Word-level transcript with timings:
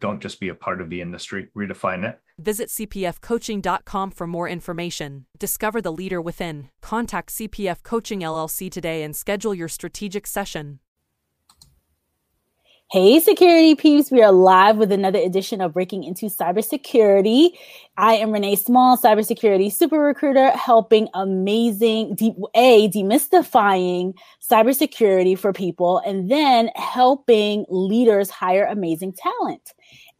Don't 0.00 0.20
just 0.20 0.40
be 0.40 0.48
a 0.48 0.54
part 0.54 0.80
of 0.80 0.90
the 0.90 1.00
industry, 1.00 1.48
redefine 1.56 2.08
it. 2.08 2.20
Visit 2.38 2.68
cpfcoaching.com 2.68 4.10
for 4.10 4.26
more 4.26 4.48
information. 4.48 5.26
Discover 5.38 5.82
the 5.82 5.92
leader 5.92 6.20
within. 6.20 6.68
Contact 6.82 7.30
CPF 7.30 7.82
Coaching 7.82 8.20
LLC 8.20 8.70
today 8.70 9.02
and 9.02 9.14
schedule 9.14 9.54
your 9.54 9.68
strategic 9.68 10.26
session. 10.26 10.80
Hey, 12.90 13.18
security 13.18 13.74
peeps, 13.74 14.12
we 14.12 14.22
are 14.22 14.30
live 14.30 14.76
with 14.76 14.92
another 14.92 15.18
edition 15.18 15.60
of 15.60 15.72
Breaking 15.72 16.04
into 16.04 16.26
Cybersecurity. 16.26 17.50
I 17.96 18.14
am 18.14 18.30
Renee 18.30 18.54
Small, 18.54 18.96
cybersecurity 18.96 19.72
super 19.72 19.98
recruiter, 19.98 20.50
helping 20.50 21.08
amazing, 21.14 22.14
de- 22.14 22.36
A, 22.54 22.88
demystifying 22.90 24.14
cybersecurity 24.48 25.36
for 25.36 25.52
people, 25.52 25.98
and 26.06 26.30
then 26.30 26.70
helping 26.76 27.64
leaders 27.68 28.30
hire 28.30 28.66
amazing 28.66 29.14
talent 29.14 29.72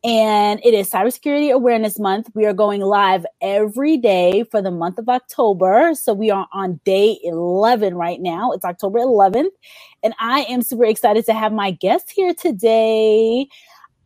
and 0.05 0.61
it 0.65 0.75
is 0.75 0.91
Cybersecurity 0.91 1.53
Awareness 1.53 1.99
Month. 1.99 2.29
We 2.35 2.47
are 2.47 2.55
going 2.55 2.83
live 2.83 3.27
every 3.43 3.99
day 3.99 4.45
for 4.51 4.63
the 4.63 4.73
month 4.73 4.99
of 4.99 5.09
October. 5.09 5.95
So 5.95 6.15
we 6.15 6.31
are 6.31 6.49
on 6.53 6.81
day 6.85 7.19
11 7.25 7.97
right 7.97 8.21
now. 8.21 8.53
It's 8.53 8.67
October 8.67 9.01
11th. 9.01 9.51
And 10.03 10.15
I 10.21 10.43
am 10.51 10.63
super 10.63 10.87
excited 10.87 11.27
to 11.27 11.35
have 11.35 11.53
my 11.53 11.73
guest 11.73 12.13
here 12.15 12.35
today. 12.35 13.49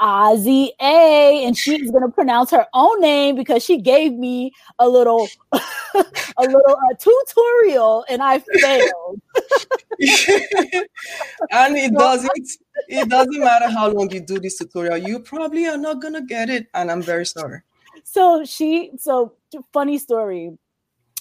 Ozy 0.00 0.70
A, 0.80 1.44
and 1.44 1.56
she's 1.56 1.90
gonna 1.90 2.10
pronounce 2.10 2.50
her 2.50 2.66
own 2.72 3.00
name 3.00 3.34
because 3.34 3.64
she 3.64 3.80
gave 3.80 4.12
me 4.12 4.52
a 4.78 4.88
little 4.88 5.28
a 5.52 6.42
little 6.42 6.76
uh, 6.76 6.94
tutorial 6.98 8.04
and 8.08 8.22
I 8.22 8.38
failed. 8.38 9.20
and 11.50 11.76
it 11.76 11.92
doesn't 11.92 12.48
it 12.88 13.08
doesn't 13.08 13.40
matter 13.40 13.68
how 13.68 13.90
long 13.90 14.10
you 14.10 14.20
do 14.20 14.38
this 14.38 14.58
tutorial, 14.58 14.96
you 14.96 15.18
probably 15.20 15.66
are 15.66 15.78
not 15.78 16.00
gonna 16.00 16.22
get 16.22 16.48
it, 16.48 16.68
and 16.74 16.90
I'm 16.90 17.02
very 17.02 17.26
sorry. 17.26 17.60
So 18.04 18.44
she 18.44 18.92
so 18.98 19.34
funny 19.72 19.98
story. 19.98 20.56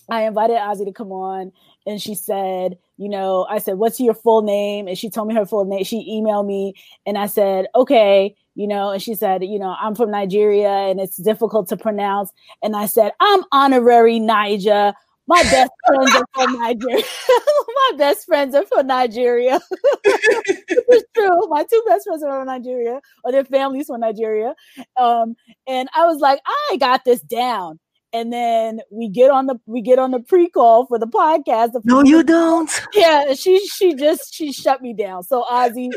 I 0.09 0.23
invited 0.23 0.58
Ozy 0.58 0.86
to 0.86 0.94
come 0.94 1.12
on 1.12 1.52
and 1.86 2.02
she 2.02 2.16
said, 2.16 2.78
you 2.97 3.09
know, 3.09 3.45
I 3.50 3.59
said, 3.59 3.78
What's 3.78 4.00
your 4.00 4.14
full 4.14 4.41
name? 4.41 4.88
And 4.88 4.97
she 4.97 5.09
told 5.09 5.28
me 5.28 5.36
her 5.36 5.45
full 5.45 5.66
name. 5.66 5.84
She 5.84 6.09
emailed 6.09 6.45
me 6.45 6.73
and 7.06 7.17
I 7.17 7.28
said, 7.28 7.67
Okay, 7.75 8.36
you 8.58 8.67
know, 8.67 8.89
and 8.89 9.02
she 9.02 9.13
said, 9.13 9.44
you 9.44 9.59
know, 9.59 9.75
I'm 9.80 9.94
from 9.94 10.09
Nigeria 10.09 10.67
and 10.67 11.00
it's 11.00 11.17
difficult 11.17 11.69
to 11.69 11.77
pronounce. 11.77 12.31
And 12.63 12.75
I 12.75 12.88
said, 12.88 13.11
I'm 13.19 13.44
honorary 13.52 14.19
Niger. 14.19 14.94
My 15.27 15.44
best 15.44 15.72
friends 15.88 16.16
are 16.16 16.25
from 16.33 16.53
Nigeria. 16.59 17.03
My 17.67 17.97
best 17.97 18.25
friends 18.25 18.55
are 18.55 18.66
from 18.66 18.88
Nigeria. 18.88 19.59
it's 20.03 21.05
true. 21.16 21.47
My 21.50 21.66
two 21.66 21.83
best 21.88 22.08
friends 22.08 22.23
are 22.23 22.39
from 22.39 22.47
Nigeria, 22.47 23.00
or 23.23 23.31
their 23.31 23.45
families 23.45 23.88
from 23.88 24.00
Nigeria. 24.00 24.55
Um, 25.00 25.35
and 25.67 25.88
I 25.94 26.08
was 26.08 26.19
like, 26.19 26.39
I 26.72 26.78
got 26.78 27.05
this 27.05 27.22
down. 27.22 27.80
And 28.11 28.33
then 28.33 28.80
we 28.89 29.07
get 29.07 29.29
on 29.29 29.45
the 29.45 29.59
we 29.68 29.81
get 29.81 30.00
on 30.00 30.09
the 30.09 30.19
pre-call 30.22 30.88
for 30.88 30.97
the 30.97 31.06
podcast. 31.06 31.74
The 31.74 31.81
no, 31.84 32.03
you 32.03 32.24
don't. 32.24 32.72
Yeah, 32.95 33.34
she 33.35 33.59
she 33.68 33.94
just 33.94 34.34
she 34.34 34.51
shut 34.51 34.81
me 34.81 34.94
down. 34.94 35.24
So 35.24 35.44
Ozy, 35.44 35.89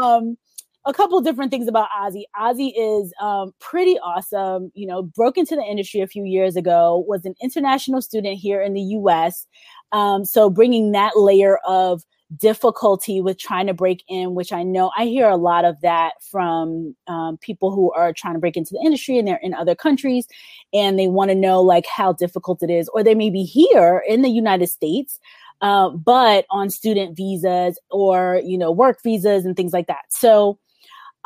um, 0.00 0.36
a 0.86 0.94
couple 0.94 1.20
different 1.20 1.50
things 1.50 1.68
about 1.68 1.88
Ozy. 1.90 2.22
Ozy 2.36 2.72
is 2.76 3.12
um, 3.20 3.52
pretty 3.60 3.98
awesome. 3.98 4.70
You 4.74 4.86
know, 4.86 5.02
broke 5.02 5.36
into 5.36 5.56
the 5.56 5.62
industry 5.62 6.00
a 6.00 6.06
few 6.06 6.24
years 6.24 6.56
ago. 6.56 7.04
Was 7.06 7.24
an 7.24 7.34
international 7.42 8.00
student 8.02 8.38
here 8.38 8.62
in 8.62 8.72
the 8.72 8.80
U.S. 8.80 9.46
Um, 9.92 10.24
so 10.24 10.48
bringing 10.48 10.92
that 10.92 11.16
layer 11.16 11.58
of 11.66 12.04
difficulty 12.36 13.20
with 13.20 13.38
trying 13.38 13.66
to 13.66 13.74
break 13.74 14.04
in, 14.08 14.34
which 14.34 14.52
I 14.52 14.62
know 14.62 14.90
I 14.96 15.06
hear 15.06 15.28
a 15.28 15.36
lot 15.36 15.64
of 15.64 15.80
that 15.80 16.12
from 16.22 16.94
um, 17.08 17.38
people 17.38 17.72
who 17.72 17.92
are 17.92 18.12
trying 18.12 18.34
to 18.34 18.40
break 18.40 18.56
into 18.56 18.72
the 18.72 18.80
industry 18.84 19.18
and 19.18 19.26
they're 19.26 19.40
in 19.42 19.52
other 19.52 19.74
countries 19.74 20.28
and 20.72 20.98
they 20.98 21.08
want 21.08 21.30
to 21.30 21.34
know 21.34 21.60
like 21.60 21.86
how 21.86 22.12
difficult 22.12 22.62
it 22.62 22.70
is, 22.70 22.88
or 22.90 23.02
they 23.02 23.14
may 23.14 23.30
be 23.30 23.42
here 23.42 24.02
in 24.08 24.22
the 24.22 24.30
United 24.30 24.68
States. 24.68 25.18
Uh, 25.62 25.90
but 25.90 26.46
on 26.48 26.70
student 26.70 27.14
visas 27.14 27.78
or 27.90 28.40
you 28.42 28.56
know 28.56 28.70
work 28.70 29.02
visas 29.02 29.44
and 29.44 29.56
things 29.56 29.74
like 29.74 29.86
that. 29.88 30.04
So 30.08 30.58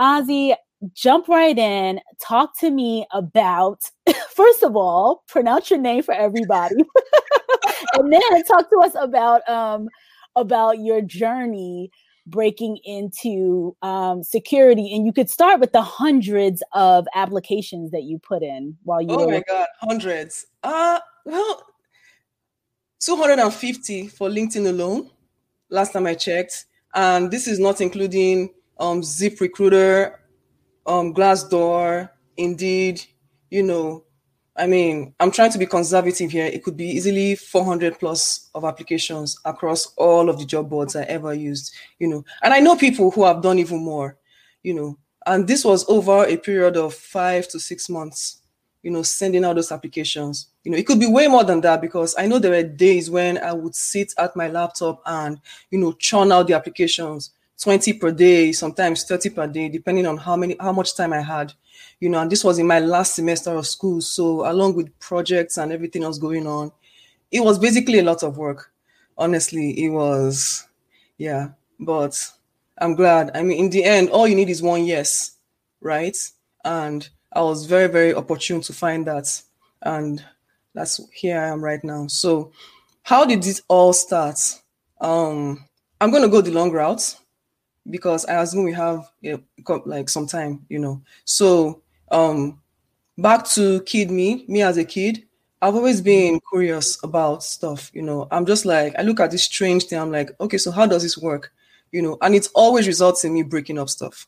Ozy, 0.00 0.54
jump 0.92 1.28
right 1.28 1.56
in. 1.56 2.00
Talk 2.20 2.58
to 2.60 2.70
me 2.70 3.06
about, 3.12 3.82
first 4.34 4.62
of 4.62 4.76
all, 4.76 5.24
pronounce 5.28 5.70
your 5.70 5.78
name 5.78 6.02
for 6.02 6.14
everybody, 6.14 6.76
and 7.94 8.12
then 8.12 8.44
talk 8.44 8.68
to 8.70 8.80
us 8.84 8.92
about 8.98 9.48
um, 9.48 9.88
about 10.36 10.80
your 10.80 11.00
journey 11.00 11.90
breaking 12.26 12.78
into 12.84 13.76
um, 13.82 14.22
security. 14.22 14.94
And 14.94 15.06
you 15.06 15.12
could 15.12 15.28
start 15.28 15.60
with 15.60 15.72
the 15.72 15.82
hundreds 15.82 16.62
of 16.72 17.06
applications 17.14 17.90
that 17.90 18.04
you 18.04 18.18
put 18.18 18.42
in 18.42 18.76
while 18.82 19.02
you. 19.02 19.08
Oh 19.10 19.28
my 19.28 19.42
god, 19.48 19.66
hundreds. 19.80 20.46
Uh 20.62 20.98
well, 21.24 21.62
250 23.00 24.08
for 24.08 24.28
LinkedIn 24.28 24.68
alone. 24.68 25.10
Last 25.70 25.92
time 25.92 26.06
I 26.06 26.14
checked, 26.14 26.66
and 26.94 27.30
this 27.30 27.46
is 27.46 27.58
not 27.58 27.80
including 27.80 28.50
um, 28.78 29.02
Zip 29.02 29.40
Recruiter, 29.40 30.20
um, 30.86 31.14
Glassdoor, 31.14 32.10
Indeed. 32.36 33.02
You 33.50 33.62
know, 33.62 34.04
I 34.56 34.66
mean, 34.66 35.14
I'm 35.20 35.30
trying 35.30 35.52
to 35.52 35.58
be 35.58 35.66
conservative 35.66 36.30
here. 36.30 36.46
It 36.46 36.62
could 36.62 36.76
be 36.76 36.86
easily 36.86 37.34
400 37.34 37.98
plus 37.98 38.50
of 38.54 38.64
applications 38.64 39.38
across 39.44 39.92
all 39.96 40.28
of 40.28 40.38
the 40.38 40.44
job 40.44 40.70
boards 40.70 40.96
I 40.96 41.02
ever 41.04 41.34
used. 41.34 41.72
You 41.98 42.08
know, 42.08 42.24
and 42.42 42.54
I 42.54 42.60
know 42.60 42.76
people 42.76 43.10
who 43.10 43.24
have 43.24 43.42
done 43.42 43.58
even 43.58 43.82
more. 43.82 44.16
You 44.62 44.74
know, 44.74 44.98
and 45.26 45.46
this 45.46 45.64
was 45.64 45.88
over 45.88 46.24
a 46.24 46.36
period 46.36 46.76
of 46.76 46.94
five 46.94 47.48
to 47.48 47.60
six 47.60 47.88
months. 47.88 48.42
You 48.82 48.90
know, 48.90 49.02
sending 49.02 49.44
out 49.44 49.56
those 49.56 49.72
applications. 49.72 50.48
You 50.62 50.70
know, 50.70 50.76
it 50.78 50.86
could 50.86 51.00
be 51.00 51.06
way 51.06 51.26
more 51.26 51.44
than 51.44 51.60
that 51.62 51.80
because 51.80 52.14
I 52.18 52.26
know 52.26 52.38
there 52.38 52.50
were 52.50 52.62
days 52.62 53.10
when 53.10 53.38
I 53.38 53.52
would 53.52 53.74
sit 53.74 54.12
at 54.18 54.36
my 54.36 54.48
laptop 54.48 55.00
and 55.06 55.40
you 55.70 55.78
know 55.78 55.92
churn 55.92 56.32
out 56.32 56.48
the 56.48 56.54
applications 56.54 57.30
20 57.60 57.94
per 57.94 58.10
day, 58.10 58.52
sometimes 58.52 59.04
30 59.04 59.30
per 59.30 59.46
day, 59.46 59.68
depending 59.68 60.06
on 60.06 60.16
how 60.16 60.36
many 60.36 60.56
how 60.60 60.72
much 60.72 60.96
time 60.96 61.12
I 61.12 61.20
had. 61.20 61.52
You 62.00 62.08
know, 62.08 62.20
and 62.20 62.30
this 62.30 62.44
was 62.44 62.58
in 62.58 62.66
my 62.66 62.80
last 62.80 63.14
semester 63.14 63.50
of 63.52 63.66
school. 63.66 64.00
So 64.00 64.50
along 64.50 64.74
with 64.74 64.98
projects 64.98 65.56
and 65.58 65.72
everything 65.72 66.02
else 66.02 66.18
going 66.18 66.46
on, 66.46 66.72
it 67.30 67.40
was 67.40 67.58
basically 67.58 67.98
a 67.98 68.04
lot 68.04 68.22
of 68.22 68.36
work. 68.36 68.72
Honestly, 69.16 69.70
it 69.84 69.90
was 69.90 70.66
yeah, 71.18 71.48
but 71.78 72.18
I'm 72.78 72.94
glad. 72.94 73.30
I 73.34 73.42
mean, 73.42 73.58
in 73.58 73.70
the 73.70 73.84
end, 73.84 74.10
all 74.10 74.26
you 74.26 74.34
need 74.34 74.50
is 74.50 74.62
one 74.62 74.84
yes, 74.84 75.36
right? 75.80 76.16
And 76.64 77.08
I 77.32 77.42
was 77.42 77.66
very, 77.66 77.88
very 77.88 78.14
opportune 78.14 78.60
to 78.62 78.72
find 78.72 79.06
that. 79.06 79.26
And 79.82 80.24
that's 80.74 81.00
here 81.12 81.40
I 81.40 81.48
am 81.48 81.62
right 81.62 81.82
now. 81.84 82.06
So 82.08 82.52
how 83.02 83.24
did 83.24 83.46
it 83.46 83.60
all 83.68 83.92
start? 83.92 84.38
Um, 85.00 85.68
I'm 86.00 86.10
gonna 86.10 86.28
go 86.28 86.40
the 86.40 86.50
long 86.50 86.72
route 86.72 87.16
because 87.90 88.24
I 88.26 88.40
assume 88.42 88.64
we 88.64 88.72
have 88.72 89.10
like 89.86 90.08
some 90.08 90.26
time, 90.26 90.64
you 90.68 90.78
know. 90.78 91.02
So 91.24 91.82
um 92.10 92.60
back 93.18 93.46
to 93.50 93.80
kid 93.82 94.10
me, 94.10 94.44
me 94.48 94.62
as 94.62 94.76
a 94.76 94.84
kid, 94.84 95.24
I've 95.62 95.74
always 95.74 96.00
been 96.00 96.40
curious 96.52 97.02
about 97.02 97.42
stuff, 97.42 97.90
you 97.94 98.02
know. 98.02 98.28
I'm 98.30 98.46
just 98.46 98.64
like 98.64 98.94
I 98.98 99.02
look 99.02 99.20
at 99.20 99.30
this 99.30 99.44
strange 99.44 99.84
thing, 99.84 99.98
I'm 99.98 100.12
like, 100.12 100.30
okay, 100.40 100.58
so 100.58 100.70
how 100.70 100.86
does 100.86 101.02
this 101.02 101.18
work? 101.18 101.52
You 101.92 102.02
know, 102.02 102.18
and 102.22 102.34
it 102.34 102.48
always 102.54 102.86
results 102.86 103.24
in 103.24 103.34
me 103.34 103.42
breaking 103.42 103.78
up 103.78 103.88
stuff, 103.88 104.26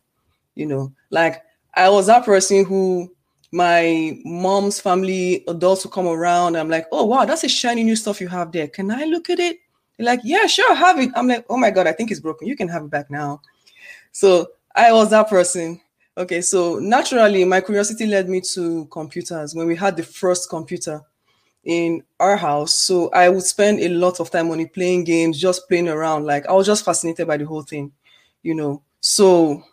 you 0.55 0.67
know. 0.67 0.93
Like 1.11 1.43
I 1.75 1.88
was 1.91 2.06
that 2.06 2.25
person 2.25 2.64
who 2.64 3.12
my 3.53 4.19
mom's 4.25 4.81
family 4.81 5.44
adults 5.49 5.85
will 5.85 5.91
come 5.93 6.06
around. 6.08 6.56
I'm 6.56 6.69
like, 6.69 6.87
oh 6.93 7.05
wow, 7.05 7.25
that's 7.25 7.44
a 7.44 7.49
shiny 7.49 7.85
new 7.85 7.97
stuff 7.97 8.20
you 8.20 8.29
have 8.29 8.53
there. 8.53 8.69
Can 8.69 8.91
I 8.91 9.05
look 9.05 9.31
at 9.31 9.38
it? 9.41 9.58
They're 9.96 10.06
like, 10.06 10.20
yeah, 10.25 10.46
sure, 10.46 10.75
have 10.75 10.98
it. 11.00 11.10
I'm 11.14 11.28
like, 11.28 11.46
oh 11.48 11.56
my 11.56 11.70
god, 11.70 11.87
I 11.87 11.93
think 11.93 12.10
it's 12.10 12.20
broken. 12.20 12.48
You 12.48 12.56
can 12.56 12.69
have 12.69 12.84
it 12.84 12.90
back 12.90 13.10
now. 13.10 13.40
So 14.12 14.48
I 14.75 14.93
was 14.93 15.10
that 15.10 15.28
person. 15.28 15.81
Okay, 16.19 16.40
so 16.40 16.78
naturally, 16.78 17.44
my 17.44 17.60
curiosity 17.60 18.06
led 18.06 18.28
me 18.28 18.40
to 18.54 18.87
computers 18.87 19.54
when 19.54 19.66
we 19.66 19.76
had 19.76 19.96
the 19.96 20.02
first 20.02 20.48
computer 20.48 21.02
in 21.64 22.02
our 22.20 22.37
house. 22.37 22.78
So 22.78 23.10
I 23.10 23.28
would 23.28 23.43
spend 23.44 23.81
a 23.81 23.88
lot 23.88 24.20
of 24.20 24.31
time 24.31 24.50
on 24.50 24.60
it 24.60 24.72
playing 24.72 25.04
games, 25.04 25.40
just 25.40 25.69
playing 25.69 25.88
around. 25.88 26.25
Like 26.26 26.46
I 26.46 26.52
was 26.52 26.66
just 26.66 26.84
fascinated 26.84 27.26
by 27.26 27.37
the 27.38 27.46
whole 27.46 27.62
thing, 27.62 27.93
you 28.43 28.54
know. 28.54 28.82
So 29.00 29.64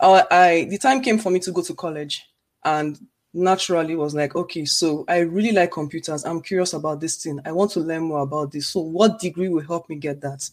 I, 0.00 0.24
I 0.30 0.64
the 0.70 0.78
time 0.78 1.00
came 1.02 1.18
for 1.18 1.30
me 1.30 1.40
to 1.40 1.52
go 1.52 1.62
to 1.62 1.74
college 1.74 2.24
and 2.64 2.98
naturally 3.34 3.96
was 3.96 4.14
like, 4.14 4.36
okay, 4.36 4.64
so 4.64 5.04
I 5.08 5.18
really 5.18 5.52
like 5.52 5.72
computers. 5.72 6.24
I'm 6.24 6.40
curious 6.40 6.72
about 6.72 7.00
this 7.00 7.16
thing. 7.16 7.40
I 7.44 7.52
want 7.52 7.72
to 7.72 7.80
learn 7.80 8.02
more 8.02 8.20
about 8.20 8.52
this. 8.52 8.68
So 8.68 8.80
what 8.80 9.18
degree 9.18 9.48
will 9.48 9.64
help 9.64 9.88
me 9.88 9.96
get 9.96 10.20
that? 10.20 10.48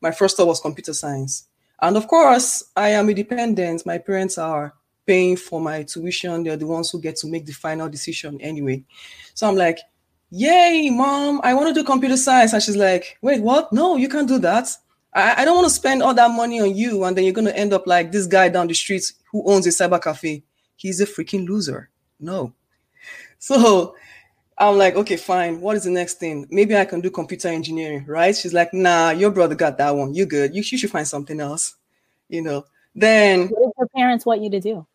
My 0.00 0.10
first 0.10 0.36
thought 0.36 0.46
was 0.46 0.60
computer 0.60 0.92
science. 0.92 1.48
And 1.80 1.96
of 1.96 2.06
course, 2.06 2.64
I 2.76 2.90
am 2.90 3.08
independent. 3.08 3.86
My 3.86 3.98
parents 3.98 4.38
are 4.38 4.74
paying 5.06 5.36
for 5.36 5.60
my 5.60 5.82
tuition. 5.82 6.44
They're 6.44 6.56
the 6.56 6.66
ones 6.66 6.90
who 6.90 7.00
get 7.00 7.16
to 7.16 7.26
make 7.26 7.46
the 7.46 7.52
final 7.52 7.88
decision 7.88 8.40
anyway. 8.40 8.82
So 9.34 9.48
I'm 9.48 9.56
like, 9.56 9.78
yay, 10.30 10.90
mom, 10.90 11.40
I 11.42 11.54
want 11.54 11.68
to 11.68 11.74
do 11.74 11.84
computer 11.84 12.16
science. 12.16 12.52
And 12.52 12.62
she's 12.62 12.76
like, 12.76 13.18
wait, 13.22 13.42
what? 13.42 13.72
No, 13.72 13.96
you 13.96 14.08
can't 14.08 14.28
do 14.28 14.38
that. 14.40 14.68
I, 15.14 15.42
I 15.42 15.44
don't 15.44 15.56
want 15.56 15.68
to 15.68 15.74
spend 15.74 16.02
all 16.02 16.14
that 16.14 16.30
money 16.30 16.60
on 16.60 16.74
you. 16.74 17.04
And 17.04 17.16
then 17.16 17.24
you're 17.24 17.32
going 17.32 17.46
to 17.46 17.56
end 17.56 17.72
up 17.72 17.86
like 17.86 18.12
this 18.12 18.26
guy 18.26 18.48
down 18.48 18.66
the 18.66 18.74
street 18.74 19.10
who 19.30 19.42
owns 19.50 19.66
a 19.66 19.70
cyber 19.70 20.02
cafe. 20.02 20.42
He's 20.76 21.00
a 21.00 21.06
freaking 21.06 21.48
loser. 21.48 21.88
No. 22.18 22.52
So 23.38 23.94
I'm 24.58 24.78
like, 24.78 24.96
okay, 24.96 25.16
fine. 25.16 25.60
What 25.60 25.76
is 25.76 25.84
the 25.84 25.90
next 25.90 26.14
thing? 26.14 26.46
Maybe 26.50 26.76
I 26.76 26.84
can 26.84 27.00
do 27.00 27.10
computer 27.10 27.48
engineering, 27.48 28.04
right? 28.06 28.34
She's 28.34 28.54
like, 28.54 28.72
nah, 28.72 29.10
your 29.10 29.30
brother 29.30 29.54
got 29.54 29.78
that 29.78 29.94
one. 29.94 30.14
You 30.14 30.26
good. 30.26 30.54
You, 30.54 30.62
you 30.66 30.78
should 30.78 30.90
find 30.90 31.06
something 31.06 31.40
else. 31.40 31.76
You 32.28 32.42
know. 32.42 32.66
Then 32.94 33.48
what 33.48 33.66
did 33.66 33.72
your 33.78 33.88
parents 33.94 34.24
want 34.24 34.42
you 34.42 34.50
to 34.50 34.60
do? 34.60 34.86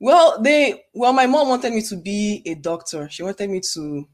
Well, 0.00 0.42
they 0.42 0.84
well, 0.92 1.12
my 1.12 1.26
mom 1.26 1.48
wanted 1.48 1.72
me 1.72 1.82
to 1.82 1.96
be 1.96 2.42
a 2.46 2.54
doctor. 2.54 3.08
She 3.08 3.22
wanted 3.22 3.48
me 3.50 3.60
to 3.72 4.08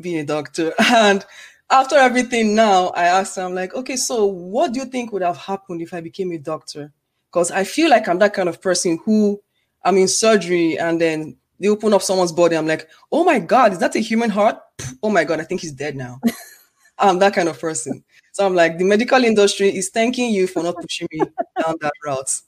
be 0.00 0.18
a 0.18 0.24
doctor. 0.24 0.72
And 0.90 1.24
after 1.70 1.96
everything 1.96 2.54
now, 2.54 2.88
I 2.88 3.06
asked 3.06 3.36
her, 3.36 3.42
I'm 3.42 3.54
like, 3.54 3.74
okay, 3.74 3.96
so 3.96 4.24
what 4.24 4.72
do 4.72 4.80
you 4.80 4.86
think 4.86 5.12
would 5.12 5.22
have 5.22 5.36
happened 5.36 5.82
if 5.82 5.92
I 5.92 6.00
became 6.00 6.32
a 6.32 6.38
doctor? 6.38 6.92
Because 7.30 7.50
I 7.50 7.64
feel 7.64 7.90
like 7.90 8.08
I'm 8.08 8.18
that 8.20 8.34
kind 8.34 8.48
of 8.48 8.62
person 8.62 8.98
who 9.04 9.42
I'm 9.84 9.96
in 9.98 10.08
surgery 10.08 10.78
and 10.78 11.00
then 11.00 11.36
they 11.58 11.68
open 11.68 11.92
up 11.94 12.02
someone's 12.02 12.32
body. 12.32 12.56
I'm 12.56 12.66
like, 12.66 12.88
oh 13.10 13.24
my 13.24 13.38
God, 13.38 13.72
is 13.72 13.78
that 13.78 13.94
a 13.96 14.00
human 14.00 14.30
heart? 14.30 14.58
Oh 15.02 15.10
my 15.10 15.24
God, 15.24 15.40
I 15.40 15.44
think 15.44 15.60
he's 15.60 15.72
dead 15.72 15.96
now. 15.96 16.20
I'm 16.98 17.18
that 17.18 17.34
kind 17.34 17.48
of 17.48 17.60
person. 17.60 18.02
So 18.32 18.46
I'm 18.46 18.54
like, 18.54 18.78
the 18.78 18.84
medical 18.84 19.22
industry 19.22 19.74
is 19.74 19.90
thanking 19.90 20.30
you 20.32 20.46
for 20.46 20.62
not 20.62 20.76
pushing 20.80 21.08
me 21.12 21.20
down 21.62 21.76
that 21.80 21.92
route, 22.04 22.40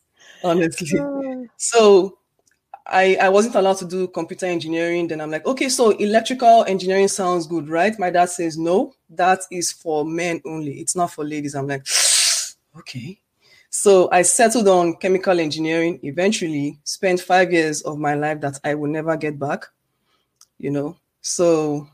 honestly. 0.42 1.00
So 1.56 2.18
I, 2.86 3.16
I 3.20 3.28
wasn't 3.28 3.54
allowed 3.54 3.76
to 3.78 3.84
do 3.84 4.08
computer 4.08 4.46
engineering. 4.46 5.08
Then 5.08 5.20
I'm 5.20 5.30
like, 5.30 5.46
okay, 5.46 5.68
so 5.68 5.90
electrical 5.90 6.64
engineering 6.64 7.08
sounds 7.08 7.46
good, 7.46 7.68
right? 7.68 7.98
My 7.98 8.10
dad 8.10 8.30
says, 8.30 8.56
no, 8.56 8.94
that 9.10 9.40
is 9.50 9.70
for 9.70 10.04
men 10.04 10.40
only. 10.46 10.80
It's 10.80 10.96
not 10.96 11.10
for 11.12 11.24
ladies. 11.24 11.54
I'm 11.54 11.66
like, 11.66 11.86
okay. 12.78 13.20
So 13.70 14.08
I 14.10 14.22
settled 14.22 14.68
on 14.68 14.96
chemical 14.96 15.38
engineering, 15.40 16.00
eventually 16.02 16.78
spent 16.84 17.20
five 17.20 17.52
years 17.52 17.82
of 17.82 17.98
my 17.98 18.14
life 18.14 18.40
that 18.40 18.58
I 18.64 18.74
will 18.74 18.90
never 18.90 19.16
get 19.16 19.38
back, 19.38 19.66
you 20.58 20.70
know. 20.70 20.96
So 21.20 21.88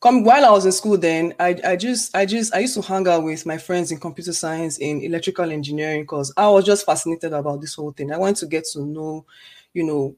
come 0.00 0.24
while 0.24 0.44
I 0.44 0.50
was 0.50 0.66
in 0.66 0.72
school 0.72 0.98
then, 0.98 1.34
I, 1.40 1.58
I 1.64 1.76
just 1.76 2.16
I 2.16 2.26
just 2.26 2.54
I 2.54 2.60
used 2.60 2.74
to 2.74 2.82
hang 2.82 3.08
out 3.08 3.24
with 3.24 3.46
my 3.46 3.58
friends 3.58 3.92
in 3.92 4.00
computer 4.00 4.32
science 4.32 4.78
in 4.78 5.02
electrical 5.02 5.50
engineering 5.50 6.02
because 6.02 6.32
I 6.36 6.48
was 6.48 6.64
just 6.64 6.86
fascinated 6.86 7.32
about 7.32 7.60
this 7.60 7.74
whole 7.74 7.92
thing. 7.92 8.12
I 8.12 8.18
wanted 8.18 8.36
to 8.38 8.46
get 8.46 8.66
to 8.74 8.82
know, 8.82 9.26
you 9.74 9.84
know, 9.84 10.16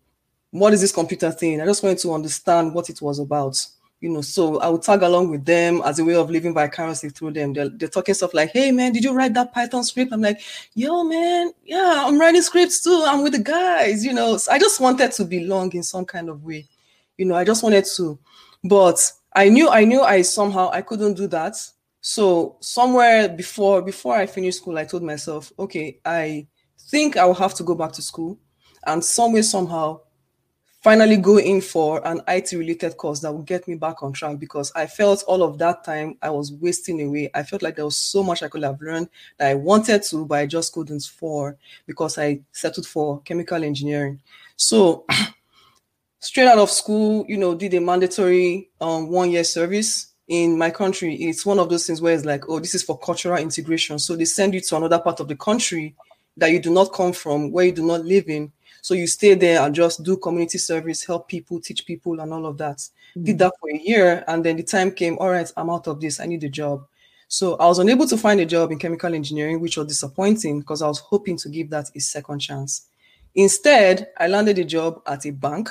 what 0.51 0.73
is 0.75 0.81
this 0.81 0.93
computer 0.93 1.31
thing? 1.33 1.61
I 1.61 1.67
just 1.67 1.83
wanted 1.83 1.99
to 2.01 2.15
understand 2.15 2.75
what 2.75 2.91
it 2.91 3.03
was 3.03 3.19
about 3.19 3.65
you 4.01 4.09
know, 4.09 4.21
so 4.21 4.61
I 4.61 4.69
would 4.69 4.83
tag 4.83 5.03
along 5.03 5.31
with 5.31 5.45
them 5.45 5.83
as 5.85 5.99
a 5.99 6.05
way 6.05 6.15
of 6.15 6.31
living 6.31 6.55
vicariously 6.55 7.11
through 7.11 7.33
them. 7.33 7.53
They're, 7.53 7.69
they're 7.69 7.89
talking 7.89 8.15
stuff 8.15 8.33
like, 8.33 8.51
hey, 8.51 8.71
man, 8.71 8.93
did 8.93 9.03
you 9.03 9.13
write 9.13 9.35
that 9.35 9.53
Python 9.53 9.83
script? 9.83 10.13
I'm 10.13 10.21
like, 10.21 10.41
yo, 10.75 11.03
man, 11.03 11.53
yeah, 11.65 12.05
I'm 12.07 12.19
writing 12.19 12.43
scripts 12.43 12.81
too. 12.83 13.05
I'm 13.07 13.25
with 13.25 13.33
the 13.33 13.41
guys, 13.41 14.05
you 14.05 14.13
know. 14.13 14.37
So 14.37 14.53
I 14.53 14.59
just 14.59 14.81
wanted 14.81 15.11
to 15.13 15.25
belong 15.25 15.73
in 15.75 15.83
some 15.83 16.05
kind 16.05 16.29
of 16.29 16.45
way. 16.45 16.67
You 17.17 17.27
know, 17.27 17.35
I 17.35 17.45
just 17.45 17.65
wanted 17.65 17.87
to. 17.97 18.19
But 18.63 19.01
I 19.35 19.49
knew, 19.49 19.69
I 19.69 19.85
knew 19.85 20.03
I 20.03 20.23
somehow, 20.23 20.71
I 20.71 20.83
couldn't 20.83 21.15
do 21.15 21.27
that. 21.29 21.57
So 22.01 22.57
somewhere 22.61 23.29
before, 23.29 23.83
before 23.83 24.15
I 24.15 24.27
finished 24.27 24.59
school, 24.59 24.79
I 24.79 24.85
told 24.85 25.03
myself, 25.03 25.53
okay, 25.59 25.99
I 26.05 26.47
think 26.89 27.17
I 27.17 27.25
will 27.25 27.35
have 27.35 27.55
to 27.55 27.65
go 27.65 27.75
back 27.75 27.93
to 27.93 28.03
school. 28.03 28.39
And 28.87 29.05
somewhere, 29.05 29.43
somehow, 29.43 30.01
finally 30.81 31.17
go 31.17 31.39
in 31.39 31.61
for 31.61 32.07
an 32.07 32.21
IT 32.29 32.53
related 32.53 32.97
course 32.97 33.21
that 33.21 33.33
would 33.33 33.47
get 33.47 33.67
me 33.67 33.75
back 33.75 34.03
on 34.03 34.13
track 34.13 34.39
because 34.39 34.71
I 34.75 34.87
felt 34.87 35.25
all 35.27 35.43
of 35.43 35.59
that 35.59 35.85
time 35.85 36.17
I 36.23 36.31
was 36.31 36.53
wasting 36.53 37.03
away. 37.03 37.31
I 37.35 37.43
felt 37.43 37.63
like 37.63 37.77
there 37.77 37.85
was 37.85 37.97
so 37.97 38.23
much 38.23 38.43
I 38.43 38.49
could 38.49 38.63
have 38.63 38.81
learned 38.81 39.09
that 39.39 39.49
I 39.49 39.55
wanted 39.55 40.03
to, 40.05 40.25
but 40.25 40.39
I 40.39 40.47
just 40.47 40.73
couldn't 40.73 41.03
for 41.03 41.57
because 41.87 42.17
I 42.17 42.41
settled 42.53 42.87
for 42.87 43.21
chemical 43.23 43.63
engineering. 43.65 44.21
So 44.57 45.05
straight 46.21 46.49
out 46.49 46.59
of 46.59 46.71
school, 46.71 47.25
you 47.29 47.39
know, 47.39 47.55
did 47.55 47.75
a 47.75 47.81
mandatory 47.81 48.71
um, 48.81 49.09
one 49.09 49.31
year 49.31 49.45
service 49.45 50.13
in 50.29 50.57
my 50.57 50.71
country. 50.71 51.15
It's 51.17 51.45
one 51.45 51.59
of 51.59 51.69
those 51.71 51.87
things 51.87 52.01
where 52.01 52.15
it's 52.15 52.25
like, 52.25 52.49
oh, 52.49 52.61
this 52.61 52.75
is 52.75 52.85
for 52.85 52.99
cultural 52.99 53.39
integration. 53.39 53.99
So 53.99 54.15
they 54.15 54.27
send 54.27 54.55
you 54.55 54.61
to 54.61 54.77
another 54.77 55.01
part 55.01 55.19
of 55.19 55.27
the 55.27 55.37
country 55.37 55.97
that 56.37 56.53
you 56.53 56.61
do 56.61 56.71
not 56.71 56.93
come 56.93 57.13
from, 57.13 57.51
where 57.51 57.65
you 57.65 57.73
do 57.73 57.85
not 57.85 58.05
live 58.05 58.29
in 58.29 58.53
so 58.81 58.95
you 58.95 59.07
stay 59.07 59.35
there 59.35 59.63
and 59.63 59.75
just 59.75 60.03
do 60.03 60.17
community 60.17 60.59
service, 60.59 61.05
help 61.05 61.29
people, 61.29 61.61
teach 61.61 61.85
people, 61.87 62.21
and 62.21 62.33
all 62.33 62.47
of 62.47 62.59
that. 62.59 62.77
Mm-hmm. 62.79 63.25
Did 63.25 63.39
that 63.39 63.53
for 63.61 63.71
a 63.71 63.79
year, 63.79 64.25
and 64.29 64.45
then 64.45 64.57
the 64.57 64.63
time 64.63 64.91
came. 64.91 65.19
All 65.19 65.31
right, 65.31 65.51
I'm 65.57 65.71
out 65.71 65.87
of 65.87 66.01
this. 66.01 66.21
I 66.21 66.27
need 66.27 66.45
a 66.45 66.49
job. 66.49 66.87
So 67.29 67.57
I 67.57 67.67
was 67.67 67.79
unable 67.79 68.07
to 68.07 68.17
find 68.17 68.41
a 68.41 68.47
job 68.47 68.73
in 68.73 68.79
chemical 68.79 69.15
engineering, 69.15 69.61
which 69.61 69.77
was 69.77 69.87
disappointing 69.87 70.61
because 70.61 70.81
I 70.81 70.89
was 70.89 70.99
hoping 70.99 71.37
to 71.39 71.49
give 71.51 71.69
that 71.71 71.91
a 71.95 72.01
second 72.01 72.39
chance. 72.39 72.87
Instead, 73.35 74.09
I 74.17 74.27
landed 74.29 74.59
a 74.59 74.65
job 74.65 75.03
at 75.07 75.27
a 75.27 75.31
bank 75.31 75.69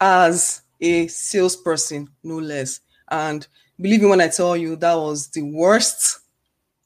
as 0.00 0.62
a 0.80 1.08
salesperson, 1.08 2.08
no 2.22 2.36
less. 2.38 2.80
And 3.08 3.46
believe 3.80 4.02
me 4.02 4.08
when 4.08 4.20
I 4.20 4.28
tell 4.28 4.56
you, 4.56 4.76
that 4.76 4.94
was 4.94 5.28
the 5.28 5.42
worst 5.42 6.20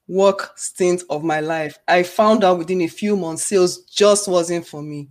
work 0.09 0.53
stint 0.57 1.03
of 1.11 1.23
my 1.23 1.41
life. 1.41 1.79
I 1.87 2.03
found 2.03 2.43
out 2.43 2.59
within 2.59 2.81
a 2.81 2.89
few 2.89 3.17
months, 3.17 3.45
sales 3.45 3.83
just 3.85 4.29
wasn't 4.29 4.67
for 4.67 4.83
me 4.83 5.09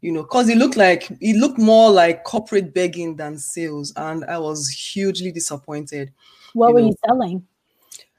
you 0.00 0.12
know, 0.12 0.22
because 0.22 0.48
it 0.48 0.58
looked 0.58 0.76
like 0.76 1.10
it 1.20 1.36
looked 1.36 1.58
more 1.58 1.90
like 1.90 2.24
corporate 2.24 2.72
begging 2.72 3.16
than 3.16 3.38
sales, 3.38 3.92
and 3.96 4.24
I 4.24 4.38
was 4.38 4.68
hugely 4.68 5.32
disappointed. 5.32 6.12
What 6.52 6.68
you 6.68 6.74
were 6.74 6.80
know. 6.80 6.86
you 6.88 6.94
selling? 7.06 7.46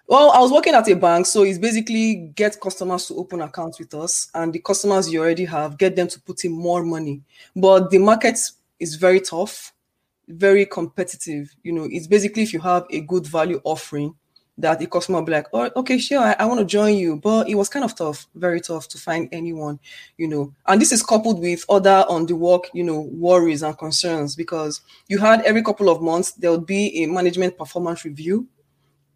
Well, 0.08 0.32
I 0.32 0.40
was 0.40 0.52
working 0.52 0.74
at 0.74 0.90
a 0.90 0.96
bank, 0.96 1.28
so 1.28 1.44
it's 1.44 1.60
basically 1.60 2.32
get 2.34 2.60
customers 2.60 3.06
to 3.08 3.16
open 3.16 3.42
accounts 3.42 3.80
with 3.80 3.94
us, 3.94 4.30
and 4.34 4.52
the 4.52 4.60
customers 4.60 5.12
you 5.12 5.22
already 5.22 5.46
have, 5.46 5.78
get 5.78 5.96
them 5.96 6.08
to 6.08 6.20
put 6.22 6.44
in 6.46 6.52
more 6.52 6.84
money. 6.84 7.22
But 7.56 7.92
the 7.92 8.00
market 8.00 8.40
is 8.80 8.96
very 8.96 9.22
tough, 9.22 9.72
very 10.28 10.66
competitive. 10.66 11.56
You 11.64 11.74
know, 11.74 11.88
it's 11.90 12.08
basically 12.08 12.42
if 12.42 12.54
you 12.54 12.60
have 12.60 12.88
a 12.90 13.02
good 13.02 13.28
value 13.28 13.62
offering, 13.64 14.16
that 14.60 14.78
the 14.80 14.88
customer 14.88 15.22
be 15.22 15.32
like, 15.32 15.48
oh, 15.54 15.70
okay, 15.78 15.98
sure, 15.98 16.20
I, 16.20 16.36
I 16.40 16.46
want 16.46 16.60
to 16.60 16.66
join 16.66 16.98
you. 16.98 17.16
But 17.16 17.48
it 17.48 17.56
was 17.56 17.70
kind 17.70 17.86
of 17.86 17.96
tough, 17.96 18.28
very 18.36 18.60
tough 18.60 18.88
to 18.90 18.98
find 18.98 19.30
anyone, 19.32 19.80
you 20.18 20.28
know. 20.28 20.54
And 20.68 20.82
this 20.82 20.92
is 20.92 21.02
coupled 21.02 21.40
with 21.40 21.66
other 21.70 22.06
on 22.10 22.26
the 22.26 22.36
work, 22.36 22.70
you 22.74 22.84
know, 22.84 23.02
worries 23.14 23.64
and 23.64 23.78
concerns 23.78 24.36
because 24.36 24.82
you 25.08 25.18
had 25.18 25.42
every 25.42 25.64
couple 25.64 25.90
of 25.90 26.02
months, 26.02 26.34
there 26.34 26.52
would 26.52 26.66
be 26.66 27.04
a 27.04 27.08
management 27.08 27.58
performance 27.58 28.04
review 28.04 28.48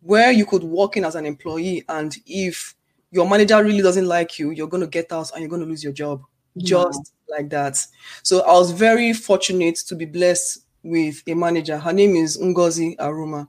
where 0.02 0.32
you 0.32 0.46
could 0.46 0.64
walk 0.64 0.98
in 0.98 1.06
as 1.06 1.16
an 1.16 1.26
employee. 1.26 1.84
And 1.90 2.16
if 2.26 2.76
your 3.12 3.30
manager 3.30 3.62
really 3.64 3.82
doesn't 3.82 4.08
like 4.08 4.40
you, 4.40 4.52
you're 4.52 4.68
going 4.68 4.82
to 4.82 4.88
get 4.88 5.12
out 5.12 5.32
and 5.32 5.42
you're 5.42 5.50
going 5.50 5.62
to 5.62 5.68
lose 5.68 5.84
your 5.84 5.94
job 5.94 6.24
just 6.58 7.14
like 7.30 7.50
that. 7.50 7.86
So 8.22 8.42
I 8.42 8.54
was 8.54 8.72
very 8.72 9.12
fortunate 9.12 9.76
to 9.88 9.96
be 9.96 10.06
blessed 10.06 10.60
with 10.84 11.22
a 11.28 11.34
manager. 11.34 11.78
Her 11.78 11.94
name 11.94 12.16
is 12.16 12.38
Ngozi 12.38 12.96
Aruma 12.98 13.48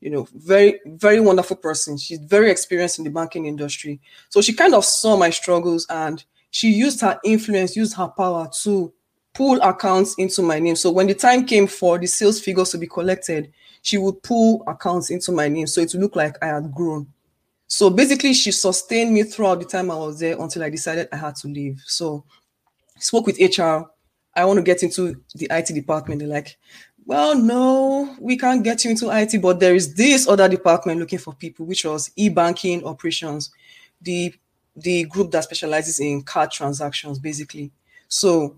you 0.00 0.10
know, 0.10 0.26
very, 0.34 0.80
very 0.86 1.20
wonderful 1.20 1.56
person. 1.56 1.96
She's 1.96 2.18
very 2.18 2.50
experienced 2.50 2.98
in 2.98 3.04
the 3.04 3.10
banking 3.10 3.46
industry. 3.46 4.00
So 4.28 4.40
she 4.40 4.52
kind 4.52 4.74
of 4.74 4.84
saw 4.84 5.16
my 5.16 5.30
struggles 5.30 5.86
and 5.90 6.24
she 6.50 6.70
used 6.70 7.00
her 7.02 7.18
influence, 7.24 7.76
used 7.76 7.96
her 7.96 8.08
power 8.08 8.48
to 8.62 8.92
pull 9.34 9.60
accounts 9.60 10.14
into 10.16 10.42
my 10.42 10.58
name. 10.58 10.76
So 10.76 10.90
when 10.90 11.06
the 11.06 11.14
time 11.14 11.46
came 11.46 11.66
for 11.66 11.98
the 11.98 12.06
sales 12.06 12.40
figures 12.40 12.70
to 12.70 12.78
be 12.78 12.86
collected, 12.86 13.52
she 13.82 13.98
would 13.98 14.22
pull 14.22 14.64
accounts 14.66 15.10
into 15.10 15.32
my 15.32 15.48
name. 15.48 15.66
So 15.66 15.80
it 15.80 15.92
would 15.92 16.02
look 16.02 16.16
like 16.16 16.36
I 16.42 16.46
had 16.46 16.72
grown. 16.72 17.06
So 17.66 17.88
basically, 17.88 18.34
she 18.34 18.50
sustained 18.50 19.14
me 19.14 19.22
throughout 19.22 19.60
the 19.60 19.64
time 19.64 19.92
I 19.92 19.96
was 19.96 20.18
there 20.18 20.36
until 20.40 20.64
I 20.64 20.70
decided 20.70 21.08
I 21.12 21.16
had 21.16 21.36
to 21.36 21.48
leave. 21.48 21.80
So 21.86 22.24
spoke 22.98 23.26
with 23.26 23.38
HR. 23.38 23.84
I 24.34 24.44
want 24.44 24.56
to 24.56 24.62
get 24.62 24.82
into 24.82 25.22
the 25.36 25.46
IT 25.50 25.66
department. 25.66 26.18
They're 26.18 26.28
like, 26.28 26.58
well, 27.10 27.34
no, 27.36 28.14
we 28.20 28.36
can't 28.36 28.62
get 28.62 28.84
you 28.84 28.92
into 28.92 29.10
IT, 29.10 29.42
but 29.42 29.58
there 29.58 29.74
is 29.74 29.94
this 29.94 30.28
other 30.28 30.48
department 30.48 31.00
looking 31.00 31.18
for 31.18 31.34
people, 31.34 31.66
which 31.66 31.84
was 31.84 32.08
e-banking 32.14 32.84
operations, 32.84 33.50
the 34.00 34.32
the 34.76 35.02
group 35.06 35.32
that 35.32 35.42
specializes 35.42 35.98
in 35.98 36.22
card 36.22 36.52
transactions, 36.52 37.18
basically. 37.18 37.72
So 38.06 38.54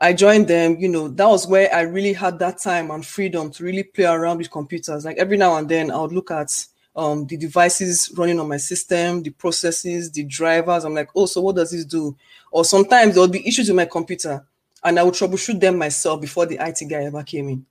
I 0.00 0.14
joined 0.14 0.48
them, 0.48 0.78
you 0.80 0.88
know, 0.88 1.06
that 1.06 1.28
was 1.28 1.46
where 1.46 1.72
I 1.72 1.82
really 1.82 2.12
had 2.12 2.40
that 2.40 2.58
time 2.58 2.90
and 2.90 3.06
freedom 3.06 3.52
to 3.52 3.62
really 3.62 3.84
play 3.84 4.06
around 4.06 4.38
with 4.38 4.50
computers. 4.50 5.04
Like 5.04 5.18
every 5.18 5.36
now 5.36 5.54
and 5.54 5.68
then 5.68 5.92
I 5.92 6.00
would 6.00 6.10
look 6.10 6.32
at 6.32 6.50
um, 6.96 7.24
the 7.28 7.36
devices 7.36 8.12
running 8.16 8.40
on 8.40 8.48
my 8.48 8.56
system, 8.56 9.22
the 9.22 9.30
processes, 9.30 10.10
the 10.10 10.24
drivers. 10.24 10.84
I'm 10.84 10.94
like, 10.94 11.10
oh, 11.14 11.26
so 11.26 11.40
what 11.40 11.54
does 11.54 11.70
this 11.70 11.84
do? 11.84 12.16
Or 12.50 12.64
sometimes 12.64 13.14
there 13.14 13.22
would 13.22 13.30
be 13.30 13.46
issues 13.46 13.68
with 13.68 13.76
my 13.76 13.84
computer 13.84 14.44
and 14.82 14.98
I 14.98 15.04
would 15.04 15.14
troubleshoot 15.14 15.60
them 15.60 15.78
myself 15.78 16.20
before 16.20 16.46
the 16.46 16.58
IT 16.60 16.88
guy 16.88 17.04
ever 17.04 17.22
came 17.22 17.48
in, 17.48 17.64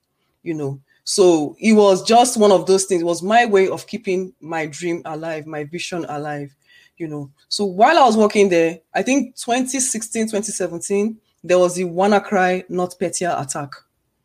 you 0.43 0.53
know. 0.53 0.79
So 1.03 1.55
it 1.59 1.73
was 1.73 2.03
just 2.03 2.37
one 2.37 2.51
of 2.51 2.65
those 2.67 2.85
things. 2.85 3.01
It 3.01 3.05
was 3.05 3.23
my 3.23 3.45
way 3.45 3.67
of 3.67 3.87
keeping 3.87 4.33
my 4.39 4.65
dream 4.67 5.01
alive, 5.05 5.45
my 5.47 5.63
vision 5.63 6.05
alive, 6.07 6.55
you 6.97 7.07
know. 7.07 7.31
So 7.49 7.65
while 7.65 7.97
I 7.97 8.05
was 8.05 8.15
working 8.17 8.49
there, 8.49 8.79
I 8.93 9.01
think 9.01 9.35
2016, 9.35 10.25
2017, 10.27 11.17
there 11.43 11.57
was 11.59 11.75
the 11.75 11.85
WannaCry 11.85 12.69
NotPetya 12.69 13.41
attack 13.41 13.71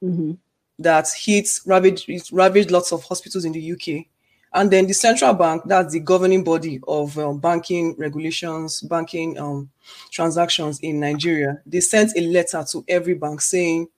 Mm-hmm. 0.04 0.32
that 0.78 1.08
hit 1.16 1.48
ravaged, 1.64 2.30
ravaged 2.30 2.70
lots 2.70 2.92
of 2.92 3.02
hospitals 3.04 3.46
in 3.46 3.52
the 3.52 3.72
UK. 3.72 4.04
And 4.52 4.70
then 4.70 4.86
the 4.86 4.92
central 4.92 5.32
bank, 5.32 5.62
that's 5.64 5.94
the 5.94 6.00
governing 6.00 6.44
body 6.44 6.80
of 6.86 7.18
um, 7.18 7.38
banking 7.38 7.94
regulations, 7.96 8.82
banking 8.82 9.38
um, 9.38 9.70
transactions 10.10 10.78
in 10.80 11.00
Nigeria, 11.00 11.60
they 11.64 11.80
sent 11.80 12.12
a 12.16 12.20
letter 12.20 12.62
to 12.72 12.84
every 12.88 13.14
bank 13.14 13.40
saying, 13.40 13.88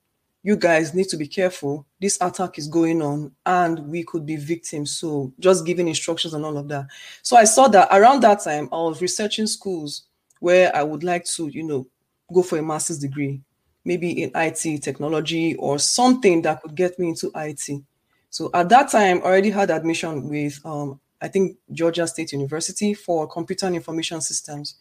you 0.43 0.57
guys 0.57 0.95
need 0.95 1.09
to 1.09 1.17
be 1.17 1.27
careful. 1.27 1.87
This 2.01 2.19
attack 2.21 2.59
is 2.59 2.69
going 2.69 3.03
on 3.03 3.33
and 3.45 3.81
we 3.89 4.05
could 4.05 4.25
be 4.25 4.37
victims. 4.37 4.93
So 4.99 5.33
just 5.39 5.67
giving 5.67 5.89
instructions 5.89 6.35
and 6.35 6.45
all 6.45 6.57
of 6.57 6.69
that. 6.69 6.87
So 7.23 7.37
I 7.37 7.45
saw 7.45 7.69
that 7.69 7.89
around 7.91 8.23
that 8.23 8.41
time, 8.43 8.69
I 8.73 8.77
was 8.77 9.03
researching 9.03 9.47
schools 9.47 10.05
where 10.41 10.75
I 10.75 10.83
would 10.83 11.03
like 11.03 11.25
to, 11.37 11.49
you 11.49 11.65
know, 11.65 11.87
go 12.33 12.43
for 12.43 12.59
a 12.59 12.63
master's 12.63 12.99
degree, 12.99 13.43
maybe 13.85 14.23
in 14.23 14.31
IT 14.35 14.83
technology 14.83 15.57
or 15.57 15.79
something 15.79 16.43
that 16.43 16.63
could 16.63 16.75
get 16.75 16.99
me 16.99 17.09
into 17.09 17.33
IT. 17.35 17.83
So 18.31 18.51
at 18.55 18.69
that 18.69 18.91
time, 18.91 19.19
I 19.19 19.27
already 19.27 19.51
had 19.51 19.71
admission 19.71 20.29
with, 20.29 20.61
um, 20.65 21.01
I 21.21 21.29
think, 21.29 21.57
Georgia 21.73 22.07
State 22.07 22.33
University 22.33 22.95
for 22.95 23.27
computer 23.27 23.67
and 23.67 23.75
information 23.75 24.21
systems. 24.21 24.77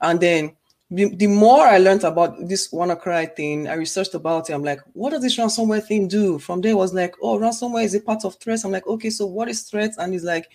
And 0.00 0.20
then 0.20 0.56
the, 0.90 1.14
the 1.14 1.26
more 1.26 1.66
I 1.66 1.78
learned 1.78 2.04
about 2.04 2.48
this 2.48 2.72
WannaCry 2.72 3.36
thing, 3.36 3.68
I 3.68 3.74
researched 3.74 4.14
about 4.14 4.50
it. 4.50 4.54
I'm 4.54 4.64
like, 4.64 4.80
what 4.92 5.10
does 5.10 5.22
this 5.22 5.36
ransomware 5.36 5.84
thing 5.84 6.08
do? 6.08 6.38
From 6.38 6.60
there, 6.60 6.76
was 6.76 6.92
like, 6.92 7.14
oh, 7.22 7.38
ransomware 7.38 7.84
is 7.84 7.94
a 7.94 8.00
part 8.00 8.24
of 8.24 8.36
threats. 8.36 8.64
I'm 8.64 8.72
like, 8.72 8.86
okay, 8.86 9.10
so 9.10 9.26
what 9.26 9.48
is 9.48 9.62
threats? 9.62 9.98
And 9.98 10.14
it's 10.14 10.24
like, 10.24 10.50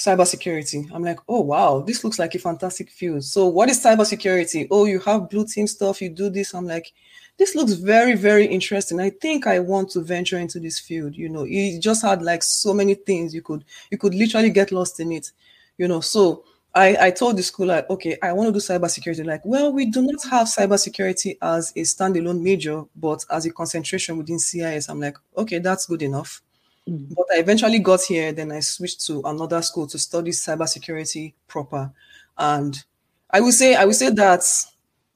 cybersecurity. 0.00 0.90
I'm 0.92 1.04
like, 1.04 1.20
oh 1.28 1.40
wow, 1.40 1.80
this 1.80 2.02
looks 2.02 2.18
like 2.18 2.34
a 2.34 2.38
fantastic 2.38 2.90
field. 2.90 3.22
So 3.22 3.46
what 3.46 3.68
is 3.68 3.84
cybersecurity? 3.84 4.68
Oh, 4.70 4.86
you 4.86 4.98
have 5.00 5.28
blue 5.28 5.46
team 5.46 5.66
stuff, 5.66 6.00
you 6.00 6.08
do 6.08 6.30
this. 6.30 6.54
I'm 6.54 6.66
like, 6.66 6.92
this 7.36 7.54
looks 7.54 7.72
very, 7.72 8.14
very 8.16 8.46
interesting. 8.46 9.00
I 9.00 9.10
think 9.10 9.46
I 9.46 9.58
want 9.58 9.90
to 9.90 10.00
venture 10.00 10.38
into 10.38 10.58
this 10.58 10.78
field. 10.78 11.16
You 11.16 11.28
know, 11.28 11.46
it 11.48 11.80
just 11.80 12.02
had 12.02 12.22
like 12.22 12.42
so 12.42 12.72
many 12.72 12.94
things 12.94 13.34
you 13.34 13.42
could 13.42 13.64
you 13.90 13.98
could 13.98 14.14
literally 14.14 14.50
get 14.50 14.72
lost 14.72 15.00
in 15.00 15.12
it. 15.12 15.32
You 15.78 15.88
know, 15.88 16.00
so 16.00 16.44
I, 16.74 17.06
I 17.06 17.10
told 17.10 17.36
the 17.36 17.42
school 17.42 17.66
like, 17.66 17.90
okay, 17.90 18.16
I 18.22 18.32
want 18.32 18.48
to 18.48 18.52
do 18.52 18.58
cybersecurity. 18.58 19.24
Like, 19.26 19.44
well, 19.44 19.72
we 19.72 19.86
do 19.86 20.02
not 20.02 20.22
have 20.30 20.46
cybersecurity 20.46 21.36
as 21.42 21.72
a 21.72 21.80
standalone 21.80 22.40
major, 22.40 22.84
but 22.94 23.24
as 23.30 23.44
a 23.46 23.52
concentration 23.52 24.16
within 24.16 24.38
CIS. 24.38 24.88
I'm 24.88 25.00
like, 25.00 25.16
okay, 25.36 25.58
that's 25.58 25.86
good 25.86 26.02
enough. 26.02 26.42
Mm. 26.88 27.14
But 27.14 27.26
I 27.34 27.38
eventually 27.38 27.80
got 27.80 28.02
here. 28.02 28.32
Then 28.32 28.52
I 28.52 28.60
switched 28.60 29.04
to 29.06 29.20
another 29.24 29.62
school 29.62 29.88
to 29.88 29.98
study 29.98 30.30
cybersecurity 30.30 31.32
proper. 31.48 31.90
And 32.38 32.82
I 33.30 33.40
would 33.40 33.54
say, 33.54 33.74
I 33.74 33.84
would 33.84 33.96
say 33.96 34.10
that 34.10 34.44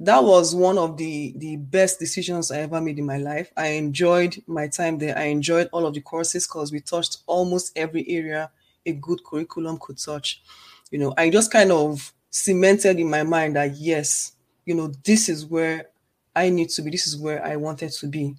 that 0.00 0.25
was 0.25 0.54
one 0.56 0.76
of 0.76 0.96
the 0.96 1.34
the 1.37 1.56
best 1.56 2.00
decisions 2.00 2.50
I 2.50 2.61
ever 2.61 2.80
made 2.80 2.99
in 2.99 3.06
my 3.06 3.18
life. 3.18 3.52
I 3.56 3.68
enjoyed 3.68 4.42
my 4.46 4.66
time 4.66 4.99
there. 4.99 5.16
I 5.16 5.25
enjoyed 5.25 5.68
all 5.73 5.87
of 5.87 5.94
the 5.94 6.00
courses 6.00 6.46
because 6.46 6.73
we 6.73 6.80
touched 6.80 7.18
almost 7.26 7.73
every 7.76 8.04
area 8.08 8.50
a 8.87 8.92
good 8.92 9.25
curriculum 9.25 9.78
could 9.80 9.99
touch. 9.99 10.42
You 10.91 10.99
know, 10.99 11.14
I 11.17 11.31
just 11.31 11.50
kind 11.50 11.73
of 11.73 12.12
cemented 12.31 12.99
in 12.99 13.09
my 13.09 13.23
mind 13.23 13.57
that 13.57 13.76
yes, 13.76 14.33
you 14.64 14.75
know, 14.75 14.93
this 15.05 15.29
is 15.29 15.47
where 15.47 15.88
I 16.35 16.50
need 16.50 16.71
to 16.71 16.83
be. 16.83 16.91
This 16.91 17.07
is 17.07 17.17
where 17.17 17.45
I 17.45 17.57
wanted 17.57 17.93
to 17.93 18.07
be. 18.07 18.35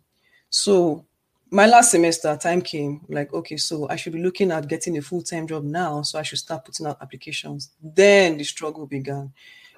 So 0.49 1.05
my 1.51 1.65
last 1.65 1.91
semester 1.91 2.35
time 2.35 2.61
came 2.61 3.01
like 3.07 3.33
okay 3.33 3.55
so 3.55 3.87
i 3.89 3.95
should 3.95 4.13
be 4.13 4.21
looking 4.21 4.51
at 4.51 4.67
getting 4.67 4.97
a 4.97 5.01
full-time 5.01 5.47
job 5.47 5.63
now 5.63 6.01
so 6.01 6.17
i 6.17 6.21
should 6.23 6.39
start 6.39 6.65
putting 6.65 6.85
out 6.85 6.97
applications 7.01 7.69
then 7.81 8.37
the 8.37 8.43
struggle 8.43 8.85
began 8.85 9.31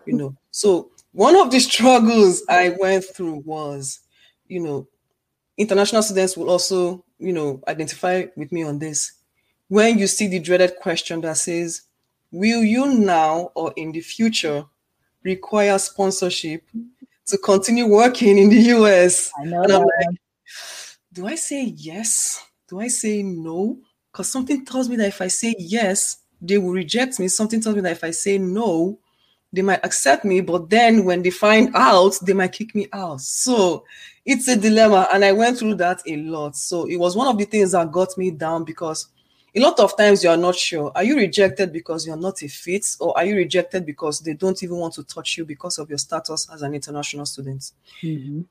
you 0.06 0.14
know 0.14 0.36
so 0.50 0.90
one 1.12 1.36
of 1.36 1.52
the 1.52 1.60
struggles 1.70 2.42
i 2.50 2.70
went 2.80 3.04
through 3.04 3.44
was 3.46 4.00
you 4.48 4.60
know 4.60 4.88
international 5.58 6.02
students 6.02 6.38
will 6.38 6.50
also 6.50 7.04
you 7.20 7.34
know 7.34 7.62
identify 7.68 8.26
with 8.36 8.52
me 8.52 8.64
on 8.64 8.80
this 8.80 9.14
when 9.68 10.00
you 10.00 10.08
see 10.08 10.28
the 10.28 10.40
dreaded 10.40 10.74
question 10.78 11.20
that 11.20 11.36
says 11.36 11.82
will 12.32 12.64
you 12.64 12.94
now 12.94 13.52
or 13.56 13.74
in 13.76 13.92
the 13.92 14.02
future 14.02 14.64
require 15.24 15.78
sponsorship 15.78 16.64
to 17.26 17.38
continue 17.40 17.88
working 17.88 18.38
in 18.38 18.50
the 18.50 18.58
us 18.58 19.32
I 19.40 19.46
know 19.46 19.64
and 19.64 19.72
i'm 19.74 19.82
like 19.82 20.18
do 21.18 21.26
I 21.26 21.34
say 21.34 21.64
yes? 21.64 22.46
Do 22.70 22.80
I 22.80 22.90
say 22.90 23.24
no? 23.24 23.80
Because 24.12 24.32
something 24.32 24.64
tells 24.64 24.88
me 24.88 24.96
that 24.98 25.08
if 25.08 25.20
I 25.20 25.28
say 25.28 25.56
yes, 25.58 26.18
they 26.40 26.60
will 26.60 26.74
reject 26.74 27.20
me. 27.20 27.28
Something 27.28 27.60
tells 27.60 27.76
me 27.76 27.82
that 27.82 27.94
if 27.94 28.04
I 28.04 28.12
say 28.12 28.38
no, 28.38 29.00
they 29.52 29.64
might 29.64 29.84
accept 29.84 30.26
me. 30.26 30.42
But 30.42 30.70
then 30.70 31.06
when 31.06 31.24
they 31.24 31.32
find 31.32 31.76
out, 31.76 32.20
they 32.22 32.34
might 32.34 32.52
kick 32.52 32.76
me 32.76 32.88
out. 32.94 33.22
So 33.22 33.84
it's 34.26 34.48
a 34.48 34.56
dilemma. 34.56 35.08
And 35.12 35.26
I 35.26 35.32
went 35.32 35.58
through 35.58 35.76
that 35.76 36.02
a 36.06 36.18
lot. 36.18 36.56
So 36.56 36.86
it 36.86 36.98
was 36.98 37.16
one 37.16 37.28
of 37.28 37.40
the 37.40 37.46
things 37.46 37.72
that 37.72 37.92
got 37.92 38.16
me 38.16 38.30
down 38.30 38.64
because 38.64 39.08
a 39.58 39.60
lot 39.60 39.80
of 39.80 39.98
times 39.98 40.24
you 40.24 40.30
are 40.30 40.38
not 40.38 40.56
sure. 40.56 40.92
Are 40.96 41.04
you 41.04 41.16
rejected 41.18 41.74
because 41.74 42.06
you're 42.06 42.16
not 42.16 42.42
a 42.44 42.48
fit? 42.48 42.86
Or 43.00 43.18
are 43.18 43.26
you 43.26 43.36
rejected 43.36 43.86
because 43.86 44.20
they 44.20 44.34
don't 44.34 44.62
even 44.64 44.78
want 44.78 44.94
to 44.96 45.04
touch 45.04 45.38
you 45.38 45.46
because 45.46 45.80
of 45.80 45.90
your 45.90 45.98
status 45.98 46.48
as 46.54 46.62
an 46.62 46.74
international 46.76 47.26
student? 47.26 47.72
Mhm. 48.04 48.46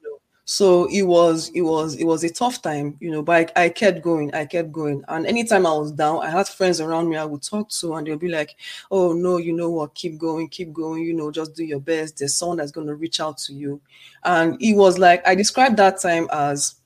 so 0.48 0.84
it 0.92 1.02
was 1.02 1.48
it 1.56 1.62
was 1.62 1.96
it 1.96 2.04
was 2.04 2.22
a 2.22 2.30
tough 2.32 2.62
time 2.62 2.96
you 3.00 3.10
know 3.10 3.20
but 3.20 3.50
I, 3.56 3.64
I 3.64 3.68
kept 3.68 4.00
going 4.00 4.32
i 4.32 4.44
kept 4.44 4.70
going 4.70 5.02
and 5.08 5.26
anytime 5.26 5.66
i 5.66 5.72
was 5.72 5.90
down 5.90 6.22
i 6.22 6.30
had 6.30 6.46
friends 6.46 6.80
around 6.80 7.08
me 7.08 7.16
i 7.16 7.24
would 7.24 7.42
talk 7.42 7.68
to 7.68 7.94
and 7.96 8.06
they'll 8.06 8.16
be 8.16 8.28
like 8.28 8.54
oh 8.92 9.12
no 9.12 9.38
you 9.38 9.52
know 9.52 9.70
what 9.70 9.94
keep 9.96 10.18
going 10.18 10.48
keep 10.48 10.72
going 10.72 11.02
you 11.02 11.14
know 11.14 11.32
just 11.32 11.56
do 11.56 11.64
your 11.64 11.80
best 11.80 12.18
there's 12.18 12.36
someone 12.36 12.58
that's 12.58 12.70
going 12.70 12.86
to 12.86 12.94
reach 12.94 13.18
out 13.18 13.36
to 13.38 13.52
you 13.54 13.80
and 14.22 14.56
it 14.62 14.74
was 14.76 14.98
like 15.00 15.26
i 15.26 15.34
described 15.34 15.76
that 15.78 16.00
time 16.00 16.28
as 16.30 16.76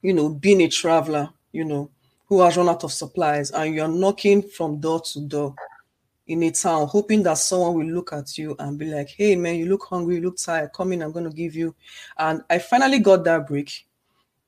you 0.00 0.14
know 0.14 0.30
being 0.30 0.62
a 0.62 0.68
traveler 0.68 1.28
you 1.52 1.66
know 1.66 1.90
who 2.26 2.40
has 2.40 2.56
run 2.56 2.68
out 2.68 2.84
of 2.84 2.92
supplies 2.92 3.50
and 3.50 3.74
you're 3.74 3.88
knocking 3.88 4.42
from 4.42 4.78
door 4.78 5.00
to 5.00 5.20
door 5.20 5.54
in 6.26 6.42
a 6.42 6.50
town, 6.50 6.88
hoping 6.88 7.22
that 7.22 7.38
someone 7.38 7.74
will 7.74 7.94
look 7.94 8.12
at 8.12 8.36
you 8.36 8.56
and 8.58 8.78
be 8.78 8.86
like, 8.86 9.08
hey 9.10 9.36
man, 9.36 9.54
you 9.56 9.66
look 9.66 9.84
hungry, 9.84 10.16
you 10.16 10.22
look 10.22 10.36
tired, 10.36 10.72
come 10.72 10.92
in, 10.92 11.02
I'm 11.02 11.12
gonna 11.12 11.30
give 11.30 11.54
you. 11.54 11.74
And 12.18 12.42
I 12.50 12.58
finally 12.58 12.98
got 12.98 13.24
that 13.24 13.46
break 13.46 13.86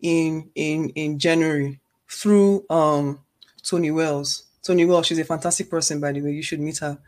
in 0.00 0.50
in 0.54 0.90
in 0.90 1.18
January 1.18 1.78
through 2.08 2.64
um 2.70 3.20
Tony 3.62 3.90
Wells. 3.90 4.44
Tony 4.62 4.84
Wells, 4.84 5.06
she's 5.06 5.18
a 5.18 5.24
fantastic 5.24 5.70
person, 5.70 6.00
by 6.00 6.12
the 6.12 6.20
way. 6.20 6.32
You 6.32 6.42
should 6.42 6.60
meet 6.60 6.78
her, 6.78 6.98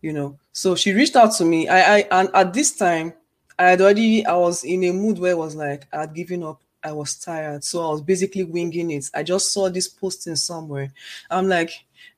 you 0.00 0.12
know. 0.12 0.38
So 0.52 0.74
she 0.74 0.92
reached 0.92 1.16
out 1.16 1.32
to 1.34 1.44
me. 1.44 1.68
I, 1.68 1.98
I 1.98 2.08
and 2.12 2.30
at 2.34 2.54
this 2.54 2.76
time, 2.76 3.12
I 3.58 3.64
had 3.70 3.80
already 3.80 4.24
I 4.24 4.36
was 4.36 4.64
in 4.64 4.84
a 4.84 4.92
mood 4.92 5.18
where 5.18 5.32
it 5.32 5.38
was 5.38 5.56
like 5.56 5.86
I 5.92 6.00
had 6.00 6.14
given 6.14 6.42
up. 6.44 6.62
I 6.82 6.92
was 6.92 7.16
tired. 7.16 7.64
So 7.64 7.86
I 7.86 7.90
was 7.92 8.02
basically 8.02 8.44
winging 8.44 8.90
it. 8.90 9.10
I 9.14 9.22
just 9.22 9.52
saw 9.52 9.68
this 9.68 9.88
posting 9.88 10.36
somewhere. 10.36 10.92
I'm 11.30 11.48
like, 11.48 11.70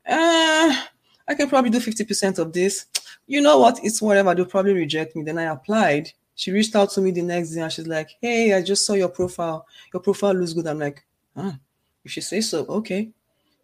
eh, 0.06 0.82
I 1.28 1.34
can 1.34 1.48
probably 1.48 1.70
do 1.70 1.78
50% 1.78 2.38
of 2.38 2.52
this. 2.52 2.86
You 3.26 3.40
know 3.40 3.58
what? 3.58 3.80
It's 3.82 4.02
whatever. 4.02 4.34
They'll 4.34 4.46
probably 4.46 4.74
reject 4.74 5.16
me. 5.16 5.22
Then 5.22 5.38
I 5.38 5.44
applied. 5.44 6.10
She 6.34 6.50
reached 6.50 6.74
out 6.74 6.90
to 6.92 7.00
me 7.00 7.10
the 7.10 7.22
next 7.22 7.50
day 7.50 7.60
and 7.60 7.72
she's 7.72 7.86
like, 7.86 8.10
Hey, 8.20 8.54
I 8.54 8.62
just 8.62 8.86
saw 8.86 8.94
your 8.94 9.08
profile. 9.08 9.66
Your 9.92 10.00
profile 10.00 10.34
looks 10.34 10.52
good. 10.52 10.66
I'm 10.66 10.78
like, 10.78 11.04
ah, 11.36 11.58
if 12.04 12.10
she 12.10 12.20
says 12.20 12.50
so, 12.50 12.64
okay. 12.66 13.10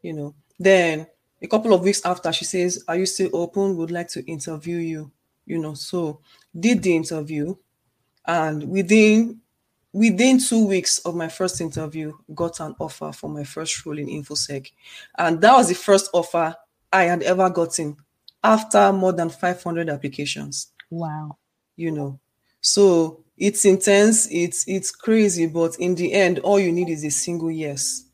You 0.03 0.13
know. 0.13 0.35
Then 0.59 1.07
a 1.41 1.47
couple 1.47 1.73
of 1.73 1.83
weeks 1.83 2.05
after, 2.05 2.33
she 2.33 2.45
says, 2.45 2.85
Are 2.89 2.97
you 2.97 3.07
still 3.07 3.31
open? 3.33 3.77
Would 3.77 3.91
like 3.91 4.09
to 4.09 4.25
interview 4.27 4.77
you. 4.77 5.11
You 5.47 5.59
know, 5.59 5.75
so 5.75 6.21
did 6.59 6.83
the 6.83 6.95
interview. 6.95 7.57
And 8.27 8.69
within 8.69 9.41
within 9.93 10.39
two 10.39 10.67
weeks 10.67 10.99
of 11.01 11.15
my 11.15 11.29
first 11.29 11.61
interview, 11.61 12.13
got 12.35 12.61
an 12.61 12.75
offer 12.79 13.13
for 13.13 13.29
my 13.31 13.45
first 13.45 13.85
role 13.87 13.99
in 13.99 14.07
InfoSec. 14.07 14.71
And 15.17 15.41
that 15.41 15.57
was 15.57 15.69
the 15.69 15.75
first 15.75 16.11
offer 16.13 16.55
I 16.93 17.05
had 17.05 17.23
ever 17.23 17.51
gotten 17.51 17.97
after 18.45 18.93
more 18.93 19.13
than 19.13 19.31
500 19.31 19.89
applications, 19.89 20.73
Wow. 20.91 21.37
you 21.77 21.91
know. 21.91 22.19
So 22.61 23.25
it's 23.37 23.65
intense, 23.65 24.29
it's 24.31 24.67
it's 24.69 24.91
crazy, 24.91 25.47
but 25.47 25.77
in 25.79 25.95
the 25.95 26.13
end, 26.13 26.41
all 26.41 26.59
you 26.59 26.73
need 26.73 26.89
is 26.89 27.05
a 27.05 27.11
single 27.11 27.51
yes, 27.51 28.05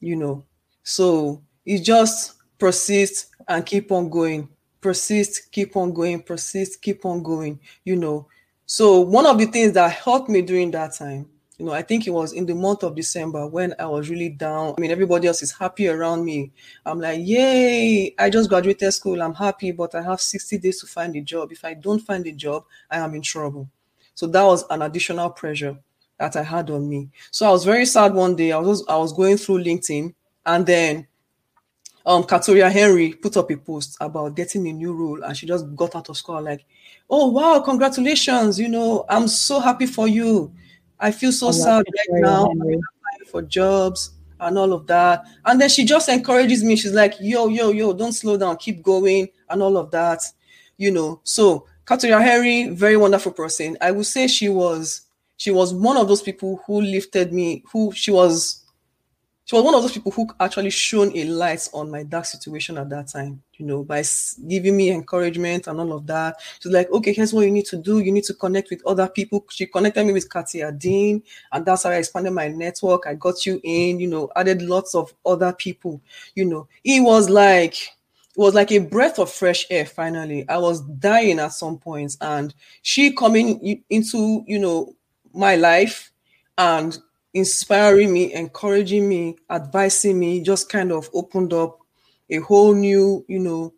you 0.00 0.16
know. 0.16 0.44
So 0.82 1.42
you 1.64 1.78
just 1.78 2.34
persist 2.58 3.26
and 3.48 3.64
keep 3.66 3.92
on 3.92 4.08
going, 4.10 4.48
persist, 4.80 5.50
keep 5.52 5.76
on 5.76 5.92
going, 5.92 6.22
persist, 6.22 6.80
keep 6.82 7.04
on 7.04 7.22
going, 7.22 7.60
you 7.84 7.96
know. 7.96 8.28
So 8.74 9.00
one 9.00 9.26
of 9.26 9.38
the 9.38 9.46
things 9.46 9.72
that 9.72 9.92
helped 9.92 10.28
me 10.30 10.40
during 10.42 10.70
that 10.70 10.94
time 10.94 11.28
You 11.58 11.66
know, 11.66 11.72
I 11.72 11.82
think 11.82 12.06
it 12.06 12.10
was 12.10 12.32
in 12.32 12.46
the 12.46 12.54
month 12.54 12.82
of 12.82 12.96
December 12.96 13.46
when 13.46 13.74
I 13.78 13.86
was 13.86 14.08
really 14.10 14.30
down. 14.30 14.74
I 14.76 14.80
mean, 14.80 14.90
everybody 14.90 15.28
else 15.28 15.42
is 15.42 15.52
happy 15.52 15.86
around 15.88 16.24
me. 16.24 16.50
I'm 16.84 16.98
like, 16.98 17.20
yay, 17.22 18.14
I 18.18 18.30
just 18.30 18.48
graduated 18.48 18.92
school. 18.94 19.22
I'm 19.22 19.34
happy, 19.34 19.70
but 19.70 19.94
I 19.94 20.02
have 20.02 20.20
60 20.20 20.56
days 20.58 20.80
to 20.80 20.86
find 20.86 21.14
a 21.14 21.20
job. 21.20 21.52
If 21.52 21.64
I 21.64 21.74
don't 21.74 22.00
find 22.00 22.26
a 22.26 22.32
job, 22.32 22.64
I 22.90 22.98
am 22.98 23.14
in 23.14 23.22
trouble. 23.22 23.68
So 24.14 24.26
that 24.28 24.42
was 24.44 24.64
an 24.70 24.82
additional 24.82 25.30
pressure 25.30 25.78
that 26.18 26.34
I 26.36 26.42
had 26.42 26.70
on 26.70 26.88
me. 26.88 27.10
So 27.30 27.46
I 27.46 27.50
was 27.50 27.64
very 27.64 27.86
sad 27.86 28.14
one 28.14 28.34
day. 28.34 28.50
I 28.52 28.58
was 28.58 28.84
I 28.88 28.96
was 28.96 29.12
going 29.12 29.36
through 29.36 29.62
LinkedIn 29.64 30.14
and 30.46 30.66
then 30.66 31.06
um 32.04 32.24
Katoria 32.24 32.70
Henry 32.70 33.12
put 33.12 33.36
up 33.36 33.50
a 33.50 33.56
post 33.56 33.96
about 34.00 34.34
getting 34.34 34.66
a 34.68 34.72
new 34.72 34.92
role 34.92 35.22
and 35.22 35.36
she 35.36 35.46
just 35.46 35.74
got 35.76 35.94
out 35.94 36.08
of 36.08 36.16
school 36.16 36.42
like, 36.42 36.64
oh 37.08 37.28
wow, 37.28 37.60
congratulations. 37.60 38.58
You 38.58 38.68
know, 38.68 39.04
I'm 39.08 39.28
so 39.28 39.60
happy 39.60 39.86
for 39.86 40.08
you. 40.08 40.52
I 40.98 41.10
feel 41.10 41.32
so 41.32 41.50
sad 41.50 41.84
right 42.10 42.22
now 42.22 42.48
for 43.30 43.42
jobs 43.42 44.10
and 44.40 44.58
all 44.58 44.72
of 44.72 44.86
that. 44.86 45.24
And 45.44 45.60
then 45.60 45.68
she 45.68 45.84
just 45.84 46.08
encourages 46.08 46.62
me. 46.62 46.76
She's 46.76 46.92
like, 46.92 47.14
yo, 47.20 47.48
yo, 47.48 47.70
yo, 47.70 47.92
don't 47.92 48.12
slow 48.12 48.36
down, 48.36 48.56
keep 48.56 48.82
going, 48.82 49.28
and 49.48 49.62
all 49.62 49.76
of 49.76 49.90
that. 49.90 50.22
You 50.76 50.90
know, 50.90 51.20
so 51.24 51.66
Katoria 51.84 52.22
Henry, 52.22 52.68
very 52.68 52.96
wonderful 52.96 53.32
person. 53.32 53.76
I 53.80 53.90
would 53.90 54.06
say 54.06 54.26
she 54.26 54.48
was 54.48 55.02
she 55.36 55.50
was 55.50 55.74
one 55.74 55.96
of 55.96 56.08
those 56.08 56.22
people 56.22 56.62
who 56.66 56.80
lifted 56.80 57.32
me, 57.32 57.64
who 57.72 57.92
she 57.92 58.10
was 58.10 58.61
she 59.44 59.56
was 59.56 59.64
one 59.64 59.74
of 59.74 59.82
those 59.82 59.92
people 59.92 60.12
who 60.12 60.28
actually 60.38 60.70
shone 60.70 61.10
a 61.16 61.24
light 61.24 61.68
on 61.72 61.90
my 61.90 62.04
dark 62.04 62.24
situation 62.24 62.78
at 62.78 62.88
that 62.90 63.08
time, 63.08 63.42
you 63.54 63.66
know, 63.66 63.82
by 63.82 64.02
giving 64.46 64.76
me 64.76 64.90
encouragement 64.90 65.66
and 65.66 65.80
all 65.80 65.92
of 65.92 66.06
that. 66.06 66.36
She's 66.60 66.72
like, 66.72 66.90
okay, 66.92 67.12
here's 67.12 67.32
what 67.32 67.44
you 67.44 67.50
need 67.50 67.66
to 67.66 67.76
do. 67.76 67.98
You 67.98 68.12
need 68.12 68.24
to 68.24 68.34
connect 68.34 68.70
with 68.70 68.86
other 68.86 69.08
people. 69.08 69.44
She 69.50 69.66
connected 69.66 70.04
me 70.04 70.12
with 70.12 70.30
Katia 70.30 70.70
Dean, 70.70 71.22
and 71.50 71.66
that's 71.66 71.82
how 71.82 71.90
I 71.90 71.96
expanded 71.96 72.32
my 72.32 72.48
network. 72.48 73.06
I 73.06 73.14
got 73.14 73.44
you 73.44 73.60
in, 73.64 73.98
you 73.98 74.06
know, 74.06 74.30
added 74.36 74.62
lots 74.62 74.94
of 74.94 75.12
other 75.26 75.52
people, 75.52 76.00
you 76.36 76.44
know. 76.44 76.68
It 76.84 77.00
was 77.00 77.28
like, 77.28 77.74
it 77.74 78.38
was 78.40 78.54
like 78.54 78.70
a 78.70 78.78
breath 78.78 79.18
of 79.18 79.30
fresh 79.30 79.66
air 79.68 79.84
finally 79.84 80.48
i 80.48 80.56
was 80.56 80.80
dying 80.80 81.38
at 81.38 81.52
some 81.52 81.76
points 81.76 82.16
and 82.22 82.54
she 82.80 83.14
coming 83.14 83.82
into 83.90 84.42
you 84.46 84.58
know 84.58 84.96
my 85.34 85.54
life 85.54 86.10
and 86.56 86.98
inspiring 87.34 88.12
me, 88.12 88.32
encouraging 88.34 89.08
me, 89.08 89.36
advising 89.50 90.18
me, 90.18 90.40
just 90.42 90.68
kind 90.68 90.92
of 90.92 91.08
opened 91.14 91.52
up 91.52 91.78
a 92.30 92.36
whole 92.38 92.74
new, 92.74 93.24
you 93.28 93.38
know, 93.38 93.72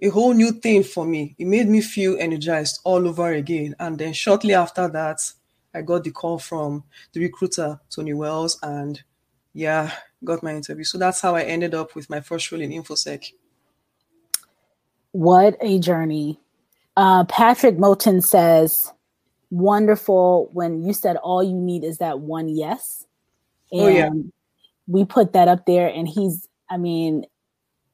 a 0.00 0.08
whole 0.08 0.34
new 0.34 0.52
thing 0.52 0.82
for 0.82 1.04
me. 1.04 1.34
It 1.38 1.46
made 1.46 1.68
me 1.68 1.80
feel 1.80 2.16
energized 2.18 2.80
all 2.84 3.06
over 3.06 3.32
again. 3.32 3.76
And 3.78 3.98
then 3.98 4.12
shortly 4.12 4.54
after 4.54 4.88
that, 4.88 5.20
I 5.74 5.82
got 5.82 6.04
the 6.04 6.10
call 6.10 6.38
from 6.38 6.84
the 7.12 7.20
recruiter, 7.20 7.80
Tony 7.88 8.12
Wells, 8.12 8.58
and 8.62 9.00
yeah, 9.54 9.92
got 10.24 10.42
my 10.42 10.54
interview. 10.54 10.84
So 10.84 10.98
that's 10.98 11.20
how 11.20 11.36
I 11.36 11.42
ended 11.42 11.74
up 11.74 11.94
with 11.94 12.10
my 12.10 12.20
first 12.20 12.50
role 12.50 12.60
in 12.60 12.70
InfoSec. 12.70 13.32
What 15.12 15.56
a 15.60 15.78
journey. 15.78 16.40
Uh, 16.96 17.24
Patrick 17.24 17.76
Moten 17.76 18.22
says, 18.22 18.92
wonderful 19.52 20.48
when 20.54 20.82
you 20.82 20.94
said 20.94 21.16
all 21.16 21.42
you 21.42 21.54
need 21.54 21.84
is 21.84 21.98
that 21.98 22.20
one 22.20 22.48
yes. 22.48 23.06
And 23.70 23.80
oh, 23.82 23.88
yeah. 23.88 24.10
we 24.86 25.04
put 25.04 25.34
that 25.34 25.46
up 25.46 25.66
there 25.66 25.88
and 25.88 26.08
he's 26.08 26.48
I 26.70 26.78
mean, 26.78 27.26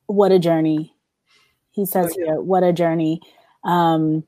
what 0.07 0.31
a 0.31 0.39
journey. 0.39 0.95
He 1.73 1.85
says 1.85 2.15
oh, 2.17 2.21
yeah. 2.21 2.27
here, 2.27 2.41
what 2.41 2.63
a 2.63 2.73
journey. 2.73 3.21
Um 3.65 4.25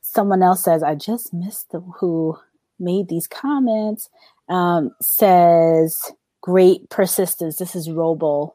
someone 0.00 0.42
else 0.42 0.64
says, 0.64 0.82
I 0.82 0.94
just 0.94 1.32
missed 1.32 1.72
the, 1.72 1.80
who 1.80 2.38
made 2.78 3.08
these 3.08 3.26
comments. 3.26 4.08
Um, 4.48 4.94
says 5.00 6.12
great 6.40 6.88
persistence. 6.90 7.56
This 7.56 7.74
is 7.76 7.90
Robo. 7.90 8.54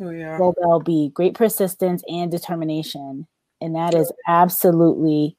Oh 0.00 0.10
yeah. 0.10 0.36
Robo 0.36 0.80
B. 0.80 1.10
Great 1.14 1.34
persistence 1.34 2.02
and 2.08 2.30
determination. 2.30 3.26
And 3.60 3.74
that 3.74 3.94
is 3.94 4.12
absolutely 4.28 5.35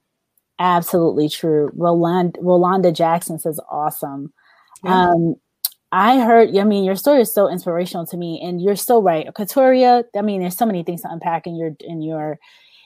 absolutely 0.59 1.29
true. 1.29 1.71
Roland 1.75 2.37
Rolanda 2.41 2.93
Jackson 2.93 3.39
says 3.39 3.59
awesome. 3.69 4.33
Yeah. 4.83 5.09
Um, 5.09 5.35
I 5.91 6.19
heard, 6.19 6.55
I 6.57 6.63
mean, 6.63 6.83
your 6.83 6.98
story 6.98 7.22
is 7.22 7.33
so 7.33 7.48
inspirational 7.48 8.05
to 8.07 8.17
me, 8.17 8.41
and 8.43 8.61
you're 8.61 8.75
so 8.75 9.01
right. 9.01 9.27
Katoria, 9.33 10.03
I 10.17 10.22
mean, 10.22 10.41
there's 10.41 10.57
so 10.57 10.65
many 10.65 10.83
things 10.83 11.01
to 11.03 11.11
unpack 11.11 11.48
in 11.48 11.55
your 11.55 11.72
in 11.79 12.01
your 12.01 12.37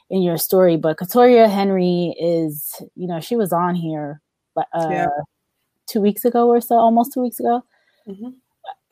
in 0.09 0.21
your 0.21 0.37
story, 0.37 0.77
but 0.77 0.97
Katoria 0.97 1.49
Henry 1.49 2.15
is, 2.19 2.81
you 2.95 3.07
know, 3.07 3.19
she 3.19 3.35
was 3.35 3.51
on 3.53 3.75
here 3.75 4.21
uh, 4.57 4.87
yeah. 4.89 5.07
two 5.87 6.01
weeks 6.01 6.25
ago 6.25 6.47
or 6.49 6.61
so, 6.61 6.75
almost 6.75 7.13
two 7.13 7.21
weeks 7.21 7.39
ago. 7.39 7.63
Mm-hmm. 8.07 8.29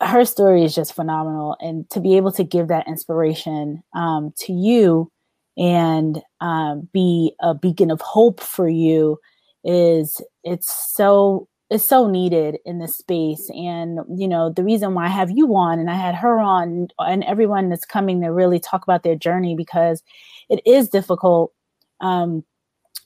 Her 0.02 0.26
story 0.26 0.64
is 0.64 0.74
just 0.74 0.94
phenomenal, 0.94 1.56
and 1.60 1.88
to 1.92 2.00
be 2.00 2.18
able 2.18 2.32
to 2.32 2.44
give 2.44 2.70
that 2.70 2.88
inspiration 2.88 3.84
um, 3.94 4.34
to 4.40 4.54
you 4.54 5.12
and 5.60 6.22
um, 6.40 6.88
be 6.94 7.36
a 7.42 7.54
beacon 7.54 7.92
of 7.92 8.02
hope 8.02 8.40
for 8.40 8.68
you 8.68 9.20
is 9.66 10.22
it's 10.44 10.94
so 10.94 11.48
it's 11.70 11.84
so 11.84 12.08
needed 12.08 12.58
in 12.66 12.80
this 12.80 12.98
space 12.98 13.50
and 13.52 14.00
you 14.18 14.28
know 14.28 14.50
the 14.50 14.64
reason 14.64 14.94
why 14.94 15.06
i 15.06 15.10
have 15.10 15.30
you 15.30 15.54
on 15.54 15.78
and 15.78 15.90
i 15.90 15.96
had 15.96 16.16
her 16.16 16.40
on 16.40 16.88
and 17.00 17.24
everyone 17.26 17.68
that's 17.68 17.86
coming 17.86 18.22
to 18.22 18.30
really 18.30 18.58
talk 18.58 18.84
about 18.84 19.04
their 19.04 19.18
journey 19.18 19.54
because 19.54 20.02
it 20.50 20.62
is 20.66 20.88
difficult 20.88 21.52
um, 22.00 22.44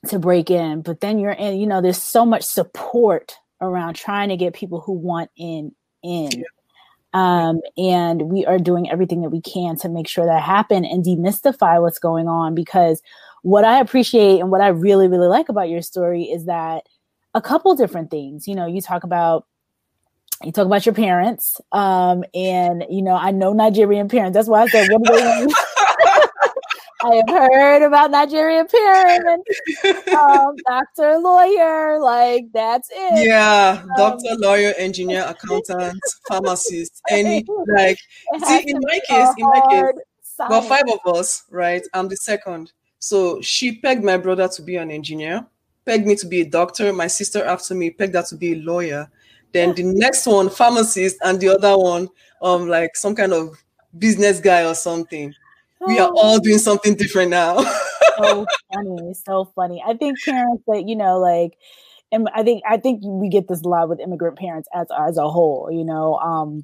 to 0.07 0.19
break 0.19 0.51
in 0.51 0.83
but 0.83 1.01
then 1.01 1.17
you're 1.17 1.31
in 1.31 1.59
you 1.59 1.65
know 1.65 1.81
there's 1.81 2.01
so 2.01 2.23
much 2.23 2.43
support 2.43 3.33
around 3.61 3.95
trying 3.95 4.29
to 4.29 4.37
get 4.37 4.53
people 4.53 4.79
who 4.79 4.93
want 4.93 5.31
in 5.35 5.73
in 6.03 6.29
yeah. 6.31 6.43
Um, 7.13 7.62
and 7.78 8.23
we 8.23 8.45
are 8.45 8.58
doing 8.58 8.89
everything 8.89 9.21
that 9.21 9.30
we 9.30 9.41
can 9.41 9.76
to 9.78 9.89
make 9.89 10.08
sure 10.08 10.26
that 10.26 10.41
happen 10.41 10.84
and 10.84 11.06
demystify 11.06 11.80
what's 11.82 11.99
going 11.99 12.28
on 12.28 12.56
because 12.56 13.02
what 13.43 13.65
I 13.65 13.80
appreciate 13.80 14.39
and 14.39 14.49
what 14.49 14.62
I 14.62 14.69
really, 14.69 15.08
really 15.08 15.28
like 15.28 15.49
about 15.49 15.69
your 15.69 15.82
story 15.82 16.23
is 16.23 16.45
that 16.45 16.88
a 17.36 17.41
couple 17.41 17.76
different 17.76 18.10
things. 18.10 18.47
You 18.47 18.56
know, 18.56 18.65
you 18.65 18.82
talk 18.82 19.04
about 19.04 19.45
you 20.43 20.52
talk 20.52 20.65
about 20.65 20.86
your 20.86 20.95
parents, 20.95 21.62
um, 21.71 22.23
and 22.34 22.84
you 22.89 23.02
know, 23.02 23.15
I 23.15 23.32
know 23.32 23.54
Nigerian 23.54 24.10
parents. 24.10 24.36
That's 24.36 24.47
why 24.47 24.63
I 24.63 24.67
said, 24.67 24.89
what 24.89 25.04
do 25.04 25.13
they 25.15 25.47
I 27.03 27.15
have 27.15 27.29
heard 27.29 27.83
about 27.83 28.11
Nigerian 28.11 28.65
parents, 28.65 29.59
um, 30.15 30.55
doctor, 30.65 31.17
lawyer, 31.19 31.99
like 31.99 32.45
that's 32.53 32.89
it. 32.93 33.27
Yeah, 33.27 33.81
um, 33.83 33.89
doctor, 33.97 34.35
lawyer, 34.37 34.73
engineer, 34.77 35.25
accountant, 35.27 36.01
pharmacist, 36.29 37.01
any 37.09 37.45
like. 37.75 37.97
See, 38.45 38.63
in 38.67 38.79
my 38.81 38.99
case, 39.05 39.29
in 39.37 39.49
my 39.49 39.61
case, 39.69 40.03
well, 40.49 40.61
five 40.61 40.85
of 40.87 41.13
us, 41.13 41.43
right? 41.49 41.85
I'm 41.93 42.07
the 42.07 42.15
second. 42.15 42.71
So 42.99 43.41
she 43.41 43.79
pegged 43.81 44.03
my 44.03 44.15
brother 44.15 44.47
to 44.47 44.61
be 44.61 44.77
an 44.77 44.89
engineer, 44.89 45.45
pegged 45.85 46.07
me 46.07 46.15
to 46.15 46.25
be 46.25 46.41
a 46.41 46.45
doctor. 46.49 46.93
My 46.93 47.07
sister 47.07 47.43
after 47.43 47.75
me 47.75 47.89
pegged 47.89 48.15
her 48.15 48.23
to 48.23 48.35
be 48.37 48.53
a 48.53 48.61
lawyer. 48.61 49.11
Then 49.51 49.75
the 49.75 49.83
next 49.85 50.25
one, 50.25 50.49
pharmacist, 50.49 51.17
and 51.21 51.37
the 51.37 51.49
other 51.49 51.77
one, 51.77 52.07
um, 52.41 52.69
like 52.69 52.95
some 52.95 53.13
kind 53.13 53.33
of 53.33 53.61
business 53.97 54.39
guy 54.39 54.65
or 54.65 54.73
something 54.73 55.35
we 55.88 56.00
are 56.00 56.12
all 56.15 56.39
doing 56.39 56.58
something 56.58 56.96
different 56.96 57.32
now. 57.32 57.63
so 58.17 58.46
funny, 58.74 59.13
so 59.13 59.52
funny. 59.56 59.84
I 59.86 59.93
think 59.93 60.17
parents 60.24 60.63
that 60.67 60.88
you 60.88 60.96
know, 60.96 61.19
like, 61.19 61.58
and 62.12 62.30
I 62.34 62.43
think 62.43 62.63
I 62.69 62.78
think 62.78 63.02
we 63.04 63.30
get 63.30 63.48
this 63.48 63.62
a 63.62 63.67
lot 63.67 63.89
with 63.89 64.00
immigrant 64.00 64.38
parents 64.38 64.67
as 64.74 64.88
as 64.98 65.17
a 65.17 65.30
whole. 65.30 65.69
You 65.72 65.84
know, 65.84 66.15
um, 66.15 66.63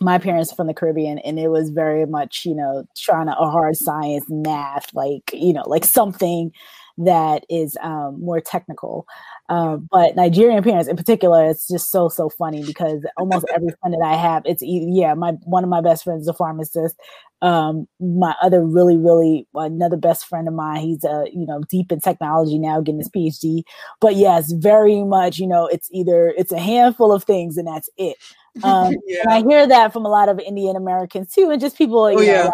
my 0.00 0.18
parents 0.18 0.52
from 0.52 0.66
the 0.66 0.74
Caribbean, 0.74 1.18
and 1.18 1.38
it 1.38 1.48
was 1.48 1.70
very 1.70 2.06
much 2.06 2.44
you 2.44 2.54
know 2.54 2.84
trying 2.96 3.26
to 3.26 3.38
a 3.38 3.50
hard 3.50 3.76
science, 3.76 4.24
math, 4.28 4.92
like 4.94 5.30
you 5.32 5.52
know, 5.52 5.64
like 5.66 5.84
something 5.84 6.52
that 6.98 7.44
is 7.48 7.76
um, 7.80 8.20
more 8.20 8.40
technical. 8.40 9.06
Uh, 9.48 9.76
but 9.76 10.14
Nigerian 10.16 10.62
parents 10.62 10.88
in 10.88 10.96
particular, 10.96 11.48
it's 11.48 11.68
just 11.68 11.90
so 11.90 12.08
so 12.08 12.28
funny 12.28 12.64
because 12.64 13.06
almost 13.16 13.46
every 13.54 13.72
friend 13.80 13.94
that 13.94 14.04
I 14.04 14.14
have, 14.14 14.42
it's 14.44 14.62
yeah, 14.62 15.14
my 15.14 15.32
one 15.44 15.64
of 15.64 15.70
my 15.70 15.80
best 15.80 16.04
friends 16.04 16.22
is 16.22 16.28
a 16.28 16.34
pharmacist. 16.34 16.96
Um, 17.40 17.86
my 18.00 18.34
other 18.42 18.64
really 18.64 18.96
really 18.96 19.46
another 19.54 19.96
best 19.96 20.26
friend 20.26 20.48
of 20.48 20.54
mine, 20.54 20.80
he's 20.80 21.04
a 21.04 21.10
uh, 21.10 21.24
you 21.24 21.46
know 21.46 21.62
deep 21.70 21.92
in 21.92 22.00
technology 22.00 22.58
now, 22.58 22.80
getting 22.80 22.98
his 22.98 23.08
PhD. 23.08 23.62
But 24.00 24.16
yes, 24.16 24.52
very 24.52 25.02
much 25.04 25.38
you 25.38 25.46
know 25.46 25.66
it's 25.66 25.88
either 25.92 26.34
it's 26.36 26.52
a 26.52 26.58
handful 26.58 27.12
of 27.12 27.24
things 27.24 27.56
and 27.56 27.66
that's 27.66 27.88
it. 27.96 28.16
Um, 28.62 28.94
yeah. 29.06 29.22
And 29.22 29.32
I 29.32 29.42
hear 29.48 29.66
that 29.66 29.92
from 29.92 30.04
a 30.04 30.10
lot 30.10 30.28
of 30.28 30.40
Indian 30.40 30.76
Americans 30.76 31.32
too, 31.32 31.50
and 31.50 31.60
just 31.60 31.78
people. 31.78 32.02
Oh, 32.02 32.20
yeah. 32.20 32.50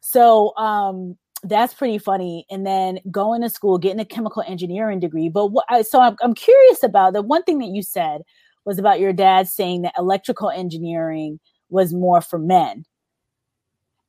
So 0.00 0.56
um, 0.56 1.16
that's 1.42 1.74
pretty 1.74 1.98
funny. 1.98 2.46
And 2.50 2.66
then 2.66 3.00
going 3.10 3.42
to 3.42 3.50
school, 3.50 3.78
getting 3.78 4.00
a 4.00 4.04
chemical 4.04 4.42
engineering 4.46 5.00
degree. 5.00 5.28
But 5.28 5.48
what, 5.48 5.64
so 5.86 6.00
I'm, 6.00 6.16
I'm 6.22 6.34
curious 6.34 6.82
about 6.82 7.12
the 7.12 7.22
one 7.22 7.42
thing 7.44 7.58
that 7.58 7.68
you 7.68 7.82
said 7.82 8.22
was 8.64 8.78
about 8.78 9.00
your 9.00 9.12
dad 9.12 9.48
saying 9.48 9.82
that 9.82 9.94
electrical 9.96 10.50
engineering 10.50 11.40
was 11.70 11.92
more 11.92 12.20
for 12.20 12.38
men. 12.38 12.84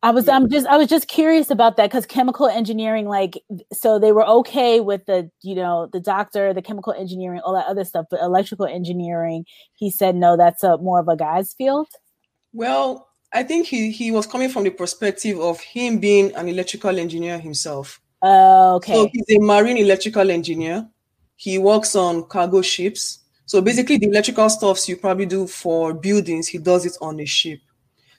I 0.04 0.10
was 0.10 0.28
I'm 0.28 0.50
just 0.50 0.66
I 0.66 0.78
was 0.78 0.88
just 0.88 1.08
curious 1.08 1.52
about 1.52 1.78
that 1.78 1.92
because 1.92 2.08
chemical 2.08 2.48
engineering, 2.48 3.08
like 3.08 3.40
so 3.72 4.00
they 4.00 4.12
were 4.12 4.26
okay 4.26 4.80
with 4.80 5.06
the, 5.06 5.30
you 5.44 5.54
know, 5.54 5.90
the 5.94 6.00
doctor, 6.00 6.56
the 6.56 6.62
chemical 6.62 6.92
engineering, 6.94 7.40
all 7.46 7.54
that 7.54 7.68
other 7.68 7.86
stuff, 7.86 8.08
but 8.10 8.20
electrical 8.20 8.66
engineering, 8.66 9.46
he 9.76 9.92
said 9.92 10.16
no, 10.16 10.36
that's 10.36 10.64
a 10.64 10.80
more 10.80 11.00
of 11.00 11.08
a 11.08 11.16
guy's 11.16 11.54
field. 11.54 11.88
Well, 12.52 13.08
I 13.34 13.44
think 13.44 13.68
he 13.68 13.92
he 13.92 14.12
was 14.12 14.28
coming 14.28 14.50
from 14.50 14.64
the 14.64 14.70
perspective 14.72 15.40
of 15.40 15.60
him 15.62 16.00
being 16.00 16.36
an 16.36 16.50
electrical 16.50 16.98
engineer 17.00 17.40
himself. 17.40 18.02
Uh, 18.22 18.76
okay. 18.76 18.94
So 18.94 19.10
he's 19.12 19.38
a 19.38 19.40
marine 19.40 19.78
electrical 19.78 20.30
engineer. 20.30 20.88
He 21.36 21.58
works 21.58 21.96
on 21.96 22.24
cargo 22.26 22.62
ships. 22.62 23.20
So 23.46 23.62
basically, 23.62 23.98
the 23.98 24.08
electrical 24.08 24.50
stuffs 24.50 24.88
you 24.88 24.98
probably 24.98 25.26
do 25.26 25.48
for 25.48 25.94
buildings, 25.94 26.48
he 26.48 26.58
does 26.58 26.86
it 26.86 26.98
on 27.02 27.20
a 27.20 27.26
ship. 27.26 27.60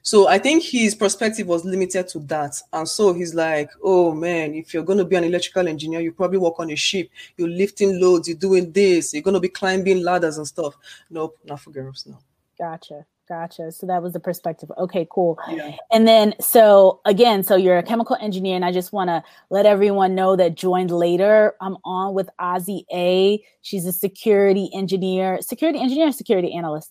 So 0.05 0.27
I 0.27 0.39
think 0.39 0.65
his 0.65 0.97
perspective 0.97 1.47
was 1.47 1.65
limited 1.65 2.09
to 2.09 2.19
that. 2.21 2.61
And 2.73 2.89
so 2.89 3.15
he's 3.15 3.35
like, 3.35 3.71
oh 3.83 4.13
man, 4.13 4.53
if 4.55 4.75
you're 4.75 4.83
going 4.83 4.99
to 4.99 5.05
be 5.05 5.15
an 5.15 5.23
electrical 5.23 5.69
engineer, 5.69 6.01
you 6.01 6.11
probably 6.11 6.39
work 6.39 6.59
on 6.59 6.71
a 6.71 6.77
ship, 6.77 7.09
you're 7.37 7.49
lifting 7.49 8.01
loads, 8.01 8.27
you're 8.27 8.37
doing 8.37 8.73
this, 8.73 9.15
you're 9.15 9.23
going 9.23 9.35
to 9.35 9.41
be 9.41 9.49
climbing 9.49 10.03
ladders 10.03 10.39
and 10.39 10.47
stuff. 10.47 10.77
Nope, 11.09 11.39
not 11.45 11.61
for 11.61 11.71
girls, 11.71 12.05
no. 12.07 12.19
Gotcha. 12.59 13.07
Gotcha. 13.29 13.71
So 13.71 13.87
that 13.87 14.03
was 14.03 14.13
the 14.13 14.21
perspective. 14.21 14.71
Okay, 14.77 15.07
cool. 15.11 15.39
Yeah. 15.49 15.77
And 15.93 16.07
then, 16.09 16.35
so 16.41 17.01
again, 17.05 17.43
so 17.43 17.55
you're 17.57 17.79
a 17.79 17.83
chemical 17.83 18.17
engineer, 18.21 18.57
and 18.57 18.65
I 18.65 18.73
just 18.73 18.93
want 18.93 19.09
to 19.09 19.23
let 19.49 19.65
everyone 19.65 20.15
know 20.15 20.35
that 20.37 20.57
joined 20.57 20.91
later. 20.91 21.55
I'm 21.61 21.77
on 21.85 22.15
with 22.15 22.29
Ozy 22.41 22.85
A. 22.93 23.43
She's 23.63 23.87
a 23.87 23.93
security 23.93 24.71
engineer, 24.75 25.41
security 25.41 25.81
engineer, 25.81 26.11
security 26.13 26.53
analyst 26.53 26.91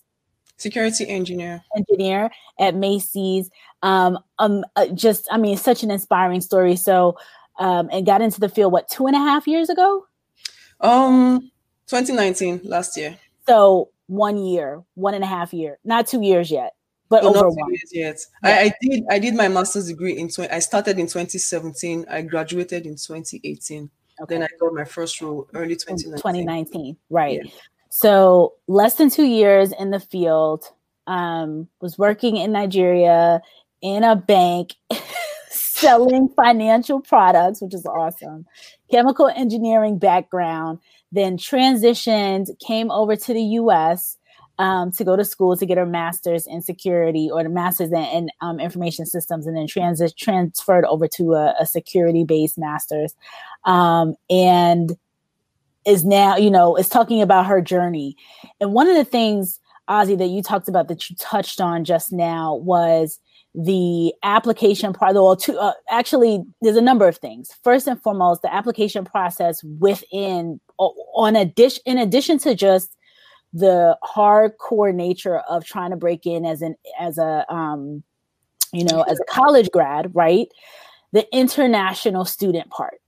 security 0.62 1.08
engineer 1.08 1.62
engineer 1.76 2.30
at 2.58 2.74
Macy's. 2.74 3.50
Um, 3.82 4.18
um, 4.38 4.64
uh, 4.76 4.86
just 4.88 5.28
I 5.30 5.36
mean, 5.36 5.56
such 5.56 5.82
an 5.82 5.90
inspiring 5.90 6.40
story. 6.40 6.76
So, 6.76 7.18
um, 7.58 7.88
and 7.92 8.06
got 8.06 8.22
into 8.22 8.40
the 8.40 8.48
field 8.48 8.72
what 8.72 8.88
two 8.88 9.06
and 9.06 9.16
a 9.16 9.18
half 9.18 9.46
years 9.46 9.68
ago? 9.68 10.06
Um, 10.80 11.50
2019, 11.88 12.62
last 12.64 12.96
year. 12.96 13.18
So 13.46 13.90
one 14.12 14.36
year, 14.36 14.82
one 14.94 15.14
and 15.14 15.24
a 15.24 15.26
half 15.26 15.52
year, 15.54 15.78
not 15.84 16.06
two 16.06 16.22
years 16.22 16.50
yet, 16.50 16.74
but 17.08 17.24
Oh, 17.24 17.28
over 17.30 17.38
not 17.38 17.56
one. 17.56 17.70
years 17.70 17.90
yet. 17.92 18.18
Yeah. 18.44 18.50
I, 18.50 18.60
I 18.64 18.72
did 18.82 19.04
I 19.10 19.18
did 19.18 19.34
my 19.34 19.48
master's 19.48 19.88
degree 19.88 20.18
in 20.18 20.28
20, 20.28 20.50
I 20.50 20.58
started 20.60 20.98
in 20.98 21.06
2017. 21.06 22.04
I 22.10 22.22
graduated 22.22 22.84
in 22.86 22.96
2018. 22.96 23.90
Okay. 24.20 24.34
Then 24.34 24.42
I 24.42 24.48
got 24.60 24.74
my 24.74 24.84
first 24.84 25.20
role 25.20 25.48
early 25.54 25.74
2019. 25.76 26.16
2019, 26.18 26.96
right? 27.10 27.40
Yeah. 27.42 27.50
So 27.90 28.54
less 28.68 28.94
than 28.96 29.10
two 29.10 29.24
years 29.26 29.72
in 29.72 29.90
the 29.90 30.00
field. 30.00 30.64
Um, 31.08 31.66
was 31.80 31.98
working 31.98 32.36
in 32.36 32.52
Nigeria 32.52 33.40
in 33.80 34.04
a 34.04 34.14
bank, 34.14 34.74
selling 35.50 36.28
financial 36.36 37.00
products, 37.00 37.60
which 37.60 37.74
is 37.74 37.84
awesome. 37.86 38.46
Chemical 38.88 39.26
engineering 39.28 39.98
background. 39.98 40.78
Then 41.12 41.36
transitioned, 41.36 42.48
came 42.58 42.90
over 42.90 43.16
to 43.16 43.34
the 43.34 43.42
U.S. 43.42 44.16
Um, 44.58 44.92
to 44.92 45.04
go 45.04 45.16
to 45.16 45.24
school 45.24 45.56
to 45.56 45.66
get 45.66 45.78
her 45.78 45.86
master's 45.86 46.46
in 46.46 46.62
security 46.62 47.28
or 47.32 47.42
the 47.42 47.48
master's 47.48 47.90
in, 47.90 48.04
in 48.04 48.30
um, 48.40 48.60
information 48.60 49.06
systems, 49.06 49.46
and 49.46 49.56
then 49.56 49.66
transferred 49.66 50.84
over 50.84 51.08
to 51.08 51.34
a, 51.34 51.54
a 51.60 51.66
security-based 51.66 52.58
master's. 52.58 53.14
Um, 53.64 54.14
and 54.30 54.96
is 55.86 56.04
now, 56.04 56.36
you 56.36 56.50
know, 56.50 56.76
is 56.76 56.88
talking 56.88 57.22
about 57.22 57.46
her 57.46 57.60
journey. 57.60 58.16
And 58.60 58.72
one 58.72 58.88
of 58.88 58.96
the 58.96 59.04
things, 59.04 59.58
Ozy, 59.88 60.16
that 60.18 60.28
you 60.28 60.42
talked 60.42 60.68
about 60.68 60.88
that 60.88 61.10
you 61.10 61.16
touched 61.16 61.60
on 61.60 61.84
just 61.84 62.12
now 62.12 62.56
was 62.56 63.18
the 63.54 64.14
application 64.22 64.92
part. 64.92 65.14
Well, 65.14 65.36
two, 65.36 65.58
uh, 65.58 65.72
actually, 65.90 66.42
there's 66.62 66.76
a 66.76 66.82
number 66.82 67.06
of 67.06 67.18
things. 67.18 67.50
First 67.62 67.86
and 67.86 68.00
foremost, 68.00 68.42
the 68.42 68.54
application 68.54 69.04
process 69.04 69.62
within, 69.78 70.60
on 71.14 71.36
addition, 71.36 71.82
in 71.86 71.98
addition 71.98 72.38
to 72.40 72.54
just 72.54 72.96
the 73.52 73.98
hardcore 74.02 74.94
nature 74.94 75.38
of 75.40 75.64
trying 75.64 75.90
to 75.90 75.96
break 75.96 76.26
in 76.26 76.46
as 76.46 76.62
an 76.62 76.74
as 76.98 77.18
a 77.18 77.44
um, 77.52 78.02
you 78.72 78.84
know, 78.84 79.02
as 79.02 79.20
a 79.20 79.24
college 79.24 79.70
grad, 79.70 80.14
right? 80.14 80.48
The 81.12 81.26
international 81.34 82.24
student 82.24 82.70
part. 82.70 83.00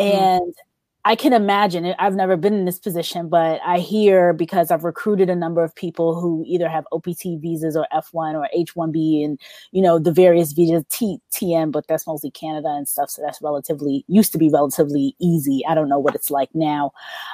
Mm. 0.00 0.14
And 0.14 0.54
I 1.04 1.16
can 1.16 1.32
imagine 1.32 1.84
it. 1.84 1.96
I've 1.98 2.14
never 2.14 2.36
been 2.36 2.54
in 2.54 2.64
this 2.64 2.78
position, 2.78 3.28
but 3.28 3.60
I 3.66 3.78
hear 3.78 4.32
because 4.32 4.70
I've 4.70 4.84
recruited 4.84 5.28
a 5.28 5.34
number 5.34 5.64
of 5.64 5.74
people 5.74 6.14
who 6.20 6.44
either 6.46 6.68
have 6.68 6.86
OPT 6.92 7.40
visas 7.40 7.76
or 7.76 7.88
F1 7.92 8.34
or 8.34 8.48
H1B 8.56 9.24
and, 9.24 9.40
you 9.72 9.82
know, 9.82 9.98
the 9.98 10.12
various 10.12 10.52
visas, 10.52 10.84
T, 10.90 11.18
TN, 11.32 11.72
but 11.72 11.88
that's 11.88 12.06
mostly 12.06 12.30
Canada 12.30 12.68
and 12.68 12.86
stuff. 12.86 13.10
So 13.10 13.20
that's 13.20 13.42
relatively, 13.42 14.04
used 14.06 14.30
to 14.30 14.38
be 14.38 14.48
relatively 14.48 15.16
easy. 15.20 15.62
I 15.68 15.74
don't 15.74 15.88
know 15.88 15.98
what 15.98 16.14
it's 16.14 16.30
like 16.30 16.50
now. 16.54 16.92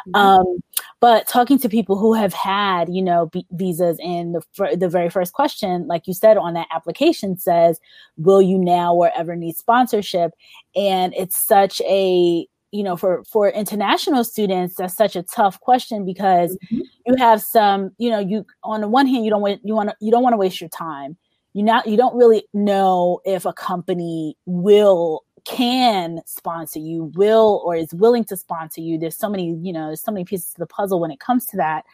Mhm. 0.08 0.16
Um, 0.18 0.62
but 1.00 1.28
talking 1.28 1.58
to 1.58 1.68
people 1.68 1.98
who 1.98 2.14
have 2.14 2.32
had, 2.32 2.88
you 2.88 3.02
know, 3.02 3.26
b- 3.26 3.46
visas 3.50 3.98
and 4.02 4.34
the, 4.34 4.42
fir- 4.54 4.76
the 4.76 4.88
very 4.88 5.10
first 5.10 5.34
question, 5.34 5.86
like 5.86 6.06
you 6.06 6.14
said 6.14 6.38
on 6.38 6.54
that 6.54 6.68
application 6.74 7.36
says, 7.36 7.78
will 8.16 8.40
you 8.40 8.56
now 8.56 8.94
or 8.94 9.10
ever 9.14 9.36
need 9.36 9.56
sponsorship? 9.56 10.32
And 10.74 11.12
it's 11.14 11.38
such 11.38 11.82
a, 11.82 12.46
you 12.70 12.82
know, 12.82 12.96
for, 12.96 13.24
for 13.24 13.48
international 13.48 14.24
students, 14.24 14.74
that's 14.76 14.94
such 14.94 15.16
a 15.16 15.22
tough 15.22 15.58
question 15.60 16.04
because 16.04 16.56
Mhm. 16.70 16.82
you 17.06 17.16
have 17.16 17.40
some, 17.42 17.92
you 17.98 18.10
know, 18.10 18.18
you, 18.18 18.44
on 18.62 18.80
the 18.80 18.88
one 18.88 19.06
hand, 19.06 19.24
you 19.24 19.30
don't 19.30 19.40
want, 19.40 19.60
you 19.64 19.74
want 19.74 19.90
you 20.00 20.10
don't 20.10 20.22
want 20.22 20.34
to 20.34 20.38
waste 20.38 20.60
your 20.60 20.70
time. 20.70 21.16
You 21.54 21.62
not, 21.62 21.86
you 21.86 21.96
don't 21.96 22.14
really 22.14 22.44
know 22.52 23.20
if 23.24 23.46
a 23.46 23.52
company 23.52 24.36
will 24.46 25.24
can 25.44 26.20
sponsor 26.26 26.78
you 26.78 27.10
will 27.14 27.62
or 27.64 27.74
is 27.74 27.94
willing 27.94 28.22
to 28.22 28.36
sponsor 28.36 28.82
you 28.82 28.98
there's 28.98 29.16
so 29.16 29.30
many 29.30 29.56
you 29.62 29.72
know 29.72 29.86
there's 29.86 30.02
so 30.02 30.12
many 30.12 30.24
pieces 30.24 30.52
to 30.52 30.58
the 30.58 30.66
puzzle 30.66 31.00
when 31.00 31.10
it 31.10 31.20
comes 31.20 31.46
to 31.46 31.56
that 31.56 31.86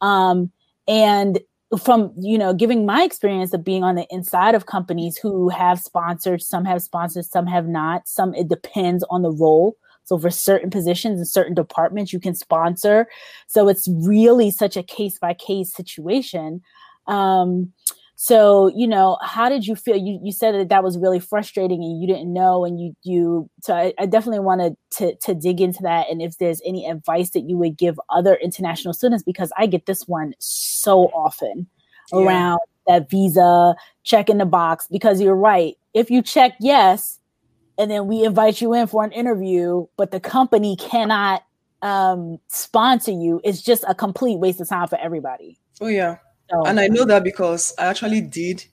um 0.00 0.50
and 0.88 1.38
from 1.80 2.12
you 2.18 2.36
know 2.36 2.52
giving 2.52 2.84
my 2.84 3.02
experience 3.04 3.52
of 3.52 3.62
being 3.62 3.84
on 3.84 3.94
the 3.94 4.06
inside 4.10 4.56
of 4.56 4.66
companies 4.66 5.16
who 5.16 5.48
have 5.48 5.78
sponsored 5.78 6.42
some 6.42 6.64
have 6.64 6.82
sponsored 6.82 7.24
some 7.24 7.46
have 7.46 7.68
not 7.68 8.08
some 8.08 8.34
it 8.34 8.48
depends 8.48 9.04
on 9.08 9.22
the 9.22 9.30
role 9.30 9.76
so 10.06 10.18
for 10.18 10.30
certain 10.30 10.70
positions 10.70 11.18
in 11.20 11.26
certain 11.26 11.54
departments 11.54 12.12
you 12.12 12.18
can 12.20 12.34
sponsor. 12.34 13.06
So 13.46 13.68
it's 13.68 13.86
really 13.88 14.50
such 14.50 14.76
a 14.76 14.82
case 14.82 15.18
by 15.18 15.34
case 15.34 15.74
situation. 15.74 16.62
Um 17.06 17.72
so 18.18 18.68
you 18.74 18.86
know 18.88 19.18
how 19.20 19.50
did 19.50 19.66
you 19.66 19.76
feel? 19.76 19.96
You, 19.98 20.18
you 20.24 20.32
said 20.32 20.54
that 20.54 20.70
that 20.70 20.82
was 20.82 20.96
really 20.96 21.20
frustrating 21.20 21.82
and 21.82 22.00
you 22.00 22.06
didn't 22.08 22.32
know 22.32 22.64
and 22.64 22.80
you 22.80 22.96
you 23.02 23.50
so 23.62 23.74
i, 23.74 23.92
I 23.98 24.06
definitely 24.06 24.40
wanted 24.40 24.74
to 24.92 25.14
to 25.16 25.34
dig 25.34 25.60
into 25.60 25.82
that 25.82 26.08
and 26.08 26.22
if 26.22 26.38
there's 26.38 26.62
any 26.64 26.88
advice 26.88 27.30
that 27.32 27.40
you 27.46 27.58
would 27.58 27.76
give 27.76 28.00
other 28.08 28.36
international 28.36 28.94
students 28.94 29.22
because 29.22 29.52
i 29.58 29.66
get 29.66 29.84
this 29.84 30.08
one 30.08 30.32
so 30.38 31.08
often 31.08 31.66
Yeah. 32.10 32.20
around 32.20 32.60
that 32.86 33.10
visa 33.10 33.74
check 34.04 34.30
in 34.30 34.38
the 34.38 34.46
box 34.46 34.86
because 34.90 35.20
you're 35.20 35.36
right. 35.36 35.76
If 35.92 36.10
you 36.10 36.22
check 36.22 36.54
yes 36.60 37.18
and 37.78 37.90
then 37.90 38.06
we 38.06 38.24
invite 38.24 38.60
you 38.60 38.74
in 38.74 38.86
for 38.86 39.04
an 39.04 39.12
interview 39.12 39.86
but 39.96 40.10
the 40.10 40.20
company 40.20 40.76
cannot 40.76 41.42
um 41.82 42.38
sponsor 42.48 43.12
you 43.12 43.40
it's 43.44 43.62
just 43.62 43.84
a 43.86 43.94
complete 43.94 44.38
waste 44.38 44.60
of 44.60 44.68
time 44.68 44.88
for 44.88 44.98
everybody 44.98 45.58
Oh 45.80 45.88
yeah. 45.88 46.18
so 46.50 46.64
And 46.64 46.80
I 46.80 46.88
know 46.88 47.04
that 47.04 47.24
because 47.24 47.74
I 47.78 47.86
actually 47.86 48.20
did, 48.20 48.64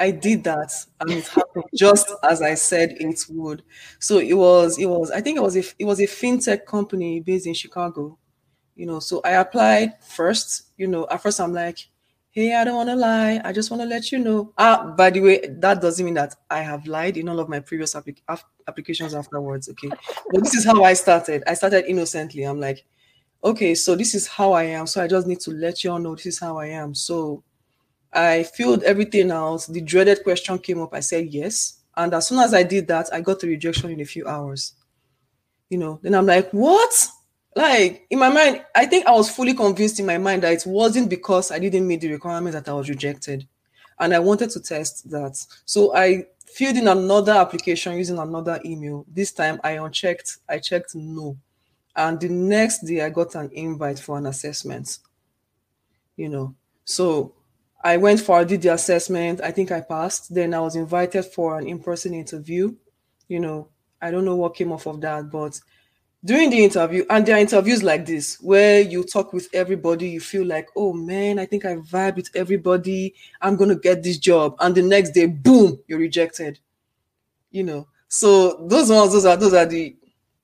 I 0.00 0.10
did 0.10 0.44
that, 0.44 0.72
and 1.00 1.10
it 1.10 1.26
happened 1.28 1.64
just 1.74 2.10
as 2.22 2.42
I 2.42 2.54
said 2.54 2.96
it 2.98 3.24
would. 3.30 3.62
So 3.98 4.18
it 4.18 4.34
was, 4.34 4.78
it 4.78 4.86
was. 4.86 5.10
I 5.10 5.20
think 5.20 5.36
it 5.36 5.42
was 5.42 5.56
a, 5.56 5.62
it 5.78 5.84
was 5.84 6.00
a 6.00 6.06
fintech 6.06 6.64
company 6.66 7.20
based 7.20 7.46
in 7.46 7.54
Chicago. 7.54 8.18
You 8.74 8.86
know, 8.86 9.00
so 9.00 9.20
I 9.24 9.32
applied 9.32 10.02
first. 10.02 10.70
You 10.76 10.88
know, 10.88 11.06
at 11.10 11.22
first 11.22 11.40
I'm 11.40 11.52
like, 11.52 11.88
hey, 12.32 12.54
I 12.54 12.64
don't 12.64 12.76
want 12.76 12.88
to 12.88 12.96
lie. 12.96 13.40
I 13.44 13.52
just 13.52 13.70
want 13.70 13.82
to 13.82 13.86
let 13.86 14.10
you 14.10 14.18
know. 14.18 14.52
Ah, 14.58 14.94
by 14.96 15.10
the 15.10 15.20
way, 15.20 15.46
that 15.60 15.80
doesn't 15.80 16.04
mean 16.04 16.14
that 16.14 16.34
I 16.50 16.60
have 16.60 16.86
lied 16.86 17.18
in 17.18 17.28
all 17.28 17.38
of 17.38 17.48
my 17.48 17.60
previous 17.60 17.94
applic- 17.94 18.22
af- 18.26 18.44
applications 18.66 19.14
afterwards. 19.14 19.68
Okay, 19.68 19.90
but 20.32 20.42
this 20.42 20.54
is 20.54 20.64
how 20.64 20.82
I 20.82 20.94
started. 20.94 21.42
I 21.46 21.54
started 21.54 21.84
innocently. 21.86 22.42
I'm 22.44 22.58
like, 22.58 22.84
okay, 23.44 23.74
so 23.74 23.94
this 23.94 24.14
is 24.14 24.26
how 24.26 24.52
I 24.52 24.64
am. 24.64 24.86
So 24.86 25.02
I 25.02 25.08
just 25.08 25.26
need 25.26 25.40
to 25.40 25.50
let 25.52 25.84
you 25.84 25.92
all 25.92 25.98
know 25.98 26.14
this 26.14 26.26
is 26.26 26.38
how 26.38 26.58
I 26.58 26.66
am. 26.66 26.94
So 26.94 27.44
I 28.12 28.44
filled 28.44 28.82
everything 28.82 29.30
out. 29.30 29.66
The 29.68 29.80
dreaded 29.80 30.22
question 30.22 30.58
came 30.58 30.80
up. 30.80 30.94
I 30.94 31.00
said 31.00 31.28
yes. 31.32 31.80
And 31.96 32.14
as 32.14 32.28
soon 32.28 32.38
as 32.38 32.54
I 32.54 32.62
did 32.62 32.88
that, 32.88 33.12
I 33.12 33.20
got 33.20 33.40
the 33.40 33.48
rejection 33.48 33.90
in 33.90 34.00
a 34.00 34.04
few 34.06 34.26
hours. 34.26 34.72
You 35.68 35.78
know, 35.78 36.00
then 36.02 36.14
I'm 36.14 36.26
like, 36.26 36.50
what? 36.50 37.08
Like 37.54 38.06
in 38.08 38.18
my 38.18 38.30
mind, 38.30 38.64
I 38.74 38.86
think 38.86 39.06
I 39.06 39.12
was 39.12 39.30
fully 39.30 39.54
convinced 39.54 40.00
in 40.00 40.06
my 40.06 40.18
mind 40.18 40.42
that 40.42 40.52
it 40.52 40.64
wasn't 40.66 41.10
because 41.10 41.50
I 41.50 41.58
didn't 41.58 41.86
meet 41.86 42.00
the 42.00 42.10
requirements 42.10 42.54
that 42.54 42.68
I 42.68 42.74
was 42.74 42.88
rejected. 42.88 43.46
And 43.98 44.14
I 44.14 44.18
wanted 44.18 44.50
to 44.50 44.60
test 44.60 45.10
that. 45.10 45.38
So 45.64 45.94
I 45.94 46.26
filled 46.46 46.76
in 46.76 46.88
another 46.88 47.32
application 47.32 47.96
using 47.96 48.18
another 48.18 48.60
email. 48.64 49.04
This 49.08 49.32
time 49.32 49.60
I 49.62 49.72
unchecked, 49.72 50.38
I 50.48 50.58
checked 50.58 50.94
no. 50.94 51.36
And 51.94 52.18
the 52.18 52.28
next 52.28 52.80
day 52.80 53.02
I 53.02 53.10
got 53.10 53.34
an 53.34 53.50
invite 53.52 53.98
for 53.98 54.16
an 54.18 54.26
assessment. 54.26 54.98
You 56.16 56.28
know, 56.28 56.54
so 56.84 57.34
I 57.84 57.96
went 57.96 58.20
for 58.20 58.38
I 58.38 58.44
did 58.44 58.62
the 58.62 58.72
assessment. 58.72 59.40
I 59.40 59.50
think 59.50 59.72
I 59.72 59.80
passed. 59.80 60.34
Then 60.34 60.54
I 60.54 60.60
was 60.60 60.76
invited 60.76 61.24
for 61.24 61.58
an 61.58 61.66
in-person 61.66 62.14
interview. 62.14 62.74
You 63.28 63.40
know, 63.40 63.68
I 64.00 64.10
don't 64.10 64.24
know 64.24 64.36
what 64.36 64.54
came 64.54 64.72
off 64.72 64.86
of 64.86 65.00
that, 65.02 65.30
but 65.30 65.60
during 66.24 66.50
the 66.50 66.62
interview, 66.62 67.04
and 67.10 67.26
there 67.26 67.36
are 67.36 67.40
interviews 67.40 67.82
like 67.82 68.06
this 68.06 68.36
where 68.40 68.80
you 68.80 69.02
talk 69.02 69.32
with 69.32 69.48
everybody, 69.52 70.08
you 70.08 70.20
feel 70.20 70.46
like, 70.46 70.68
oh 70.76 70.92
man, 70.92 71.38
I 71.38 71.46
think 71.46 71.64
I 71.64 71.76
vibe 71.76 72.16
with 72.16 72.30
everybody. 72.34 73.14
I'm 73.40 73.56
gonna 73.56 73.76
get 73.76 74.02
this 74.02 74.18
job, 74.18 74.56
and 74.60 74.74
the 74.74 74.82
next 74.82 75.10
day, 75.10 75.26
boom, 75.26 75.80
you're 75.88 75.98
rejected. 75.98 76.58
You 77.50 77.64
know, 77.64 77.88
so 78.08 78.66
those 78.68 78.90
ones, 78.90 79.12
those 79.12 79.26
are 79.26 79.36
those 79.36 79.54
are 79.54 79.66
the 79.66 79.96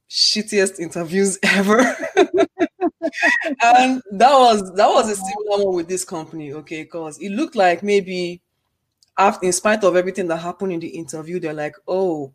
shittiest 0.08 0.80
interviews 0.80 1.38
ever. 1.42 1.78
and 3.62 4.02
that 4.12 4.32
was 4.32 4.74
that 4.74 4.88
was 4.88 5.10
a 5.10 5.16
similar 5.16 5.64
one 5.66 5.76
with 5.76 5.88
this 5.88 6.04
company, 6.04 6.52
okay? 6.54 6.82
Because 6.82 7.18
it 7.18 7.30
looked 7.30 7.54
like 7.56 7.82
maybe 7.82 8.42
after 9.16 9.46
in 9.46 9.52
spite 9.52 9.84
of 9.84 9.96
everything 9.96 10.26
that 10.28 10.38
happened 10.38 10.72
in 10.72 10.80
the 10.80 10.88
interview, 10.88 11.40
they're 11.40 11.52
like, 11.52 11.74
oh, 11.86 12.32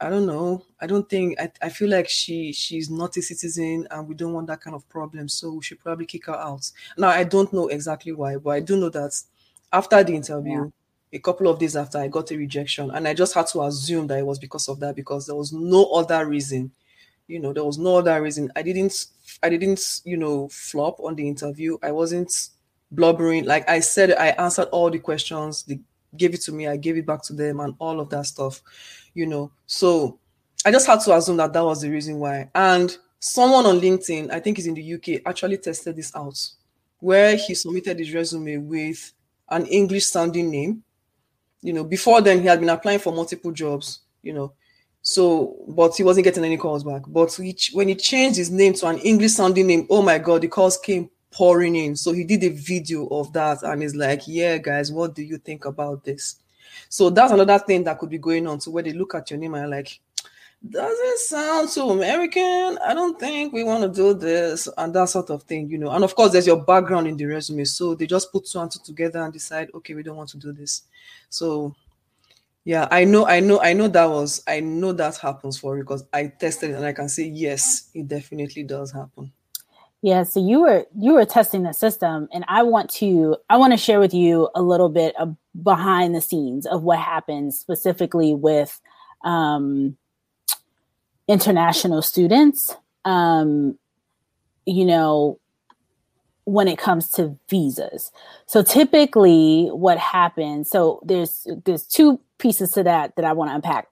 I 0.00 0.10
don't 0.10 0.26
know. 0.26 0.64
I 0.80 0.86
don't 0.86 1.08
think 1.08 1.40
I, 1.40 1.50
I 1.60 1.68
feel 1.70 1.90
like 1.90 2.08
she 2.08 2.52
she's 2.52 2.88
not 2.88 3.16
a 3.16 3.22
citizen 3.22 3.88
and 3.90 4.06
we 4.06 4.14
don't 4.14 4.32
want 4.32 4.46
that 4.46 4.60
kind 4.60 4.76
of 4.76 4.88
problem. 4.88 5.28
So 5.28 5.54
we 5.54 5.62
should 5.62 5.80
probably 5.80 6.06
kick 6.06 6.26
her 6.26 6.36
out. 6.36 6.70
Now 6.96 7.08
I 7.08 7.24
don't 7.24 7.52
know 7.52 7.68
exactly 7.68 8.12
why, 8.12 8.36
but 8.36 8.50
I 8.50 8.60
do 8.60 8.76
know 8.76 8.90
that 8.90 9.20
after 9.72 10.02
the 10.04 10.14
interview, 10.14 10.70
yeah. 11.10 11.18
a 11.18 11.18
couple 11.18 11.48
of 11.48 11.58
days 11.58 11.74
after 11.74 11.98
I 11.98 12.06
got 12.06 12.30
a 12.30 12.36
rejection, 12.36 12.90
and 12.92 13.08
I 13.08 13.14
just 13.14 13.34
had 13.34 13.48
to 13.48 13.62
assume 13.62 14.06
that 14.06 14.20
it 14.20 14.26
was 14.26 14.38
because 14.38 14.68
of 14.68 14.78
that 14.80 14.94
because 14.94 15.26
there 15.26 15.36
was 15.36 15.52
no 15.52 15.86
other 15.86 16.24
reason. 16.26 16.70
You 17.26 17.40
know, 17.40 17.52
there 17.52 17.64
was 17.64 17.76
no 17.76 17.96
other 17.96 18.22
reason. 18.22 18.52
I 18.54 18.62
didn't 18.62 19.06
I 19.42 19.48
didn't, 19.48 20.00
you 20.04 20.16
know, 20.16 20.48
flop 20.48 21.00
on 21.00 21.16
the 21.16 21.26
interview. 21.26 21.76
I 21.82 21.90
wasn't 21.90 22.50
blubbering. 22.92 23.46
Like 23.46 23.68
I 23.68 23.80
said, 23.80 24.12
I 24.12 24.28
answered 24.28 24.68
all 24.70 24.90
the 24.90 25.00
questions. 25.00 25.64
They 25.64 25.80
gave 26.16 26.34
it 26.34 26.40
to 26.42 26.52
me. 26.52 26.68
I 26.68 26.76
gave 26.76 26.96
it 26.96 27.04
back 27.04 27.22
to 27.24 27.32
them 27.32 27.58
and 27.60 27.74
all 27.80 27.98
of 28.00 28.10
that 28.10 28.26
stuff 28.26 28.62
you 29.14 29.26
know. 29.26 29.50
So 29.66 30.18
I 30.64 30.70
just 30.70 30.86
had 30.86 31.00
to 31.00 31.14
assume 31.14 31.36
that 31.38 31.52
that 31.52 31.64
was 31.64 31.80
the 31.80 31.90
reason 31.90 32.18
why. 32.18 32.50
And 32.54 32.96
someone 33.20 33.66
on 33.66 33.80
LinkedIn, 33.80 34.30
I 34.30 34.40
think 34.40 34.56
he's 34.56 34.66
in 34.66 34.74
the 34.74 34.94
UK, 34.94 35.22
actually 35.26 35.58
tested 35.58 35.96
this 35.96 36.14
out, 36.14 36.38
where 37.00 37.36
he 37.36 37.54
submitted 37.54 37.98
his 37.98 38.12
resume 38.12 38.58
with 38.58 39.12
an 39.50 39.66
English 39.66 40.06
sounding 40.06 40.50
name. 40.50 40.82
You 41.62 41.72
know, 41.72 41.84
before 41.84 42.20
then 42.20 42.40
he 42.40 42.46
had 42.46 42.60
been 42.60 42.68
applying 42.68 43.00
for 43.00 43.12
multiple 43.12 43.52
jobs, 43.52 44.00
you 44.22 44.32
know. 44.32 44.52
So, 45.02 45.56
but 45.68 45.96
he 45.96 46.02
wasn't 46.02 46.24
getting 46.24 46.44
any 46.44 46.56
calls 46.56 46.84
back. 46.84 47.02
But 47.06 47.32
he, 47.34 47.56
when 47.72 47.88
he 47.88 47.94
changed 47.94 48.36
his 48.36 48.50
name 48.50 48.74
to 48.74 48.88
an 48.88 48.98
English 48.98 49.32
sounding 49.32 49.66
name, 49.66 49.86
oh 49.90 50.02
my 50.02 50.18
God, 50.18 50.42
the 50.42 50.48
calls 50.48 50.76
came 50.76 51.10
pouring 51.30 51.76
in. 51.76 51.96
So 51.96 52.12
he 52.12 52.24
did 52.24 52.44
a 52.44 52.48
video 52.48 53.06
of 53.08 53.32
that 53.32 53.62
and 53.62 53.82
he's 53.82 53.94
like, 53.94 54.22
yeah, 54.26 54.58
guys, 54.58 54.92
what 54.92 55.14
do 55.14 55.22
you 55.22 55.38
think 55.38 55.64
about 55.64 56.04
this? 56.04 56.36
So 56.88 57.10
that's 57.10 57.32
another 57.32 57.58
thing 57.58 57.84
that 57.84 57.98
could 57.98 58.10
be 58.10 58.18
going 58.18 58.46
on 58.46 58.58
to 58.60 58.70
where 58.70 58.82
they 58.82 58.92
look 58.92 59.14
at 59.14 59.30
your 59.30 59.38
name 59.38 59.54
and 59.54 59.70
like, 59.70 60.00
doesn't 60.68 61.18
sound 61.20 61.68
too 61.68 61.90
American. 61.90 62.78
I 62.84 62.92
don't 62.92 63.18
think 63.18 63.52
we 63.52 63.62
want 63.62 63.82
to 63.82 63.88
do 63.88 64.12
this 64.12 64.68
and 64.76 64.92
that 64.94 65.08
sort 65.08 65.30
of 65.30 65.44
thing, 65.44 65.70
you 65.70 65.78
know. 65.78 65.90
And 65.90 66.02
of 66.02 66.14
course, 66.14 66.32
there's 66.32 66.46
your 66.46 66.62
background 66.64 67.06
in 67.06 67.16
the 67.16 67.26
resume. 67.26 67.64
So 67.64 67.94
they 67.94 68.06
just 68.06 68.32
put 68.32 68.46
two 68.46 68.58
and 68.58 68.70
two 68.70 68.80
together 68.84 69.22
and 69.22 69.32
decide, 69.32 69.70
okay, 69.74 69.94
we 69.94 70.02
don't 70.02 70.16
want 70.16 70.30
to 70.30 70.36
do 70.36 70.52
this. 70.52 70.82
So 71.30 71.74
yeah, 72.64 72.88
I 72.90 73.04
know, 73.04 73.26
I 73.26 73.40
know, 73.40 73.60
I 73.60 73.72
know 73.72 73.88
that 73.88 74.06
was, 74.06 74.42
I 74.46 74.60
know 74.60 74.92
that 74.92 75.16
happens 75.16 75.58
for 75.58 75.76
you 75.76 75.84
because 75.84 76.04
I 76.12 76.26
tested 76.26 76.70
it 76.70 76.74
and 76.74 76.84
I 76.84 76.92
can 76.92 77.08
say, 77.08 77.24
yes, 77.24 77.90
it 77.94 78.08
definitely 78.08 78.64
does 78.64 78.90
happen. 78.90 79.32
Yeah, 80.02 80.22
so 80.22 80.38
you 80.38 80.60
were 80.60 80.86
you 80.96 81.14
were 81.14 81.24
testing 81.24 81.64
the 81.64 81.72
system, 81.72 82.28
and 82.32 82.44
I 82.46 82.62
want 82.62 82.88
to 82.90 83.36
I 83.50 83.56
want 83.56 83.72
to 83.72 83.76
share 83.76 83.98
with 83.98 84.14
you 84.14 84.48
a 84.54 84.62
little 84.62 84.88
bit 84.88 85.16
of 85.16 85.34
behind 85.62 86.14
the 86.14 86.20
scenes 86.20 86.66
of 86.66 86.82
what 86.82 86.98
happens 86.98 87.58
specifically 87.58 88.34
with 88.34 88.80
um, 89.24 89.96
international 91.26 92.02
students. 92.02 92.74
Um, 93.04 93.78
you 94.66 94.84
know, 94.84 95.38
when 96.44 96.68
it 96.68 96.78
comes 96.78 97.08
to 97.10 97.38
visas. 97.48 98.10
So 98.46 98.62
typically, 98.62 99.68
what 99.68 99.98
happens? 99.98 100.68
So 100.68 101.00
there's 101.04 101.46
there's 101.64 101.84
two 101.84 102.20
pieces 102.38 102.72
to 102.72 102.82
that 102.82 103.16
that 103.16 103.24
I 103.24 103.32
want 103.32 103.50
to 103.50 103.54
unpack. 103.54 103.88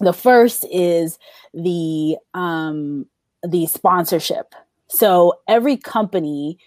The 0.00 0.12
first 0.12 0.66
is 0.70 1.18
the 1.52 2.16
um, 2.34 3.06
the 3.42 3.66
sponsorship 3.66 4.54
so 4.94 5.40
every 5.48 5.76
company 5.76 6.58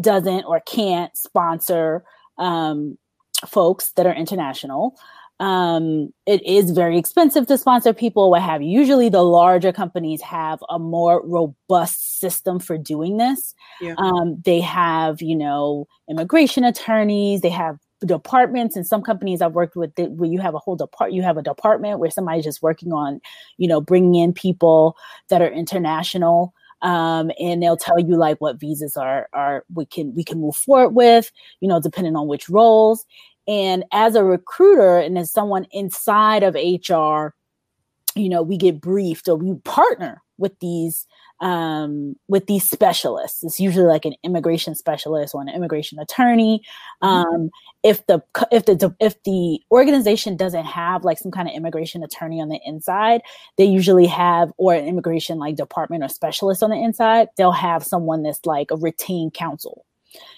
doesn't 0.00 0.44
or 0.44 0.60
can't 0.60 1.16
sponsor 1.16 2.04
um, 2.38 2.98
folks 3.46 3.92
that 3.92 4.06
are 4.06 4.14
international. 4.14 4.98
Um, 5.40 6.12
it 6.26 6.44
is 6.44 6.70
very 6.70 6.98
expensive 6.98 7.46
to 7.46 7.56
sponsor 7.56 7.94
people, 7.94 8.30
what 8.30 8.42
have 8.42 8.60
you. 8.60 8.68
Usually, 8.78 9.08
the 9.08 9.22
larger 9.22 9.72
companies 9.72 10.20
have 10.20 10.62
a 10.68 10.78
more 10.78 11.26
robust 11.26 12.18
system 12.18 12.58
for 12.58 12.76
doing 12.76 13.16
this. 13.16 13.54
Yeah. 13.80 13.94
Um, 13.96 14.40
they 14.44 14.60
have, 14.60 15.22
you 15.22 15.34
know, 15.34 15.88
immigration 16.10 16.64
attorneys, 16.64 17.40
they 17.40 17.48
have 17.48 17.78
departments 18.04 18.76
and 18.76 18.86
some 18.86 19.02
companies 19.02 19.42
I've 19.42 19.52
worked 19.52 19.76
with 19.76 19.92
where 19.96 20.30
you 20.30 20.40
have 20.40 20.54
a 20.54 20.58
whole 20.58 20.74
depart 20.74 21.12
you 21.12 21.20
have 21.20 21.36
a 21.36 21.42
department 21.42 21.98
where 21.98 22.10
somebody's 22.10 22.44
just 22.44 22.62
working 22.62 22.94
on 22.94 23.20
you 23.58 23.68
know 23.68 23.78
bringing 23.78 24.14
in 24.14 24.32
people 24.32 24.96
that 25.28 25.42
are 25.42 25.50
international 25.50 26.54
um, 26.82 27.30
and 27.38 27.62
they'll 27.62 27.76
tell 27.76 27.98
you 27.98 28.16
like 28.16 28.40
what 28.40 28.58
visas 28.58 28.96
are 28.96 29.28
are 29.32 29.64
we 29.74 29.84
can 29.84 30.14
we 30.14 30.24
can 30.24 30.40
move 30.40 30.56
forward 30.56 30.90
with, 30.90 31.30
you 31.60 31.68
know, 31.68 31.80
depending 31.80 32.16
on 32.16 32.26
which 32.26 32.48
roles. 32.48 33.04
And 33.50 33.84
as 33.90 34.14
a 34.14 34.22
recruiter 34.22 34.98
and 34.98 35.18
as 35.18 35.32
someone 35.32 35.66
inside 35.72 36.44
of 36.44 36.54
HR, 36.54 37.34
you 38.14 38.28
know, 38.28 38.42
we 38.42 38.56
get 38.56 38.80
briefed 38.80 39.28
or 39.28 39.34
we 39.34 39.56
partner 39.64 40.22
with 40.38 40.56
these 40.60 41.06
um, 41.40 42.14
with 42.28 42.46
these 42.46 42.68
specialists. 42.68 43.42
It's 43.42 43.58
usually 43.58 43.86
like 43.86 44.04
an 44.04 44.14
immigration 44.22 44.74
specialist 44.74 45.34
or 45.34 45.40
an 45.40 45.48
immigration 45.48 45.98
attorney. 45.98 46.62
Mm-hmm. 47.02 47.34
Um, 47.34 47.50
if 47.82 48.06
the 48.06 48.22
if 48.52 48.66
the 48.66 48.94
if 49.00 49.20
the 49.24 49.60
organization 49.72 50.36
doesn't 50.36 50.66
have 50.66 51.04
like 51.04 51.18
some 51.18 51.32
kind 51.32 51.48
of 51.48 51.54
immigration 51.54 52.04
attorney 52.04 52.40
on 52.40 52.50
the 52.50 52.60
inside, 52.64 53.22
they 53.56 53.64
usually 53.64 54.06
have 54.06 54.52
or 54.58 54.74
an 54.74 54.86
immigration 54.86 55.38
like 55.38 55.56
department 55.56 56.04
or 56.04 56.08
specialist 56.08 56.62
on 56.62 56.70
the 56.70 56.76
inside. 56.76 57.28
They'll 57.36 57.50
have 57.50 57.82
someone 57.82 58.22
that's 58.22 58.46
like 58.46 58.70
a 58.70 58.76
retained 58.76 59.34
counsel. 59.34 59.84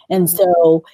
And 0.08 0.28
mm-hmm. 0.28 0.36
so 0.36 0.84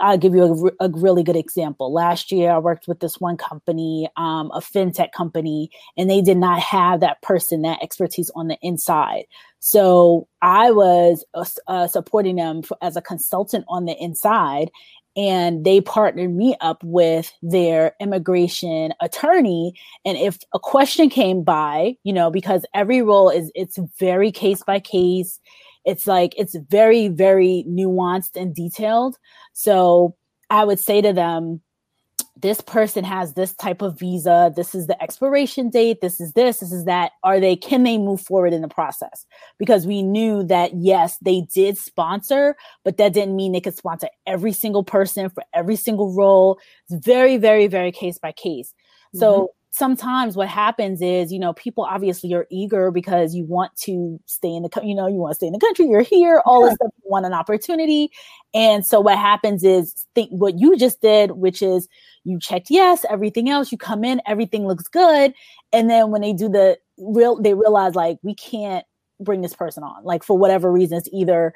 I'll 0.00 0.18
give 0.18 0.34
you 0.34 0.72
a, 0.80 0.86
a, 0.86 0.90
really 0.90 1.22
good 1.22 1.36
example. 1.36 1.92
Last 1.92 2.30
year, 2.30 2.50
I 2.50 2.58
worked 2.58 2.86
with 2.86 3.00
this 3.00 3.20
one 3.20 3.36
company, 3.36 4.08
um, 4.16 4.50
a 4.52 4.60
fintech 4.60 5.12
company, 5.12 5.70
and 5.96 6.10
they 6.10 6.20
did 6.20 6.36
not 6.36 6.60
have 6.60 7.00
that 7.00 7.22
person, 7.22 7.62
that 7.62 7.82
expertise 7.82 8.30
on 8.34 8.48
the 8.48 8.58
inside. 8.62 9.24
So 9.58 10.28
I 10.42 10.70
was 10.70 11.24
uh, 11.66 11.88
supporting 11.88 12.36
them 12.36 12.62
as 12.82 12.96
a 12.96 13.02
consultant 13.02 13.64
on 13.68 13.86
the 13.86 13.96
inside, 14.02 14.70
and 15.16 15.64
they 15.64 15.80
partnered 15.80 16.34
me 16.34 16.56
up 16.60 16.82
with 16.84 17.32
their 17.42 17.94
immigration 18.00 18.92
attorney. 19.00 19.72
And 20.04 20.18
if 20.18 20.38
a 20.52 20.58
question 20.58 21.08
came 21.08 21.42
by, 21.42 21.96
you 22.04 22.12
know, 22.12 22.30
because 22.30 22.66
every 22.74 23.00
role 23.00 23.30
is 23.30 23.50
it's 23.54 23.78
very 23.98 24.30
case 24.30 24.62
by 24.62 24.78
case 24.78 25.40
it's 25.86 26.06
like 26.06 26.34
it's 26.36 26.56
very 26.68 27.08
very 27.08 27.64
nuanced 27.66 28.36
and 28.36 28.54
detailed. 28.54 29.16
So 29.54 30.16
i 30.48 30.64
would 30.64 30.78
say 30.78 31.00
to 31.00 31.12
them 31.12 31.60
this 32.38 32.60
person 32.60 33.02
has 33.02 33.32
this 33.32 33.54
type 33.54 33.80
of 33.80 33.98
visa. 33.98 34.52
This 34.54 34.74
is 34.74 34.86
the 34.88 35.02
expiration 35.02 35.70
date. 35.70 36.02
This 36.02 36.20
is 36.20 36.34
this 36.34 36.58
this 36.58 36.70
is 36.70 36.84
that. 36.84 37.12
Are 37.22 37.40
they 37.40 37.56
can 37.56 37.82
they 37.82 37.96
move 37.96 38.20
forward 38.20 38.52
in 38.52 38.60
the 38.60 38.68
process? 38.68 39.24
Because 39.58 39.86
we 39.86 40.02
knew 40.02 40.44
that 40.44 40.72
yes 40.74 41.16
they 41.22 41.46
did 41.54 41.78
sponsor 41.78 42.54
but 42.84 42.98
that 42.98 43.14
didn't 43.14 43.36
mean 43.36 43.52
they 43.52 43.60
could 43.60 43.76
sponsor 43.76 44.08
every 44.26 44.52
single 44.52 44.84
person 44.84 45.30
for 45.30 45.44
every 45.54 45.76
single 45.76 46.14
role. 46.14 46.60
It's 46.88 47.04
very 47.04 47.38
very 47.38 47.68
very 47.68 47.92
case 47.92 48.18
by 48.18 48.32
case. 48.32 48.74
So 49.14 49.32
mm-hmm 49.32 49.55
sometimes 49.76 50.36
what 50.36 50.48
happens 50.48 51.02
is, 51.02 51.30
you 51.30 51.38
know, 51.38 51.52
people 51.52 51.84
obviously 51.84 52.32
are 52.32 52.46
eager 52.50 52.90
because 52.90 53.34
you 53.34 53.44
want 53.44 53.76
to 53.76 54.18
stay 54.24 54.48
in 54.48 54.62
the, 54.62 54.70
you 54.82 54.94
know, 54.94 55.06
you 55.06 55.16
want 55.16 55.32
to 55.32 55.34
stay 55.34 55.46
in 55.46 55.52
the 55.52 55.58
country, 55.58 55.86
you're 55.86 56.00
here, 56.00 56.42
all 56.46 56.62
yeah. 56.62 56.68
this 56.68 56.76
stuff, 56.76 56.90
you 57.04 57.10
want 57.10 57.26
an 57.26 57.34
opportunity. 57.34 58.10
And 58.54 58.86
so 58.86 59.00
what 59.00 59.18
happens 59.18 59.64
is 59.64 60.06
think 60.14 60.30
what 60.30 60.58
you 60.58 60.78
just 60.78 61.02
did, 61.02 61.32
which 61.32 61.60
is 61.60 61.88
you 62.24 62.38
checked 62.40 62.68
yes, 62.70 63.04
everything 63.10 63.50
else, 63.50 63.70
you 63.70 63.76
come 63.76 64.02
in, 64.02 64.22
everything 64.26 64.66
looks 64.66 64.88
good. 64.88 65.34
And 65.74 65.90
then 65.90 66.10
when 66.10 66.22
they 66.22 66.32
do 66.32 66.48
the 66.48 66.78
real, 66.96 67.38
they 67.38 67.52
realize 67.52 67.94
like, 67.94 68.18
we 68.22 68.34
can't 68.34 68.86
bring 69.20 69.42
this 69.42 69.54
person 69.54 69.82
on, 69.82 70.02
like 70.04 70.24
for 70.24 70.38
whatever 70.38 70.72
reasons, 70.72 71.06
either 71.12 71.52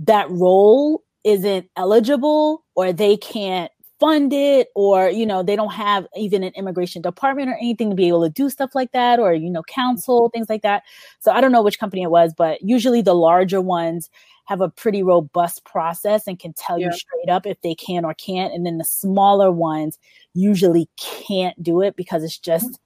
that 0.00 0.30
role 0.30 1.02
isn't 1.24 1.70
eligible 1.76 2.66
or 2.74 2.92
they 2.92 3.16
can't 3.16 3.71
fund 4.02 4.32
it 4.32 4.66
or 4.74 5.08
you 5.08 5.24
know 5.24 5.44
they 5.44 5.54
don't 5.54 5.72
have 5.72 6.08
even 6.16 6.42
an 6.42 6.52
immigration 6.56 7.00
department 7.00 7.48
or 7.48 7.54
anything 7.54 7.88
to 7.88 7.94
be 7.94 8.08
able 8.08 8.24
to 8.24 8.30
do 8.30 8.50
stuff 8.50 8.74
like 8.74 8.90
that 8.90 9.20
or 9.20 9.32
you 9.32 9.48
know 9.48 9.62
counsel 9.62 10.28
things 10.30 10.48
like 10.48 10.62
that. 10.62 10.82
So 11.20 11.30
i 11.30 11.40
don't 11.40 11.52
know 11.52 11.62
which 11.62 11.78
company 11.78 12.02
it 12.02 12.10
was 12.10 12.34
but 12.36 12.60
usually 12.62 13.00
the 13.00 13.14
larger 13.14 13.60
ones 13.60 14.10
have 14.46 14.60
a 14.60 14.68
pretty 14.68 15.04
robust 15.04 15.64
process 15.64 16.26
and 16.26 16.36
can 16.36 16.52
tell 16.54 16.80
yeah. 16.80 16.86
you 16.86 16.92
straight 16.92 17.28
up 17.28 17.46
if 17.46 17.60
they 17.60 17.76
can 17.76 18.04
or 18.04 18.12
can't 18.14 18.52
and 18.52 18.66
then 18.66 18.78
the 18.78 18.84
smaller 18.84 19.52
ones 19.52 20.00
usually 20.34 20.88
can't 20.96 21.62
do 21.62 21.80
it 21.80 21.94
because 21.94 22.24
it's 22.24 22.38
just 22.38 22.66
mm-hmm 22.66 22.82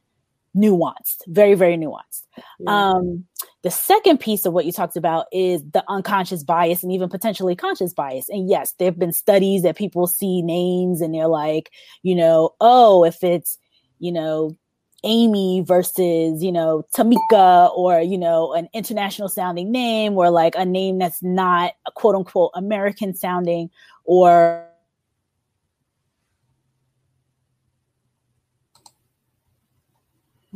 nuanced, 0.57 1.23
very, 1.27 1.55
very 1.55 1.77
nuanced. 1.77 2.23
Yeah. 2.59 2.91
Um, 2.91 3.25
the 3.63 3.71
second 3.71 4.19
piece 4.19 4.47
of 4.47 4.53
what 4.53 4.65
you 4.65 4.73
talked 4.73 4.97
about 4.97 5.27
is 5.33 5.63
the 5.73 5.85
unconscious 5.89 6.43
bias 6.43 6.83
and 6.83 6.93
even 6.93 7.09
potentially 7.09 7.57
conscious 7.57 7.93
bias. 7.93 8.29
And 8.29 8.49
yes, 8.49 8.75
there 8.79 8.87
have 8.87 8.99
been 8.99 9.13
studies 9.13 9.63
that 9.63 9.77
people 9.77 10.07
see 10.07 10.43
names 10.43 11.01
and 11.01 11.15
they're 11.15 11.29
like, 11.29 11.71
you 12.03 12.15
know, 12.15 12.55
oh, 12.61 13.05
if 13.05 13.23
it's, 13.23 13.59
you 13.99 14.13
know, 14.13 14.57
Amy 15.05 15.63
versus, 15.67 16.43
you 16.43 16.51
know, 16.51 16.85
Tamika 16.95 17.71
or, 17.77 18.01
you 18.01 18.19
know, 18.19 18.53
an 18.55 18.69
international 18.73 19.29
sounding 19.29 19.71
name 19.71 20.17
or 20.17 20.31
like 20.31 20.55
a 20.57 20.65
name 20.65 20.99
that's 20.99 21.23
not 21.23 21.75
a 21.87 21.93
quote 21.93 22.15
unquote 22.15 22.51
American 22.55 23.15
sounding 23.15 23.71
or 24.05 24.67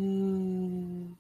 Hmm. 0.01 1.13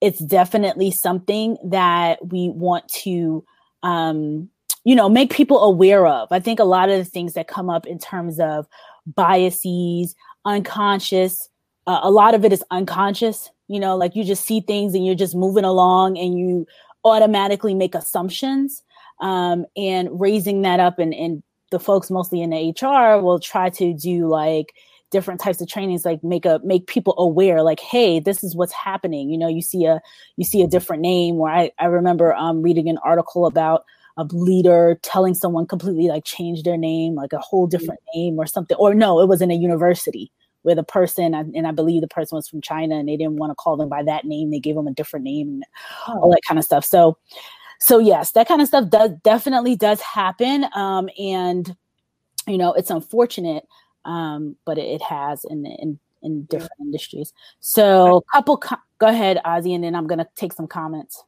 It's 0.00 0.18
definitely 0.18 0.90
something 0.90 1.56
that 1.64 2.18
we 2.26 2.50
want 2.50 2.88
to, 3.04 3.44
um, 3.82 4.50
you 4.84 4.96
know, 4.96 5.08
make 5.08 5.32
people 5.32 5.62
aware 5.62 6.06
of. 6.06 6.28
I 6.32 6.40
think 6.40 6.58
a 6.58 6.64
lot 6.64 6.88
of 6.88 6.98
the 6.98 7.04
things 7.04 7.34
that 7.34 7.46
come 7.46 7.70
up 7.70 7.86
in 7.86 7.98
terms 7.98 8.40
of 8.40 8.66
biases, 9.06 10.14
unconscious, 10.44 11.48
uh, 11.86 12.00
a 12.02 12.10
lot 12.10 12.34
of 12.34 12.44
it 12.44 12.52
is 12.52 12.64
unconscious. 12.72 13.50
You 13.68 13.78
know, 13.78 13.96
like 13.96 14.16
you 14.16 14.24
just 14.24 14.44
see 14.44 14.60
things 14.60 14.94
and 14.94 15.06
you're 15.06 15.14
just 15.14 15.36
moving 15.36 15.64
along 15.64 16.18
and 16.18 16.36
you 16.36 16.66
automatically 17.04 17.74
make 17.74 17.94
assumptions 17.94 18.82
um, 19.20 19.64
and 19.76 20.20
raising 20.20 20.62
that 20.62 20.80
up 20.80 20.98
and, 20.98 21.14
and 21.14 21.42
the 21.70 21.80
folks 21.80 22.10
mostly 22.10 22.42
in 22.42 22.50
the 22.50 22.74
HR 22.80 23.20
will 23.22 23.38
try 23.38 23.70
to 23.70 23.92
do 23.94 24.28
like 24.28 24.72
different 25.10 25.40
types 25.40 25.60
of 25.60 25.68
trainings 25.68 26.04
like 26.04 26.22
make 26.24 26.44
a 26.44 26.60
make 26.64 26.86
people 26.86 27.14
aware 27.16 27.62
like 27.62 27.80
hey 27.80 28.18
this 28.18 28.42
is 28.42 28.56
what's 28.56 28.72
happening 28.72 29.30
you 29.30 29.38
know 29.38 29.48
you 29.48 29.62
see 29.62 29.84
a 29.84 30.00
you 30.36 30.44
see 30.44 30.62
a 30.62 30.66
different 30.66 31.00
name 31.00 31.36
where 31.36 31.52
i, 31.52 31.70
I 31.78 31.86
remember 31.86 32.34
um, 32.34 32.60
reading 32.60 32.88
an 32.88 32.98
article 32.98 33.46
about 33.46 33.84
a 34.16 34.24
leader 34.32 34.98
telling 35.02 35.34
someone 35.34 35.66
completely 35.66 36.08
like 36.08 36.24
change 36.24 36.64
their 36.64 36.76
name 36.76 37.14
like 37.14 37.32
a 37.32 37.38
whole 37.38 37.66
different 37.66 38.00
mm-hmm. 38.00 38.18
name 38.18 38.38
or 38.38 38.46
something 38.46 38.76
or 38.78 38.94
no 38.94 39.20
it 39.20 39.28
was 39.28 39.40
in 39.40 39.50
a 39.50 39.54
university 39.54 40.32
where 40.62 40.74
the 40.74 40.82
person 40.82 41.34
and 41.34 41.66
i 41.68 41.70
believe 41.70 42.00
the 42.00 42.08
person 42.08 42.34
was 42.34 42.48
from 42.48 42.60
china 42.60 42.96
and 42.96 43.08
they 43.08 43.16
didn't 43.16 43.36
want 43.36 43.50
to 43.50 43.54
call 43.54 43.76
them 43.76 43.88
by 43.88 44.02
that 44.02 44.24
name 44.24 44.50
they 44.50 44.58
gave 44.58 44.74
them 44.74 44.88
a 44.88 44.92
different 44.92 45.24
name 45.24 45.48
and 45.48 45.64
oh. 46.08 46.20
all 46.20 46.30
that 46.30 46.42
kind 46.46 46.58
of 46.58 46.64
stuff 46.64 46.84
so 46.84 47.16
so 47.80 47.98
yes 47.98 48.32
that 48.32 48.48
kind 48.48 48.60
of 48.60 48.68
stuff 48.68 48.88
does 48.88 49.10
definitely 49.22 49.76
does 49.76 50.00
happen 50.00 50.66
um, 50.74 51.08
and 51.18 51.76
you 52.46 52.58
know 52.58 52.72
it's 52.72 52.90
unfortunate 52.90 53.64
um, 54.06 54.56
but 54.64 54.78
it, 54.78 54.86
it, 54.86 55.02
has 55.02 55.44
in 55.44 55.66
in 55.66 55.98
in 56.22 56.44
different 56.44 56.72
industries. 56.80 57.32
So 57.60 58.22
couple 58.32 58.56
co- 58.56 58.76
go 58.98 59.08
ahead 59.08 59.38
Ozy 59.44 59.74
and 59.74 59.84
then 59.84 59.94
i'm 59.94 60.06
gonna 60.06 60.28
take 60.36 60.52
some 60.52 60.66
comments. 60.66 61.22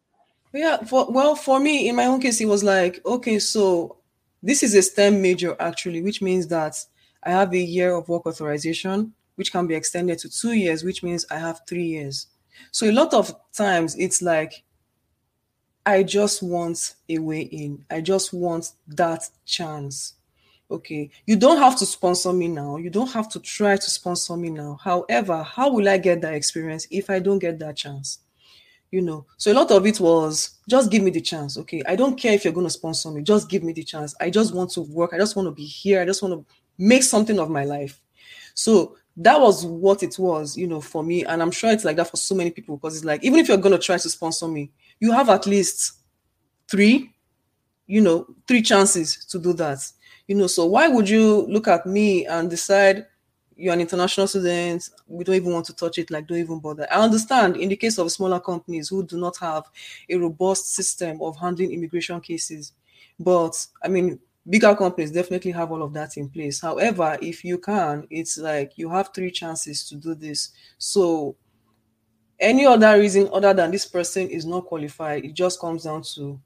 Yeah 0.53 0.79
for, 0.79 1.11
well 1.11 1.35
for 1.35 1.61
me 1.61 1.89
in 1.89 1.97
my 1.97 2.07
own 2.07 2.21
case 2.21 2.41
it 2.41 2.47
was 2.47 2.65
like 2.65 3.05
okay 3.05 3.39
so 3.39 3.99
this 4.43 4.63
is 4.63 4.75
a 4.75 4.83
stem 4.83 5.21
major 5.21 5.55
actually 5.61 6.01
which 6.01 6.23
means 6.23 6.47
that 6.47 6.75
i 7.25 7.31
have 7.31 7.53
a 7.53 7.59
year 7.59 7.95
of 7.95 8.09
work 8.09 8.25
authorization 8.27 9.13
which 9.35 9.53
can 9.53 9.67
be 9.67 9.75
extended 9.75 10.19
to 10.21 10.31
two 10.31 10.53
years 10.53 10.85
which 10.85 11.03
means 11.03 11.27
i 11.31 11.37
have 11.37 11.61
three 11.69 11.85
years. 11.85 12.29
So 12.73 12.89
a 12.89 12.93
lot 12.93 13.13
of 13.15 13.35
times 13.53 13.95
it's 13.97 14.23
like 14.23 14.65
I 15.89 16.03
just 16.03 16.43
want 16.43 16.97
a 17.09 17.17
way 17.17 17.41
in. 17.41 17.83
I 17.91 18.03
just 18.03 18.35
want 18.35 18.73
that 18.89 19.31
chance. 19.47 20.17
Okay. 20.71 21.09
You 21.25 21.35
don't 21.35 21.57
have 21.57 21.79
to 21.79 21.87
sponsor 21.87 22.31
me 22.31 22.47
now. 22.47 22.77
You 22.77 22.91
don't 22.91 23.11
have 23.11 23.31
to 23.31 23.41
try 23.41 23.75
to 23.75 23.91
sponsor 23.91 24.37
me 24.37 24.51
now. 24.51 24.79
However, 24.85 25.43
how 25.43 25.73
will 25.73 25.89
I 25.89 25.97
get 25.97 26.21
that 26.21 26.35
experience 26.35 26.87
if 26.91 27.09
I 27.09 27.21
don't 27.21 27.39
get 27.39 27.59
that 27.61 27.77
chance? 27.77 28.19
You 28.91 29.01
know, 29.01 29.25
so 29.39 29.51
a 29.51 29.55
lot 29.55 29.71
of 29.71 29.87
it 29.87 29.99
was 29.99 30.59
just 30.69 30.91
give 30.91 31.03
me 31.03 31.11
the 31.11 31.23
chance. 31.23 31.57
Okay. 31.57 31.83
I 31.87 31.97
don't 31.97 32.21
care 32.21 32.35
if 32.35 32.45
you're 32.45 32.53
going 32.53 32.67
to 32.67 32.71
sponsor 32.71 33.11
me, 33.11 33.23
just 33.23 33.49
give 33.49 33.63
me 33.63 33.73
the 33.73 33.83
chance. 33.83 34.15
I 34.21 34.29
just 34.29 34.55
want 34.55 34.69
to 34.73 34.83
work. 34.83 35.15
I 35.15 35.17
just 35.17 35.37
want 35.37 35.47
to 35.47 35.53
be 35.53 35.65
here. 35.65 36.03
I 36.03 36.05
just 36.05 36.23
want 36.23 36.35
to 36.35 36.55
make 36.77 37.03
something 37.03 37.39
of 37.39 37.49
my 37.49 37.65
life. 37.65 37.99
So 38.53 38.95
that 39.17 39.41
was 39.41 39.65
what 39.65 40.03
it 40.03 40.19
was, 40.19 40.55
you 40.55 40.67
know, 40.67 40.83
for 40.83 41.03
me. 41.03 41.25
And 41.25 41.41
I'm 41.41 41.51
sure 41.51 41.73
it's 41.73 41.85
like 41.87 41.97
that 41.97 42.11
for 42.11 42.19
so 42.19 42.35
many 42.35 42.51
people 42.51 42.77
because 42.77 42.95
it's 42.95 43.07
like, 43.07 43.25
even 43.25 43.39
if 43.39 43.49
you're 43.49 43.57
going 43.57 43.75
to 43.75 43.83
try 43.83 43.97
to 43.97 44.09
sponsor 44.11 44.49
me, 44.49 44.71
you 45.01 45.13
have 45.13 45.29
at 45.29 45.47
least 45.47 45.95
three, 46.71 47.13
you 47.87 48.01
know, 48.01 48.27
three 48.47 48.63
chances 48.63 49.25
to 49.27 49.39
do 49.39 49.53
that. 49.55 49.79
You 50.27 50.35
know, 50.35 50.47
so 50.47 50.67
why 50.67 50.89
would 50.89 51.09
you 51.09 51.47
look 51.47 51.69
at 51.69 51.87
me 51.87 52.27
and 52.27 52.51
decide 52.51 53.07
you're 53.59 53.75
an 53.75 53.81
international 53.81 54.29
student, 54.29 54.89
we 55.09 55.25
don't 55.25 55.35
even 55.35 55.53
want 55.53 55.67
to 55.67 55.75
touch 55.75 55.99
it, 55.99 56.11
like 56.11 56.29
don't 56.29 56.39
even 56.39 56.61
bother. 56.61 56.87
I 56.91 57.03
understand 57.03 57.57
in 57.57 57.69
the 57.69 57.77
case 57.77 57.99
of 57.99 58.11
smaller 58.13 58.39
companies 58.39 58.89
who 58.89 59.03
do 59.05 59.19
not 59.19 59.37
have 59.39 59.65
a 60.09 60.17
robust 60.17 60.75
system 60.75 61.21
of 61.21 61.37
handling 61.37 61.73
immigration 61.73 62.21
cases. 62.21 62.73
But 63.19 63.67
I 63.83 63.89
mean, 63.89 64.21
bigger 64.49 64.75
companies 64.77 65.11
definitely 65.11 65.51
have 65.51 65.73
all 65.73 65.83
of 65.83 65.93
that 65.95 66.17
in 66.17 66.29
place. 66.29 66.61
However, 66.61 67.19
if 67.21 67.45
you 67.45 67.59
can, 67.59 68.07
it's 68.11 68.39
like 68.39 68.73
you 68.77 68.91
have 68.91 69.11
three 69.13 69.33
chances 69.33 69.89
to 69.89 69.97
do 69.97 70.15
this. 70.15 70.51
So 70.79 71.35
any 72.41 72.67
other 72.67 72.99
reason 72.99 73.29
other 73.33 73.53
than 73.55 73.71
this 73.71 73.87
person 73.87 74.29
is 74.29 74.47
not 74.47 74.67
qualified, 74.67 75.25
it 75.25 75.35
just 75.35 75.61
comes 75.61 75.85
down 75.85 76.03
to 76.15 76.41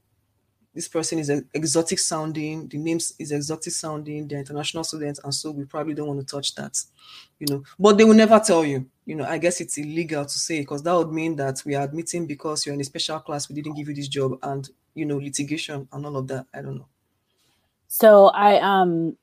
this 0.73 0.87
person 0.87 1.19
is 1.19 1.29
exotic 1.53 1.99
sounding, 1.99 2.67
the 2.67 2.77
name 2.79 2.97
is 2.97 3.31
exotic 3.31 3.71
sounding, 3.73 4.27
they're 4.27 4.39
international 4.39 4.83
students, 4.83 5.19
and 5.23 5.33
so 5.33 5.51
we 5.51 5.65
probably 5.65 5.93
don't 5.93 6.07
want 6.07 6.19
to 6.19 6.25
touch 6.25 6.55
that, 6.55 6.81
you 7.39 7.45
know. 7.47 7.63
But 7.77 7.97
they 7.97 8.03
will 8.03 8.15
never 8.15 8.39
tell 8.39 8.65
you, 8.65 8.89
you 9.05 9.15
know. 9.15 9.25
I 9.25 9.37
guess 9.37 9.61
it's 9.61 9.77
illegal 9.77 10.25
to 10.25 10.39
say 10.39 10.61
because 10.61 10.81
that 10.83 10.93
would 10.93 11.11
mean 11.11 11.35
that 11.35 11.61
we 11.63 11.75
are 11.75 11.83
admitting 11.83 12.25
because 12.25 12.65
you're 12.65 12.73
in 12.73 12.81
a 12.81 12.85
special 12.85 13.19
class, 13.19 13.49
we 13.49 13.55
didn't 13.55 13.75
give 13.75 13.87
you 13.87 13.93
this 13.93 14.07
job, 14.07 14.39
and 14.41 14.67
you 14.95 15.05
know, 15.05 15.17
litigation 15.17 15.87
and 15.91 16.05
all 16.05 16.17
of 16.17 16.27
that. 16.27 16.47
I 16.53 16.63
don't 16.63 16.77
know. 16.77 16.87
So 17.87 18.27
I 18.29 18.59
um 18.59 19.15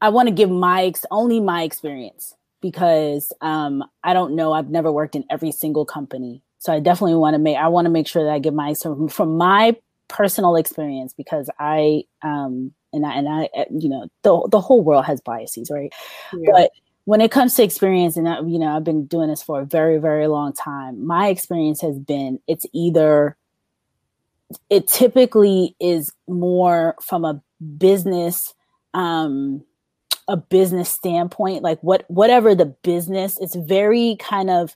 I 0.00 0.10
want 0.10 0.28
to 0.28 0.34
give 0.34 0.50
my 0.50 0.84
ex- 0.84 1.06
only 1.10 1.40
my 1.40 1.62
experience 1.62 2.36
because 2.60 3.32
um, 3.40 3.84
I 4.04 4.12
don't 4.12 4.34
know. 4.34 4.52
I've 4.52 4.70
never 4.70 4.90
worked 4.90 5.14
in 5.14 5.24
every 5.30 5.52
single 5.52 5.84
company, 5.84 6.42
so 6.58 6.72
I 6.72 6.80
definitely 6.80 7.14
want 7.14 7.34
to 7.34 7.38
make. 7.38 7.56
I 7.56 7.68
want 7.68 7.86
to 7.86 7.90
make 7.90 8.08
sure 8.08 8.24
that 8.24 8.32
I 8.32 8.38
give 8.38 8.54
my 8.54 8.72
so 8.72 9.08
from 9.08 9.36
my 9.36 9.76
personal 10.08 10.56
experience 10.56 11.12
because 11.12 11.48
I 11.58 12.04
um, 12.22 12.72
and 12.92 13.06
I 13.06 13.14
and 13.14 13.28
I 13.28 13.48
uh, 13.56 13.64
you 13.70 13.88
know 13.88 14.08
the 14.22 14.48
the 14.50 14.60
whole 14.60 14.82
world 14.82 15.04
has 15.04 15.20
biases, 15.20 15.70
right? 15.70 15.92
Yeah. 16.32 16.50
But 16.52 16.70
when 17.04 17.20
it 17.20 17.30
comes 17.30 17.54
to 17.54 17.62
experience, 17.62 18.16
and 18.16 18.28
I, 18.28 18.40
you 18.40 18.58
know 18.58 18.74
I've 18.74 18.84
been 18.84 19.06
doing 19.06 19.28
this 19.28 19.42
for 19.42 19.60
a 19.60 19.64
very 19.64 19.98
very 19.98 20.26
long 20.26 20.52
time. 20.52 21.06
My 21.06 21.28
experience 21.28 21.80
has 21.80 21.98
been 21.98 22.40
it's 22.46 22.66
either 22.72 23.36
it 24.70 24.88
typically 24.88 25.76
is 25.78 26.12
more 26.26 26.96
from 27.02 27.24
a 27.24 27.42
business 27.76 28.54
um 28.94 29.62
a 30.28 30.36
business 30.36 30.90
standpoint 30.90 31.62
like 31.62 31.80
what 31.80 32.04
whatever 32.08 32.54
the 32.54 32.66
business 32.66 33.38
it's 33.40 33.54
very 33.56 34.16
kind 34.20 34.50
of 34.50 34.74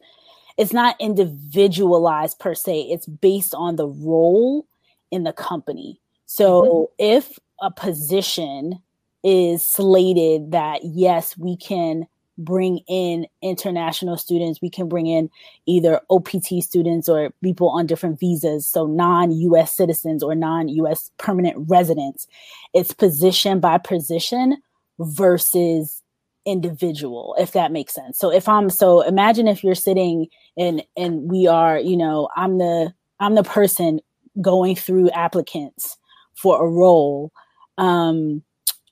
it's 0.56 0.72
not 0.72 0.96
individualized 0.98 2.38
per 2.38 2.54
se 2.54 2.80
it's 2.90 3.06
based 3.06 3.54
on 3.54 3.76
the 3.76 3.86
role 3.86 4.66
in 5.10 5.24
the 5.24 5.32
company 5.32 6.00
so 6.26 6.62
mm-hmm. 6.62 6.84
if 6.98 7.38
a 7.60 7.70
position 7.70 8.80
is 9.22 9.64
slated 9.64 10.52
that 10.52 10.80
yes 10.82 11.36
we 11.36 11.56
can 11.56 12.06
bring 12.38 12.80
in 12.88 13.26
international 13.42 14.16
students 14.16 14.60
we 14.62 14.70
can 14.70 14.88
bring 14.88 15.06
in 15.06 15.28
either 15.66 16.00
opt 16.08 16.44
students 16.62 17.08
or 17.08 17.30
people 17.42 17.68
on 17.68 17.86
different 17.86 18.18
visas 18.18 18.66
so 18.66 18.86
non-us 18.86 19.76
citizens 19.76 20.22
or 20.22 20.34
non-us 20.34 21.10
permanent 21.18 21.54
residents 21.68 22.26
it's 22.72 22.94
position 22.94 23.60
by 23.60 23.76
position 23.76 24.56
versus 24.98 26.02
individual 26.44 27.36
if 27.38 27.52
that 27.52 27.70
makes 27.72 27.94
sense. 27.94 28.18
So 28.18 28.32
if 28.32 28.48
i'm 28.48 28.68
so 28.68 29.02
imagine 29.02 29.46
if 29.46 29.62
you're 29.62 29.74
sitting 29.74 30.26
and 30.56 30.82
and 30.96 31.30
we 31.30 31.46
are 31.46 31.78
you 31.78 31.96
know 31.96 32.28
i'm 32.36 32.58
the 32.58 32.92
i'm 33.20 33.34
the 33.34 33.44
person 33.44 34.00
going 34.40 34.74
through 34.74 35.10
applicants 35.10 35.96
for 36.34 36.64
a 36.64 36.68
role 36.68 37.32
um 37.78 38.42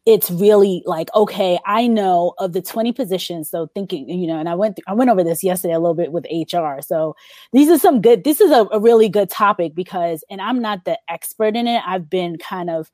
it's 0.06 0.30
really 0.30 0.83
like 0.87 1.08
okay 1.14 1.58
i 1.66 1.87
know 1.87 2.35
of 2.38 2.52
the 2.52 2.62
20 2.62 2.92
positions 2.92 3.50
so 3.50 3.66
thinking 3.75 4.08
you 4.08 4.27
know 4.27 4.38
and 4.38 4.48
i 4.48 4.54
went 4.54 4.79
i 4.87 4.92
went 4.92 5.10
over 5.10 5.22
this 5.22 5.42
yesterday 5.42 5.75
a 5.75 5.79
little 5.79 5.94
bit 5.94 6.12
with 6.12 6.27
hr 6.52 6.81
so 6.81 7.14
these 7.52 7.68
are 7.68 7.79
some 7.79 8.00
good 8.00 8.25
this 8.25 8.40
is 8.40 8.50
a, 8.50 8.66
a 8.72 8.81
really 8.81 9.08
good 9.08 9.31
topic 9.31 9.75
because 9.75 10.25
and 10.31 10.40
i'm 10.40 10.60
not 10.60 10.85
the 10.85 10.98
expert 11.08 11.56
in 11.56 11.66
it. 11.66 11.83
I've 11.87 12.08
been 12.08 12.38
kind 12.38 12.70
of 12.70 12.90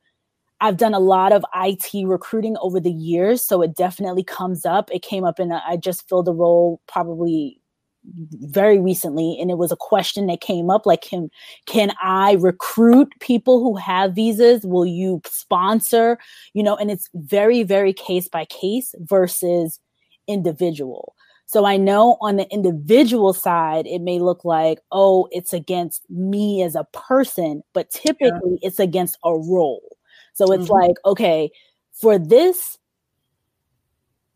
I've 0.60 0.78
done 0.78 0.94
a 0.94 1.00
lot 1.00 1.32
of 1.32 1.44
IT 1.54 2.06
recruiting 2.06 2.56
over 2.60 2.80
the 2.80 2.92
years, 2.92 3.42
so 3.42 3.62
it 3.62 3.74
definitely 3.74 4.24
comes 4.24 4.64
up. 4.64 4.90
It 4.90 5.02
came 5.02 5.24
up 5.24 5.38
in 5.38 5.52
a, 5.52 5.62
I 5.66 5.76
just 5.76 6.08
filled 6.08 6.28
a 6.28 6.32
role 6.32 6.80
probably 6.86 7.60
very 8.14 8.78
recently 8.78 9.36
and 9.40 9.50
it 9.50 9.58
was 9.58 9.72
a 9.72 9.76
question 9.76 10.26
that 10.26 10.40
came 10.40 10.70
up 10.70 10.86
like 10.86 11.02
can 11.02 11.28
can 11.66 11.92
i 12.00 12.34
recruit 12.34 13.12
people 13.20 13.60
who 13.60 13.76
have 13.76 14.14
visas 14.14 14.64
will 14.64 14.86
you 14.86 15.20
sponsor 15.26 16.16
you 16.54 16.62
know 16.62 16.76
and 16.76 16.90
it's 16.90 17.10
very 17.14 17.62
very 17.62 17.92
case 17.92 18.28
by 18.28 18.44
case 18.44 18.94
versus 19.00 19.80
individual 20.28 21.14
so 21.46 21.64
i 21.64 21.76
know 21.76 22.16
on 22.20 22.36
the 22.36 22.48
individual 22.50 23.32
side 23.32 23.86
it 23.86 24.00
may 24.00 24.20
look 24.20 24.44
like 24.44 24.78
oh 24.92 25.26
it's 25.32 25.52
against 25.52 26.08
me 26.08 26.62
as 26.62 26.76
a 26.76 26.86
person 26.92 27.62
but 27.74 27.90
typically 27.90 28.52
yeah. 28.62 28.68
it's 28.68 28.78
against 28.78 29.18
a 29.24 29.32
role 29.32 29.95
so 30.36 30.52
it's 30.52 30.64
mm-hmm. 30.64 30.88
like 30.88 30.96
okay 31.04 31.50
for 31.92 32.18
this 32.18 32.78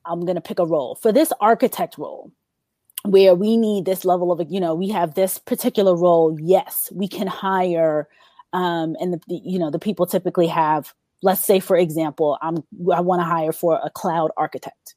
i'm 0.06 0.20
going 0.24 0.34
to 0.34 0.40
pick 0.40 0.58
a 0.58 0.66
role 0.66 0.94
for 0.94 1.12
this 1.12 1.32
architect 1.40 1.98
role 1.98 2.32
where 3.04 3.34
we 3.34 3.56
need 3.56 3.84
this 3.84 4.04
level 4.04 4.32
of 4.32 4.40
you 4.50 4.60
know 4.60 4.74
we 4.74 4.88
have 4.88 5.14
this 5.14 5.38
particular 5.38 5.94
role 5.94 6.36
yes 6.40 6.90
we 6.94 7.06
can 7.06 7.26
hire 7.26 8.08
um 8.52 8.96
and 9.00 9.12
the, 9.12 9.20
the 9.28 9.40
you 9.44 9.58
know 9.58 9.70
the 9.70 9.78
people 9.78 10.06
typically 10.06 10.46
have 10.46 10.94
let's 11.22 11.44
say 11.44 11.60
for 11.60 11.76
example 11.76 12.38
i'm 12.40 12.56
i 12.94 13.00
want 13.00 13.20
to 13.20 13.24
hire 13.24 13.52
for 13.52 13.78
a 13.84 13.90
cloud 13.90 14.30
architect 14.36 14.94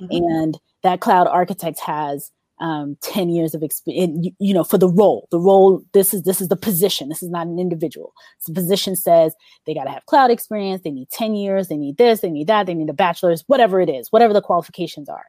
mm-hmm. 0.00 0.12
and 0.12 0.58
that 0.82 1.00
cloud 1.00 1.26
architect 1.26 1.80
has 1.80 2.30
um 2.60 2.96
10 3.02 3.30
years 3.30 3.52
of 3.52 3.64
experience 3.64 4.28
you 4.38 4.54
know 4.54 4.62
for 4.62 4.78
the 4.78 4.88
role 4.88 5.26
the 5.32 5.40
role 5.40 5.82
this 5.92 6.14
is 6.14 6.22
this 6.22 6.40
is 6.40 6.46
the 6.46 6.56
position 6.56 7.08
this 7.08 7.20
is 7.20 7.28
not 7.28 7.48
an 7.48 7.58
individual 7.58 8.12
the 8.46 8.52
position 8.52 8.94
says 8.94 9.34
they 9.66 9.74
got 9.74 9.84
to 9.84 9.90
have 9.90 10.06
cloud 10.06 10.30
experience 10.30 10.82
they 10.82 10.92
need 10.92 11.10
10 11.10 11.34
years 11.34 11.66
they 11.66 11.76
need 11.76 11.96
this 11.96 12.20
they 12.20 12.30
need 12.30 12.46
that 12.46 12.66
they 12.66 12.74
need 12.74 12.88
a 12.88 12.92
bachelor's 12.92 13.42
whatever 13.48 13.80
it 13.80 13.88
is 13.88 14.12
whatever 14.12 14.32
the 14.32 14.40
qualifications 14.40 15.08
are 15.08 15.24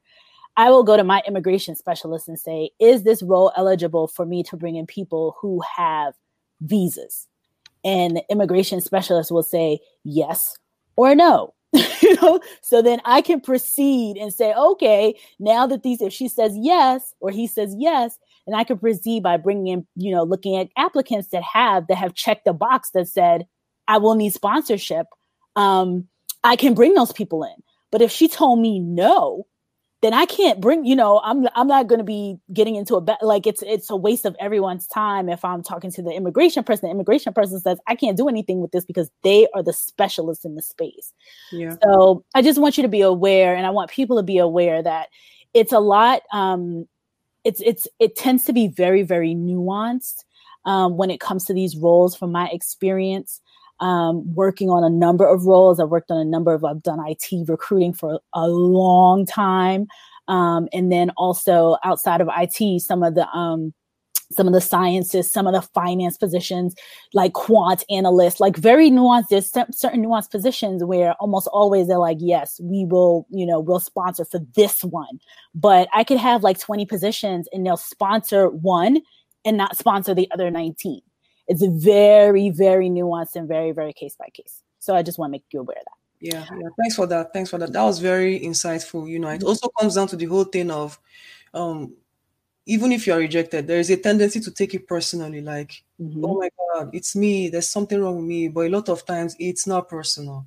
I 0.58 0.70
will 0.70 0.84
go 0.84 0.96
to 0.96 1.04
my 1.04 1.22
immigration 1.28 1.76
specialist 1.76 2.28
and 2.28 2.40
say, 2.40 2.72
is 2.80 3.04
this 3.04 3.22
role 3.22 3.52
eligible 3.58 4.08
for 4.08 4.26
me 4.26 4.42
to 4.44 4.56
bring 4.56 4.76
in 4.76 4.86
people 4.86 5.36
who 5.40 5.62
have 5.76 6.14
visas? 6.62 7.28
And 7.84 8.16
the 8.16 8.24
immigration 8.30 8.82
specialist 8.82 9.32
will 9.32 9.44
say 9.44 9.80
yes 10.04 10.58
or 10.96 11.14
no. 11.14 11.54
you 12.02 12.16
know, 12.22 12.40
so 12.62 12.82
then 12.82 13.02
I 13.06 13.22
can 13.22 13.42
proceed 13.42 14.18
and 14.18 14.34
say, 14.34 14.54
okay, 14.54 15.18
now 15.40 15.68
that 15.68 15.84
these, 15.84 16.02
if 16.02 16.14
she 16.14 16.28
says 16.28 16.54
yes 16.56 17.14
or 17.20 17.32
he 17.32 17.48
says 17.48 17.76
yes 17.78 18.18
and 18.48 18.56
I 18.56 18.64
can 18.64 18.78
proceed 18.78 19.24
by 19.24 19.38
bringing 19.38 19.68
in, 19.68 19.88
you 19.96 20.12
know, 20.12 20.24
looking 20.24 20.56
at 20.58 20.70
applicants 20.78 21.30
that 21.30 21.44
have 21.44 21.88
that 21.88 21.98
have 21.98 22.14
checked 22.14 22.46
the 22.46 22.54
box 22.54 22.92
that 22.92 23.08
said, 23.08 23.46
I 23.88 23.98
will 23.98 24.16
need 24.16 24.34
sponsorship. 24.34 25.08
Um, 25.56 26.08
I 26.44 26.56
can 26.56 26.74
bring 26.74 26.94
those 26.94 27.12
people 27.12 27.44
in. 27.44 27.56
But 27.92 28.02
if 28.02 28.12
she 28.12 28.28
told 28.28 28.60
me 28.60 28.80
no, 28.80 29.48
then 30.06 30.14
I 30.14 30.28
can't 30.28 30.62
bring, 30.62 30.86
you 30.86 30.96
know, 30.96 31.20
I'm 31.24 31.48
I'm 31.56 31.68
not 31.68 31.88
going 31.88 31.98
to 31.98 32.06
be 32.06 32.38
getting 32.54 32.76
into 32.76 32.94
a 32.96 33.02
be- 33.02 33.16
like 33.24 33.48
it's 33.48 33.64
it's 33.64 33.90
a 33.90 33.96
waste 33.96 34.24
of 34.24 34.36
everyone's 34.40 34.86
time 34.86 35.30
if 35.30 35.44
I'm 35.44 35.64
talking 35.64 35.90
to 35.94 36.04
the 36.04 36.12
immigration 36.12 36.64
person. 36.64 36.88
The 36.88 36.94
immigration 36.94 37.34
person 37.34 37.60
says 37.60 37.80
I 37.88 37.96
can't 37.96 38.16
do 38.16 38.30
anything 38.30 38.62
with 38.62 38.72
this 38.72 38.86
because 38.86 39.10
they 39.24 39.48
are 39.56 39.64
the 39.64 39.74
specialists 39.74 40.46
in 40.46 40.54
the 40.54 40.62
space. 40.62 41.12
Yeah. 41.52 41.76
So 41.84 42.24
I 42.36 42.44
just 42.44 42.62
want 42.62 42.78
you 42.78 42.84
to 42.84 42.88
be 42.88 43.02
aware, 43.02 43.56
and 43.56 43.66
I 43.66 43.72
want 43.72 43.90
people 43.90 44.18
to 44.18 44.24
be 44.24 44.38
aware 44.38 44.84
that 44.84 45.10
it's 45.56 45.74
a 45.74 45.80
lot. 45.80 46.22
Um, 46.32 46.88
it's 47.44 47.62
it's 47.62 47.88
it 47.98 48.16
tends 48.16 48.44
to 48.46 48.54
be 48.54 48.68
very 48.68 49.02
very 49.02 49.34
nuanced 49.34 50.24
um, 50.66 50.98
when 50.98 51.10
it 51.10 51.20
comes 51.20 51.46
to 51.46 51.54
these 51.56 51.76
roles, 51.76 52.16
from 52.16 52.32
my 52.32 52.48
experience 52.52 53.42
um, 53.80 54.34
working 54.34 54.70
on 54.70 54.84
a 54.84 54.90
number 54.90 55.28
of 55.28 55.46
roles. 55.46 55.80
I've 55.80 55.90
worked 55.90 56.12
on 56.12 56.18
a 56.18 56.26
number 56.26 56.54
of, 56.54 56.64
I've 56.64 56.84
done 56.84 57.00
IT 57.06 57.48
recruiting 57.48 57.94
for 57.94 58.20
a 58.34 58.48
long 58.48 59.26
time. 59.26 59.88
Um, 60.28 60.68
and 60.74 60.92
then 60.92 61.12
also 61.18 61.78
outside 61.84 62.22
of 62.22 62.30
IT, 62.36 62.82
some 62.82 63.04
of 63.04 63.16
the, 63.16 63.28
um, 63.30 63.74
some 64.32 64.48
of 64.48 64.54
the 64.54 64.62
sciences, 64.62 65.32
some 65.32 65.46
of 65.46 65.54
the 65.54 65.62
finance 65.62 66.18
positions, 66.18 66.74
like 67.14 67.34
quant 67.34 67.84
analysts, 67.90 68.40
like 68.40 68.58
very 68.58 68.90
nuanced. 68.90 69.28
There's 69.30 69.52
certain 69.52 70.04
nuanced 70.04 70.32
positions 70.32 70.84
where 70.84 71.14
almost 71.20 71.48
always 71.48 71.88
they're 71.88 72.00
like, 72.00 72.18
yes, 72.20 72.60
we 72.64 72.86
will, 72.86 73.28
you 73.30 73.46
know, 73.46 73.60
we'll 73.60 73.80
sponsor 73.80 74.26
for 74.26 74.40
this 74.56 74.84
one. 74.84 75.20
But 75.54 75.88
I 75.94 76.04
could 76.04 76.18
have 76.18 76.44
like 76.44 76.60
20 76.60 76.86
positions 76.86 77.48
and 77.54 77.66
they'll 77.66 77.78
sponsor 77.78 78.50
one 78.50 79.02
and 79.46 79.58
not 79.58 79.78
sponsor 79.78 80.16
the 80.16 80.30
other 80.32 80.50
19 80.50 81.02
it's 81.48 81.62
a 81.62 81.70
very, 81.70 82.50
very 82.50 82.90
nuanced 82.90 83.36
and 83.36 83.48
very, 83.48 83.72
very 83.72 83.94
case 83.94 84.16
by 84.18 84.30
case. 84.34 84.62
So 84.80 84.96
I 84.96 85.04
just 85.04 85.18
want 85.18 85.30
to 85.30 85.32
make 85.34 85.46
you 85.52 85.60
aware 85.60 85.78
of 85.78 85.86
that. 85.86 85.92
Yeah, 86.20 86.46
yeah. 86.60 86.70
Thanks 86.80 86.96
for 86.96 87.08
that. 87.08 87.34
Thanks 87.34 87.50
for 87.50 87.58
that. 87.58 87.74
That 87.74 87.84
was 87.84 88.00
very 88.00 88.40
insightful. 88.40 89.08
You 89.08 89.20
know, 89.20 89.30
it 89.30 89.40
mm-hmm. 89.40 89.48
also 89.48 89.68
comes 89.80 89.96
down 89.96 90.08
to 90.08 90.16
the 90.16 90.26
whole 90.26 90.46
thing 90.46 90.72
of 90.72 91.00
um 91.54 91.94
even 92.66 92.92
if 92.92 93.06
you're 93.06 93.18
rejected, 93.18 93.68
there 93.68 93.80
is 93.80 93.92
a 93.92 93.98
tendency 93.98 94.40
to 94.40 94.52
take 94.52 94.74
it 94.74 94.88
personally, 94.88 95.40
like, 95.40 95.84
mm-hmm. 96.02 96.26
oh 96.26 96.40
my 96.40 96.50
god, 96.74 96.90
it's 96.94 97.16
me, 97.16 97.48
there's 97.48 97.70
something 97.70 98.02
wrong 98.02 98.18
with 98.18 98.26
me. 98.26 98.48
But 98.48 98.68
a 98.68 98.70
lot 98.70 98.90
of 98.90 99.06
times 99.06 99.36
it's 99.40 99.68
not 99.68 99.88
personal. 99.88 100.46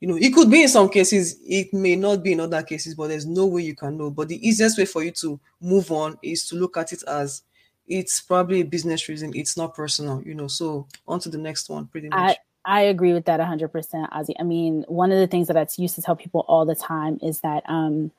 You 0.00 0.08
know, 0.08 0.16
it 0.16 0.32
could 0.32 0.50
be 0.50 0.62
in 0.62 0.68
some 0.68 0.88
cases, 0.88 1.38
it 1.44 1.74
may 1.74 1.96
not 1.96 2.22
be 2.22 2.32
in 2.32 2.40
other 2.40 2.62
cases, 2.62 2.94
but 2.94 3.08
there's 3.08 3.26
no 3.26 3.46
way 3.46 3.62
you 3.62 3.74
can 3.74 3.98
know. 3.98 4.10
But 4.10 4.28
the 4.28 4.48
easiest 4.48 4.78
way 4.78 4.86
for 4.86 5.04
you 5.04 5.10
to 5.12 5.38
move 5.60 5.92
on 5.92 6.18
is 6.22 6.48
to 6.48 6.56
look 6.56 6.78
at 6.78 6.94
it 6.94 7.02
as 7.06 7.42
it's 7.90 8.20
probably 8.20 8.60
a 8.60 8.64
business 8.64 9.08
reason. 9.08 9.32
It's 9.34 9.56
not 9.56 9.74
personal, 9.74 10.22
you 10.22 10.32
know. 10.32 10.46
So 10.46 10.86
on 11.06 11.18
to 11.20 11.28
the 11.28 11.36
next 11.36 11.68
one, 11.68 11.88
pretty 11.88 12.08
much. 12.08 12.38
I, 12.64 12.78
I 12.78 12.82
agree 12.82 13.12
with 13.12 13.24
that 13.24 13.40
100%, 13.40 13.70
Ozy. 14.10 14.34
I 14.38 14.44
mean, 14.44 14.84
one 14.86 15.10
of 15.10 15.18
the 15.18 15.26
things 15.26 15.48
that 15.48 15.56
I 15.56 15.66
used 15.76 15.96
to 15.96 16.02
tell 16.02 16.16
people 16.16 16.44
all 16.46 16.64
the 16.64 16.76
time 16.76 17.18
is 17.20 17.40
that 17.40 17.64
um, 17.68 18.12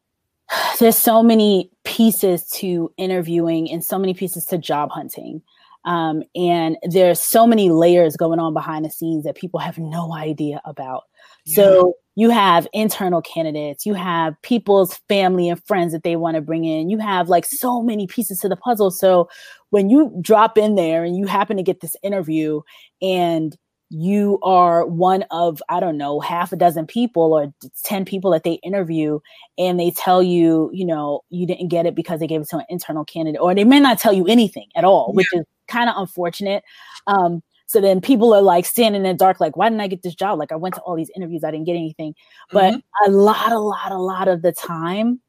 there's 0.80 0.98
so 0.98 1.22
many 1.22 1.70
pieces 1.84 2.48
to 2.50 2.92
interviewing 2.96 3.70
and 3.70 3.84
so 3.84 3.98
many 3.98 4.12
pieces 4.12 4.44
to 4.46 4.58
job 4.58 4.90
hunting. 4.90 5.40
Um, 5.84 6.24
and 6.34 6.76
there's 6.82 7.20
so 7.20 7.46
many 7.46 7.70
layers 7.70 8.16
going 8.16 8.40
on 8.40 8.54
behind 8.54 8.84
the 8.84 8.90
scenes 8.90 9.22
that 9.22 9.36
people 9.36 9.60
have 9.60 9.78
no 9.78 10.12
idea 10.12 10.60
about. 10.64 11.04
Yeah. 11.46 11.56
So 11.56 11.94
you 12.16 12.30
have 12.30 12.66
internal 12.72 13.20
candidates, 13.20 13.84
you 13.84 13.94
have 13.94 14.40
people's 14.42 14.96
family 15.08 15.48
and 15.48 15.62
friends 15.66 15.92
that 15.92 16.02
they 16.02 16.16
want 16.16 16.34
to 16.34 16.40
bring 16.40 16.64
in. 16.64 16.88
You 16.88 16.98
have 16.98 17.28
like 17.28 17.44
so 17.44 17.82
many 17.82 18.06
pieces 18.06 18.38
to 18.40 18.48
the 18.48 18.56
puzzle. 18.56 18.90
So 18.90 19.28
when 19.70 19.90
you 19.90 20.12
drop 20.20 20.56
in 20.56 20.74
there 20.74 21.04
and 21.04 21.16
you 21.16 21.26
happen 21.26 21.56
to 21.58 21.62
get 21.62 21.80
this 21.80 21.94
interview 22.02 22.62
and 23.02 23.56
you 23.88 24.38
are 24.42 24.84
one 24.84 25.24
of 25.30 25.62
i 25.68 25.78
don't 25.78 25.96
know 25.96 26.18
half 26.18 26.52
a 26.52 26.56
dozen 26.56 26.86
people 26.86 27.32
or 27.32 27.52
10 27.84 28.04
people 28.04 28.32
that 28.32 28.42
they 28.42 28.54
interview 28.64 29.20
and 29.58 29.78
they 29.78 29.92
tell 29.92 30.20
you 30.20 30.70
you 30.72 30.84
know 30.84 31.20
you 31.30 31.46
didn't 31.46 31.68
get 31.68 31.86
it 31.86 31.94
because 31.94 32.18
they 32.18 32.26
gave 32.26 32.40
it 32.40 32.48
to 32.48 32.56
an 32.56 32.64
internal 32.68 33.04
candidate 33.04 33.40
or 33.40 33.54
they 33.54 33.62
may 33.64 33.78
not 33.78 33.98
tell 33.98 34.12
you 34.12 34.26
anything 34.26 34.66
at 34.74 34.82
all 34.82 35.12
which 35.12 35.28
is 35.32 35.44
kind 35.68 35.88
of 35.88 35.94
unfortunate 35.98 36.64
um, 37.06 37.42
so 37.66 37.80
then 37.80 38.00
people 38.00 38.32
are 38.32 38.42
like 38.42 38.64
standing 38.64 39.04
in 39.04 39.08
the 39.08 39.14
dark, 39.14 39.40
like, 39.40 39.56
why 39.56 39.68
didn't 39.68 39.80
I 39.80 39.88
get 39.88 40.02
this 40.02 40.14
job? 40.14 40.38
Like 40.38 40.52
I 40.52 40.56
went 40.56 40.74
to 40.76 40.80
all 40.82 40.96
these 40.96 41.10
interviews, 41.14 41.44
I 41.44 41.50
didn't 41.50 41.66
get 41.66 41.74
anything. 41.74 42.14
But 42.52 42.74
mm-hmm. 42.74 43.12
a 43.12 43.14
lot, 43.14 43.52
a 43.52 43.58
lot, 43.58 43.92
a 43.92 43.98
lot 43.98 44.28
of 44.28 44.42
the 44.42 44.52
time, 44.52 45.20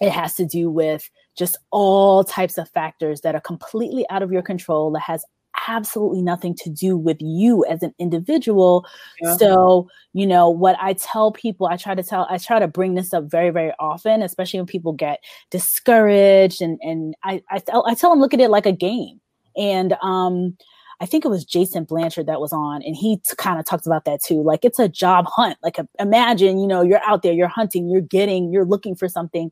it 0.00 0.10
has 0.10 0.34
to 0.36 0.46
do 0.46 0.70
with 0.70 1.08
just 1.36 1.58
all 1.70 2.24
types 2.24 2.56
of 2.56 2.68
factors 2.70 3.20
that 3.20 3.34
are 3.34 3.40
completely 3.40 4.06
out 4.10 4.22
of 4.22 4.32
your 4.32 4.42
control 4.42 4.90
that 4.92 5.02
has 5.02 5.24
absolutely 5.66 6.22
nothing 6.22 6.54
to 6.54 6.70
do 6.70 6.96
with 6.96 7.18
you 7.20 7.64
as 7.66 7.82
an 7.82 7.92
individual. 7.98 8.86
Yeah. 9.20 9.36
So, 9.36 9.88
you 10.12 10.26
know, 10.26 10.48
what 10.48 10.76
I 10.80 10.94
tell 10.94 11.32
people, 11.32 11.66
I 11.66 11.76
try 11.76 11.94
to 11.94 12.02
tell, 12.02 12.26
I 12.30 12.38
try 12.38 12.58
to 12.58 12.68
bring 12.68 12.94
this 12.94 13.12
up 13.12 13.24
very, 13.24 13.50
very 13.50 13.72
often, 13.78 14.22
especially 14.22 14.60
when 14.60 14.66
people 14.66 14.92
get 14.92 15.22
discouraged. 15.50 16.62
And 16.62 16.78
and 16.82 17.14
I 17.24 17.42
I 17.50 17.58
tell, 17.58 17.84
I 17.86 17.94
tell 17.94 18.10
them 18.10 18.20
look 18.20 18.34
at 18.34 18.40
it 18.40 18.50
like 18.50 18.66
a 18.66 18.72
game. 18.72 19.20
And 19.56 19.94
um, 20.02 20.56
I 21.00 21.06
think 21.06 21.24
it 21.24 21.28
was 21.28 21.44
Jason 21.44 21.84
Blanchard 21.84 22.26
that 22.26 22.40
was 22.40 22.52
on, 22.52 22.82
and 22.82 22.96
he 22.96 23.18
t- 23.18 23.36
kind 23.36 23.60
of 23.60 23.64
talks 23.64 23.86
about 23.86 24.04
that 24.04 24.22
too. 24.22 24.42
Like 24.42 24.64
it's 24.64 24.78
a 24.78 24.88
job 24.88 25.26
hunt. 25.28 25.56
Like 25.62 25.78
a, 25.78 25.86
imagine, 26.00 26.58
you 26.58 26.66
know, 26.66 26.82
you're 26.82 27.02
out 27.04 27.22
there, 27.22 27.32
you're 27.32 27.48
hunting, 27.48 27.88
you're 27.88 28.00
getting, 28.00 28.52
you're 28.52 28.64
looking 28.64 28.96
for 28.96 29.08
something, 29.08 29.50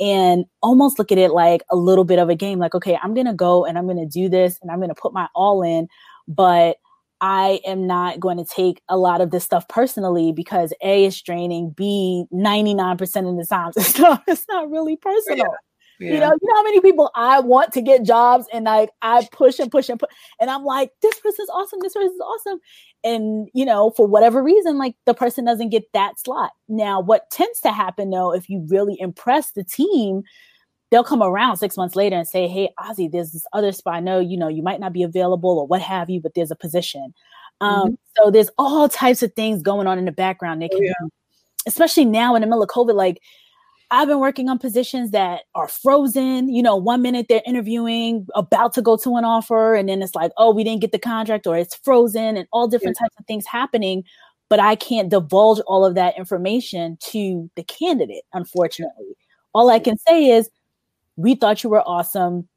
and 0.00 0.46
almost 0.62 0.98
look 0.98 1.12
at 1.12 1.18
it 1.18 1.32
like 1.32 1.62
a 1.70 1.76
little 1.76 2.04
bit 2.04 2.18
of 2.18 2.28
a 2.28 2.34
game. 2.34 2.58
Like, 2.58 2.74
okay, 2.74 2.98
I'm 3.02 3.14
gonna 3.14 3.34
go 3.34 3.64
and 3.64 3.76
I'm 3.76 3.86
gonna 3.86 4.06
do 4.06 4.28
this, 4.28 4.58
and 4.62 4.70
I'm 4.70 4.80
gonna 4.80 4.94
put 4.94 5.12
my 5.12 5.28
all 5.34 5.62
in, 5.62 5.88
but 6.26 6.78
I 7.20 7.60
am 7.64 7.86
not 7.86 8.20
going 8.20 8.36
to 8.36 8.44
take 8.44 8.82
a 8.88 8.96
lot 8.98 9.20
of 9.20 9.30
this 9.30 9.44
stuff 9.44 9.66
personally 9.68 10.32
because 10.32 10.72
A 10.82 11.06
is 11.06 11.20
draining, 11.20 11.70
B 11.70 12.26
99% 12.32 13.00
of 13.30 13.36
the 13.36 13.46
times 13.48 13.76
it's 13.78 13.98
not 13.98 14.22
it's 14.26 14.46
not 14.48 14.70
really 14.70 14.96
personal. 14.96 15.38
Yeah. 15.38 15.44
You 15.98 16.20
know, 16.20 16.32
you 16.40 16.48
know 16.48 16.54
how 16.54 16.62
many 16.62 16.80
people 16.80 17.10
I 17.14 17.40
want 17.40 17.72
to 17.72 17.80
get 17.80 18.02
jobs 18.02 18.46
and 18.52 18.64
like 18.66 18.90
I 19.02 19.26
push 19.32 19.58
and 19.58 19.70
push 19.70 19.88
and 19.88 19.98
push 19.98 20.10
and 20.40 20.50
I'm 20.50 20.64
like, 20.64 20.90
this 21.00 21.18
person's 21.20 21.48
awesome, 21.48 21.78
this 21.82 21.94
person's 21.94 22.20
awesome. 22.20 22.60
And 23.02 23.48
you 23.54 23.64
know, 23.64 23.90
for 23.90 24.06
whatever 24.06 24.42
reason, 24.42 24.78
like 24.78 24.94
the 25.06 25.14
person 25.14 25.44
doesn't 25.44 25.70
get 25.70 25.84
that 25.94 26.18
slot. 26.18 26.52
Now, 26.68 27.00
what 27.00 27.30
tends 27.30 27.60
to 27.60 27.72
happen 27.72 28.10
though, 28.10 28.34
if 28.34 28.48
you 28.48 28.66
really 28.68 28.96
impress 29.00 29.52
the 29.52 29.64
team, 29.64 30.22
they'll 30.90 31.04
come 31.04 31.22
around 31.22 31.56
six 31.56 31.76
months 31.76 31.96
later 31.96 32.16
and 32.16 32.28
say, 32.28 32.46
Hey, 32.46 32.70
Ozy, 32.78 33.10
there's 33.10 33.32
this 33.32 33.46
other 33.52 33.72
spot. 33.72 33.94
I 33.94 34.00
know, 34.00 34.20
you 34.20 34.36
know, 34.36 34.48
you 34.48 34.62
might 34.62 34.80
not 34.80 34.92
be 34.92 35.02
available 35.02 35.58
or 35.58 35.66
what 35.66 35.80
have 35.80 36.10
you, 36.10 36.20
but 36.20 36.34
there's 36.34 36.50
a 36.50 36.56
position. 36.56 37.14
Um, 37.60 37.74
mm-hmm. 37.74 37.94
so 38.16 38.30
there's 38.30 38.50
all 38.58 38.88
types 38.88 39.22
of 39.22 39.32
things 39.32 39.62
going 39.62 39.86
on 39.86 39.98
in 39.98 40.04
the 40.04 40.12
background. 40.12 40.60
They 40.60 40.68
can, 40.68 40.78
oh, 40.78 40.84
yeah. 40.84 41.08
especially 41.66 42.04
now 42.04 42.34
in 42.34 42.42
the 42.42 42.46
middle 42.46 42.62
of 42.62 42.68
COVID, 42.68 42.94
like 42.94 43.20
I've 43.90 44.08
been 44.08 44.18
working 44.18 44.48
on 44.48 44.58
positions 44.58 45.12
that 45.12 45.42
are 45.54 45.68
frozen. 45.68 46.52
You 46.52 46.62
know, 46.62 46.76
one 46.76 47.02
minute 47.02 47.26
they're 47.28 47.42
interviewing, 47.46 48.26
about 48.34 48.72
to 48.74 48.82
go 48.82 48.96
to 48.96 49.16
an 49.16 49.24
offer, 49.24 49.74
and 49.74 49.88
then 49.88 50.02
it's 50.02 50.14
like, 50.14 50.32
oh, 50.36 50.52
we 50.52 50.64
didn't 50.64 50.80
get 50.80 50.92
the 50.92 50.98
contract, 50.98 51.46
or 51.46 51.56
it's 51.56 51.76
frozen, 51.76 52.36
and 52.36 52.48
all 52.52 52.66
different 52.66 52.96
yeah. 52.98 53.04
types 53.04 53.14
of 53.18 53.26
things 53.26 53.46
happening. 53.46 54.02
But 54.48 54.60
I 54.60 54.76
can't 54.76 55.08
divulge 55.08 55.60
all 55.66 55.84
of 55.84 55.94
that 55.94 56.16
information 56.18 56.98
to 57.02 57.50
the 57.56 57.64
candidate, 57.64 58.24
unfortunately. 58.32 59.16
All 59.54 59.70
I 59.70 59.78
can 59.78 59.98
say 59.98 60.26
is, 60.26 60.50
we 61.16 61.34
thought 61.34 61.62
you 61.62 61.70
were 61.70 61.82
awesome. 61.82 62.48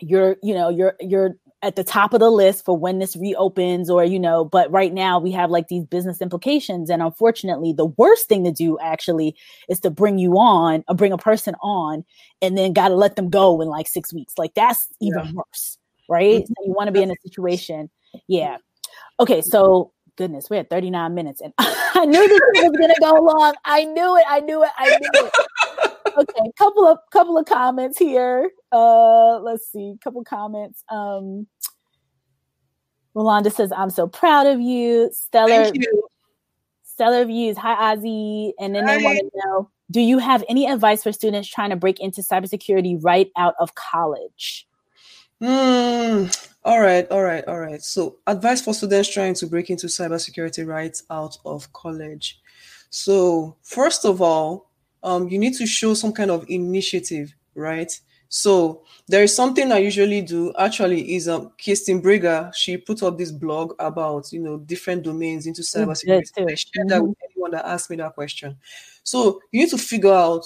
You're, 0.00 0.36
you 0.42 0.54
know, 0.54 0.68
you're 0.68 0.94
you're 1.00 1.36
at 1.64 1.76
the 1.76 1.84
top 1.84 2.12
of 2.12 2.20
the 2.20 2.30
list 2.30 2.64
for 2.64 2.76
when 2.76 2.98
this 2.98 3.16
reopens 3.16 3.88
or 3.88 4.04
you 4.04 4.20
know 4.20 4.44
but 4.44 4.70
right 4.70 4.92
now 4.92 5.18
we 5.18 5.30
have 5.32 5.50
like 5.50 5.68
these 5.68 5.84
business 5.84 6.20
implications. 6.20 6.90
And 6.90 7.02
unfortunately 7.02 7.72
the 7.72 7.86
worst 7.86 8.28
thing 8.28 8.44
to 8.44 8.52
do 8.52 8.78
actually 8.80 9.34
is 9.68 9.80
to 9.80 9.90
bring 9.90 10.18
you 10.18 10.34
on 10.34 10.84
or 10.88 10.94
bring 10.94 11.12
a 11.12 11.18
person 11.18 11.54
on 11.62 12.04
and 12.42 12.56
then 12.56 12.72
got 12.72 12.88
to 12.88 12.94
let 12.94 13.16
them 13.16 13.30
go 13.30 13.60
in 13.60 13.68
like 13.68 13.88
6 13.88 14.12
weeks. 14.12 14.34
Like 14.36 14.54
that's 14.54 14.88
even 15.00 15.24
yeah. 15.24 15.32
worse 15.32 15.78
right? 16.08 16.42
Mm-hmm. 16.42 16.52
so 16.58 16.66
you 16.66 16.72
want 16.72 16.88
to 16.88 16.92
be 16.92 17.02
in 17.02 17.10
a 17.10 17.14
situation. 17.22 17.90
Yeah. 18.28 18.58
Okay 19.18 19.40
so 19.40 19.92
goodness 20.16 20.48
we're 20.48 20.60
at 20.60 20.70
39 20.70 21.12
minutes 21.12 21.40
and 21.40 21.52
i 21.58 22.04
knew 22.04 22.28
this 22.28 22.40
was 22.54 22.76
going 22.78 22.94
to 22.94 23.00
go 23.00 23.14
long. 23.14 23.54
I 23.64 23.84
knew 23.84 24.16
it 24.16 24.24
i 24.28 24.40
knew 24.40 24.62
it 24.62 24.70
i 24.76 24.88
knew 24.88 25.26
it. 25.26 25.32
Okay 26.16 26.50
couple 26.56 26.86
of 26.86 26.98
couple 27.10 27.36
of 27.36 27.44
comments 27.46 27.98
here. 27.98 28.48
Uh 28.70 29.40
let's 29.40 29.70
see 29.72 29.96
couple 30.02 30.22
comments. 30.22 30.84
Um 30.88 31.48
Rolanda 33.14 33.52
says, 33.52 33.72
I'm 33.72 33.90
so 33.90 34.06
proud 34.06 34.46
of 34.46 34.60
you. 34.60 35.10
Stellar 35.12 35.70
you. 35.72 36.08
stellar 36.82 37.24
views. 37.24 37.56
Hi, 37.56 37.94
Ozy. 37.94 38.52
And 38.58 38.74
then 38.74 38.86
Hi. 38.86 38.96
they 38.96 39.04
want 39.04 39.18
to 39.18 39.30
know, 39.34 39.70
do 39.90 40.00
you 40.00 40.18
have 40.18 40.44
any 40.48 40.66
advice 40.66 41.02
for 41.02 41.12
students 41.12 41.48
trying 41.48 41.70
to 41.70 41.76
break 41.76 42.00
into 42.00 42.20
cybersecurity 42.22 42.98
right 43.02 43.30
out 43.36 43.54
of 43.60 43.74
college? 43.74 44.66
Mm, 45.42 46.48
all 46.64 46.80
right, 46.80 47.06
all 47.10 47.22
right, 47.22 47.44
all 47.46 47.58
right. 47.58 47.82
So, 47.82 48.16
advice 48.26 48.62
for 48.62 48.72
students 48.72 49.12
trying 49.12 49.34
to 49.34 49.46
break 49.46 49.68
into 49.68 49.88
cybersecurity 49.88 50.66
right 50.66 51.00
out 51.10 51.36
of 51.44 51.72
college. 51.72 52.40
So, 52.90 53.56
first 53.62 54.04
of 54.04 54.22
all, 54.22 54.70
um, 55.02 55.28
you 55.28 55.38
need 55.38 55.54
to 55.54 55.66
show 55.66 55.92
some 55.94 56.12
kind 56.12 56.30
of 56.30 56.46
initiative, 56.48 57.34
right? 57.54 57.92
So 58.34 58.82
there 59.06 59.22
is 59.22 59.32
something 59.32 59.70
I 59.70 59.78
usually 59.78 60.20
do. 60.20 60.52
Actually, 60.58 61.14
is 61.14 61.28
um 61.28 61.52
Kirsten 61.64 62.02
Brigger. 62.02 62.52
She 62.52 62.76
put 62.76 63.00
up 63.04 63.16
this 63.16 63.30
blog 63.30 63.74
about 63.78 64.32
you 64.32 64.40
know 64.40 64.58
different 64.58 65.04
domains 65.04 65.46
into 65.46 65.62
mm, 65.62 65.86
cybersecurity. 65.86 66.32
Mm-hmm. 66.38 66.48
I 66.48 66.54
share 66.54 66.84
that 66.88 67.02
with 67.02 67.16
anyone 67.30 67.52
that 67.52 67.64
asks 67.64 67.90
me 67.90 67.96
that 67.96 68.14
question. 68.14 68.56
So 69.04 69.40
you 69.52 69.60
need 69.60 69.70
to 69.70 69.78
figure 69.78 70.12
out 70.12 70.44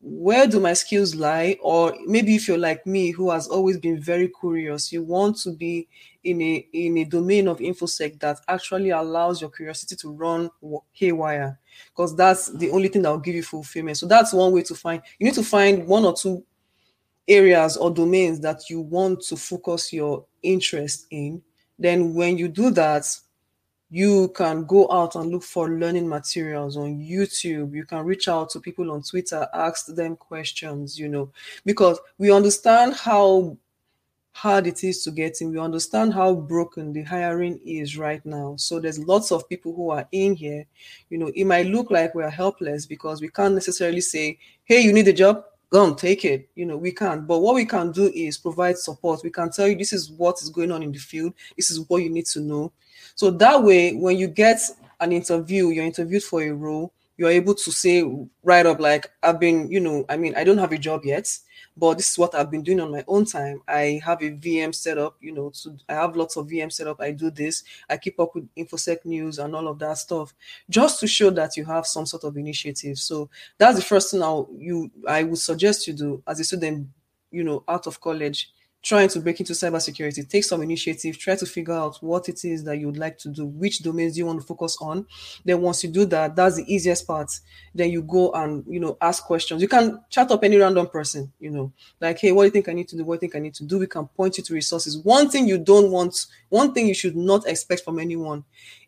where 0.00 0.46
do 0.46 0.60
my 0.60 0.72
skills 0.72 1.16
lie, 1.16 1.58
or 1.60 1.96
maybe 2.06 2.36
if 2.36 2.46
you're 2.46 2.58
like 2.58 2.86
me, 2.86 3.10
who 3.10 3.32
has 3.32 3.48
always 3.48 3.76
been 3.76 4.00
very 4.00 4.30
curious, 4.40 4.92
you 4.92 5.02
want 5.02 5.36
to 5.38 5.50
be 5.50 5.88
in 6.22 6.40
a 6.40 6.68
in 6.74 6.96
a 6.98 7.04
domain 7.04 7.48
of 7.48 7.58
infosec 7.58 8.20
that 8.20 8.38
actually 8.46 8.90
allows 8.90 9.40
your 9.40 9.50
curiosity 9.50 9.96
to 9.96 10.12
run 10.12 10.48
haywire, 10.92 11.58
because 11.88 12.14
that's 12.14 12.52
the 12.56 12.70
only 12.70 12.86
thing 12.86 13.02
that 13.02 13.10
will 13.10 13.18
give 13.18 13.34
you 13.34 13.42
fulfillment. 13.42 13.96
So 13.96 14.06
that's 14.06 14.32
one 14.32 14.52
way 14.52 14.62
to 14.62 14.76
find. 14.76 15.02
You 15.18 15.26
need 15.26 15.34
to 15.34 15.42
find 15.42 15.88
one 15.88 16.04
or 16.04 16.14
two 16.14 16.44
areas 17.28 17.76
or 17.76 17.90
domains 17.90 18.40
that 18.40 18.70
you 18.70 18.80
want 18.80 19.20
to 19.22 19.36
focus 19.36 19.92
your 19.92 20.24
interest 20.42 21.06
in, 21.10 21.42
then 21.78 22.14
when 22.14 22.38
you 22.38 22.48
do 22.48 22.70
that, 22.70 23.06
you 23.90 24.28
can 24.34 24.64
go 24.64 24.90
out 24.90 25.14
and 25.14 25.30
look 25.30 25.42
for 25.42 25.70
learning 25.70 26.08
materials 26.08 26.76
on 26.76 26.98
YouTube. 26.98 27.74
You 27.74 27.84
can 27.84 28.04
reach 28.04 28.26
out 28.28 28.50
to 28.50 28.60
people 28.60 28.90
on 28.90 29.02
Twitter, 29.02 29.46
ask 29.54 29.86
them 29.86 30.16
questions, 30.16 30.98
you 30.98 31.08
know, 31.08 31.30
because 31.64 31.98
we 32.18 32.32
understand 32.32 32.94
how 32.94 33.56
hard 34.32 34.66
it 34.66 34.84
is 34.84 35.02
to 35.04 35.10
get 35.10 35.40
in. 35.40 35.50
We 35.50 35.58
understand 35.58 36.12
how 36.12 36.34
broken 36.34 36.92
the 36.92 37.02
hiring 37.02 37.58
is 37.64 37.96
right 37.96 38.24
now. 38.26 38.56
So 38.58 38.80
there's 38.80 38.98
lots 38.98 39.32
of 39.32 39.48
people 39.48 39.74
who 39.74 39.90
are 39.90 40.06
in 40.12 40.34
here. 40.34 40.66
You 41.08 41.18
know, 41.18 41.30
it 41.34 41.44
might 41.44 41.66
look 41.66 41.90
like 41.90 42.14
we're 42.14 42.28
helpless 42.28 42.86
because 42.86 43.20
we 43.20 43.28
can't 43.28 43.54
necessarily 43.54 44.02
say, 44.02 44.38
hey, 44.64 44.80
you 44.80 44.92
need 44.92 45.08
a 45.08 45.12
job 45.12 45.44
go 45.70 45.86
and 45.86 45.98
take 45.98 46.24
it. 46.24 46.48
You 46.54 46.66
know, 46.66 46.76
we 46.76 46.92
can't. 46.92 47.26
But 47.26 47.40
what 47.40 47.54
we 47.54 47.64
can 47.64 47.92
do 47.92 48.10
is 48.14 48.38
provide 48.38 48.78
support. 48.78 49.20
We 49.22 49.30
can 49.30 49.50
tell 49.50 49.68
you 49.68 49.76
this 49.76 49.92
is 49.92 50.10
what 50.10 50.40
is 50.42 50.50
going 50.50 50.72
on 50.72 50.82
in 50.82 50.92
the 50.92 50.98
field. 50.98 51.34
This 51.56 51.70
is 51.70 51.80
what 51.88 52.02
you 52.02 52.10
need 52.10 52.26
to 52.26 52.40
know. 52.40 52.72
So 53.14 53.30
that 53.30 53.62
way, 53.62 53.94
when 53.94 54.16
you 54.16 54.28
get 54.28 54.60
an 55.00 55.12
interview, 55.12 55.68
you're 55.68 55.84
interviewed 55.84 56.22
for 56.22 56.42
a 56.42 56.50
role, 56.50 56.92
you're 57.16 57.30
able 57.30 57.54
to 57.54 57.72
say 57.72 58.04
right 58.42 58.66
up 58.66 58.80
like, 58.80 59.10
I've 59.22 59.40
been, 59.40 59.70
you 59.70 59.80
know, 59.80 60.04
I 60.08 60.16
mean, 60.16 60.34
I 60.36 60.44
don't 60.44 60.58
have 60.58 60.72
a 60.72 60.78
job 60.78 61.04
yet 61.04 61.28
but 61.76 61.98
this 61.98 62.10
is 62.10 62.18
what 62.18 62.34
I've 62.34 62.50
been 62.50 62.62
doing 62.62 62.80
on 62.80 62.90
my 62.90 63.04
own 63.06 63.26
time. 63.26 63.60
I 63.68 64.00
have 64.04 64.22
a 64.22 64.30
VM 64.30 64.74
set 64.74 64.96
up, 64.98 65.16
you 65.20 65.32
know, 65.32 65.50
so 65.52 65.76
I 65.88 65.94
have 65.94 66.16
lots 66.16 66.36
of 66.36 66.46
VM 66.46 66.72
set 66.72 66.86
up. 66.86 67.00
I 67.00 67.10
do 67.10 67.30
this. 67.30 67.64
I 67.88 67.98
keep 67.98 68.18
up 68.18 68.34
with 68.34 68.48
InfoSec 68.56 69.04
news 69.04 69.38
and 69.38 69.54
all 69.54 69.68
of 69.68 69.78
that 69.80 69.98
stuff, 69.98 70.32
just 70.70 71.00
to 71.00 71.06
show 71.06 71.30
that 71.30 71.56
you 71.56 71.64
have 71.66 71.86
some 71.86 72.06
sort 72.06 72.24
of 72.24 72.36
initiative. 72.36 72.98
So 72.98 73.28
that's 73.58 73.76
the 73.76 73.84
first 73.84 74.10
thing 74.10 74.22
I 74.22 74.42
you 74.58 74.90
I 75.06 75.22
would 75.24 75.38
suggest 75.38 75.86
you 75.86 75.92
do 75.92 76.22
as 76.26 76.40
a 76.40 76.44
student, 76.44 76.88
you 77.30 77.44
know, 77.44 77.62
out 77.68 77.86
of 77.86 78.00
college 78.00 78.50
trying 78.86 79.08
to 79.08 79.18
break 79.18 79.40
into 79.40 79.52
cybersecurity, 79.52 80.28
take 80.28 80.44
some 80.44 80.62
initiative, 80.62 81.18
try 81.18 81.34
to 81.34 81.44
figure 81.44 81.74
out 81.74 81.96
what 82.00 82.28
it 82.28 82.44
is 82.44 82.62
that 82.62 82.78
you 82.78 82.86
would 82.86 82.96
like 82.96 83.18
to 83.18 83.28
do, 83.28 83.44
which 83.44 83.80
domains 83.80 84.16
you 84.16 84.24
want 84.24 84.40
to 84.40 84.46
focus 84.46 84.78
on. 84.80 85.04
Then 85.44 85.60
once 85.60 85.82
you 85.82 85.90
do 85.90 86.04
that, 86.06 86.36
that's 86.36 86.54
the 86.54 86.72
easiest 86.72 87.04
part. 87.04 87.28
Then 87.74 87.90
you 87.90 88.02
go 88.02 88.30
and 88.30 88.64
you 88.68 88.78
know 88.78 88.96
ask 89.00 89.24
questions. 89.24 89.60
You 89.60 89.66
can 89.66 90.00
chat 90.08 90.30
up 90.30 90.44
any 90.44 90.56
random 90.56 90.86
person, 90.86 91.32
you 91.40 91.50
know, 91.50 91.72
like, 92.00 92.20
hey, 92.20 92.30
what 92.30 92.42
do 92.42 92.46
you 92.46 92.52
think 92.52 92.68
I 92.68 92.74
need 92.74 92.86
to 92.88 92.96
do? 92.96 93.04
What 93.04 93.18
do 93.18 93.26
you 93.26 93.32
think 93.32 93.34
I 93.34 93.42
need 93.42 93.54
to 93.54 93.64
do? 93.64 93.80
We 93.80 93.88
can 93.88 94.06
point 94.06 94.38
you 94.38 94.44
to 94.44 94.54
resources. 94.54 94.98
One 94.98 95.28
thing 95.28 95.48
you 95.48 95.58
don't 95.58 95.90
want, 95.90 96.26
one 96.48 96.72
thing 96.72 96.86
you 96.86 96.94
should 96.94 97.16
not 97.16 97.44
expect 97.48 97.82
from 97.82 97.98
anyone 97.98 98.44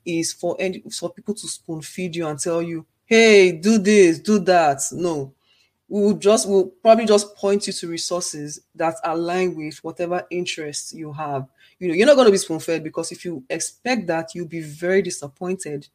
is 0.06 0.32
for 0.32 0.54
any 0.60 0.80
for 0.92 1.10
people 1.10 1.34
to 1.34 1.48
spoon 1.48 1.82
feed 1.82 2.14
you 2.14 2.28
and 2.28 2.38
tell 2.38 2.62
you, 2.62 2.86
hey, 3.04 3.50
do 3.50 3.78
this, 3.78 4.20
do 4.20 4.38
that. 4.38 4.80
No, 4.92 5.34
we 5.88 6.00
will 6.02 6.14
just 6.14 6.48
will 6.48 6.66
probably 6.66 7.06
just 7.06 7.34
point 7.34 7.66
you 7.66 7.72
to 7.72 7.88
resources 7.88 8.60
that 8.74 8.94
align 9.04 9.54
with 9.54 9.82
whatever 9.82 10.26
interests 10.30 10.92
you 10.92 11.12
have. 11.12 11.48
You 11.78 11.88
know, 11.88 11.94
you're 11.94 12.06
not 12.06 12.16
going 12.16 12.26
to 12.26 12.32
be 12.32 12.38
spoon 12.38 12.60
fed 12.60 12.84
because 12.84 13.10
if 13.10 13.24
you 13.24 13.42
expect 13.48 14.06
that, 14.08 14.34
you'll 14.34 14.48
be 14.48 14.60
very 14.60 15.00
disappointed. 15.00 15.88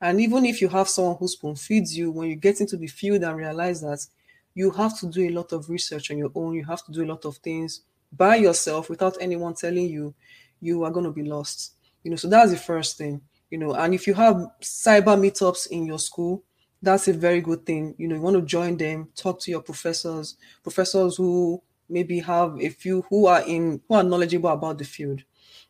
And 0.00 0.20
even 0.20 0.46
if 0.46 0.60
you 0.60 0.68
have 0.68 0.88
someone 0.88 1.16
who 1.16 1.28
spoon 1.28 1.56
feeds 1.56 1.96
you, 1.96 2.10
when 2.10 2.28
you 2.28 2.36
get 2.36 2.60
into 2.60 2.76
the 2.76 2.86
field 2.86 3.22
and 3.22 3.36
realize 3.36 3.80
that 3.80 4.06
you 4.54 4.70
have 4.70 4.98
to 5.00 5.06
do 5.06 5.28
a 5.28 5.30
lot 5.30 5.52
of 5.52 5.68
research 5.68 6.10
on 6.10 6.18
your 6.18 6.30
own, 6.34 6.54
you 6.54 6.64
have 6.64 6.84
to 6.84 6.92
do 6.92 7.04
a 7.04 7.06
lot 7.06 7.24
of 7.24 7.36
things 7.38 7.82
by 8.12 8.36
yourself 8.36 8.88
without 8.88 9.16
anyone 9.20 9.54
telling 9.54 9.88
you, 9.88 10.14
you 10.60 10.84
are 10.84 10.90
going 10.90 11.06
to 11.06 11.12
be 11.12 11.24
lost. 11.24 11.74
You 12.02 12.10
know, 12.10 12.16
so 12.16 12.28
that's 12.28 12.50
the 12.50 12.56
first 12.56 12.98
thing. 12.98 13.20
You 13.50 13.58
know, 13.58 13.74
and 13.74 13.94
if 13.94 14.06
you 14.06 14.14
have 14.14 14.36
cyber 14.62 15.18
meetups 15.18 15.70
in 15.70 15.86
your 15.86 15.98
school, 15.98 16.42
that's 16.82 17.08
a 17.08 17.12
very 17.12 17.40
good 17.40 17.66
thing. 17.66 17.94
You 17.98 18.08
know, 18.08 18.14
you 18.16 18.20
want 18.20 18.36
to 18.36 18.42
join 18.42 18.76
them, 18.76 19.08
talk 19.14 19.40
to 19.40 19.50
your 19.50 19.60
professors, 19.60 20.36
professors 20.62 21.16
who 21.16 21.62
maybe 21.88 22.20
have 22.20 22.60
a 22.60 22.68
few 22.68 23.02
who 23.08 23.26
are 23.26 23.42
in 23.42 23.80
who 23.88 23.94
are 23.94 24.02
knowledgeable 24.02 24.50
about 24.50 24.78
the 24.78 24.84
field. 24.84 25.22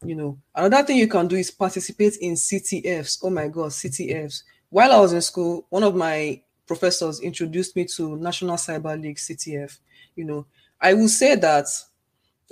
You 0.05 0.15
know, 0.15 0.39
another 0.55 0.87
thing 0.87 0.97
you 0.97 1.09
can 1.09 1.29
do 1.29 1.37
is 1.37 1.51
participate 1.51 2.17
in 2.21 2.35
CTFs. 2.35 3.19
Oh 3.23 3.31
my 3.31 3.49
God, 3.49 3.71
CTFs. 3.71 4.43
While 4.71 4.93
I 4.93 5.01
was 5.01 5.13
in 5.13 5.21
school, 5.21 5.67
one 5.69 5.83
of 5.83 5.95
my 5.95 6.41
professors 6.67 7.21
introduced 7.21 7.75
me 7.75 7.85
to 7.85 8.17
National 8.17 8.57
Cyber 8.57 9.01
League 9.01 9.17
CTF. 9.17 9.79
You 10.15 10.25
know, 10.25 10.47
I 10.81 10.95
will 10.95 11.09
say 11.09 11.35
that 11.37 11.67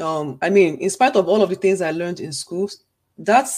um, 0.00 0.38
I 0.40 0.50
mean, 0.50 0.76
in 0.78 0.90
spite 0.90 1.16
of 1.16 1.28
all 1.28 1.42
of 1.42 1.50
the 1.50 1.56
things 1.56 1.80
I 1.80 1.90
learned 1.90 2.20
in 2.20 2.32
school, 2.32 2.70
that 3.18 3.48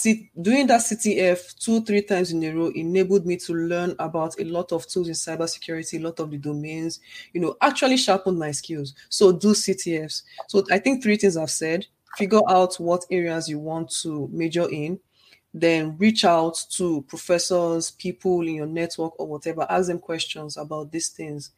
doing 0.40 0.66
that 0.68 0.80
CTF 0.80 1.58
two, 1.58 1.82
three 1.82 2.00
times 2.02 2.32
in 2.32 2.42
a 2.42 2.50
row 2.50 2.72
enabled 2.74 3.26
me 3.26 3.36
to 3.36 3.52
learn 3.52 3.94
about 3.98 4.34
a 4.40 4.44
lot 4.44 4.72
of 4.72 4.86
tools 4.88 5.08
in 5.08 5.14
cybersecurity, 5.14 6.00
a 6.00 6.02
lot 6.02 6.18
of 6.18 6.30
the 6.30 6.38
domains, 6.38 7.00
you 7.34 7.40
know, 7.40 7.56
actually 7.60 7.98
sharpened 7.98 8.38
my 8.38 8.52
skills. 8.52 8.94
So 9.10 9.32
do 9.32 9.48
CTFs. 9.48 10.22
So 10.48 10.64
I 10.70 10.78
think 10.78 11.02
three 11.02 11.16
things 11.16 11.36
I've 11.36 11.50
said 11.50 11.86
figure 12.16 12.40
out 12.48 12.74
what 12.76 13.04
areas 13.10 13.48
you 13.48 13.58
want 13.58 13.90
to 14.02 14.28
major 14.32 14.68
in, 14.68 14.98
then 15.52 15.96
reach 15.98 16.24
out 16.24 16.56
to 16.70 17.02
professors, 17.02 17.90
people 17.90 18.40
in 18.46 18.54
your 18.54 18.66
network 18.66 19.18
or 19.20 19.26
whatever, 19.26 19.66
ask 19.68 19.88
them 19.88 19.98
questions 19.98 20.56
about 20.56 20.90
these 20.90 21.08
things. 21.08 21.50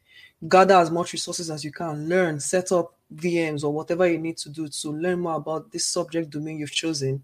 gather 0.47 0.75
as 0.75 0.91
much 0.91 1.13
resources 1.13 1.49
as 1.49 1.63
you 1.63 1.71
can, 1.71 2.09
learn, 2.09 2.39
set 2.39 2.71
up 2.71 2.95
VMs 3.15 3.63
or 3.63 3.71
whatever 3.71 4.07
you 4.07 4.17
need 4.17 4.37
to 4.37 4.49
do 4.49 4.67
to 4.67 4.91
learn 4.91 5.19
more 5.19 5.35
about 5.35 5.71
this 5.71 5.85
subject 5.85 6.29
domain 6.29 6.59
you've 6.59 6.71
chosen, 6.71 7.23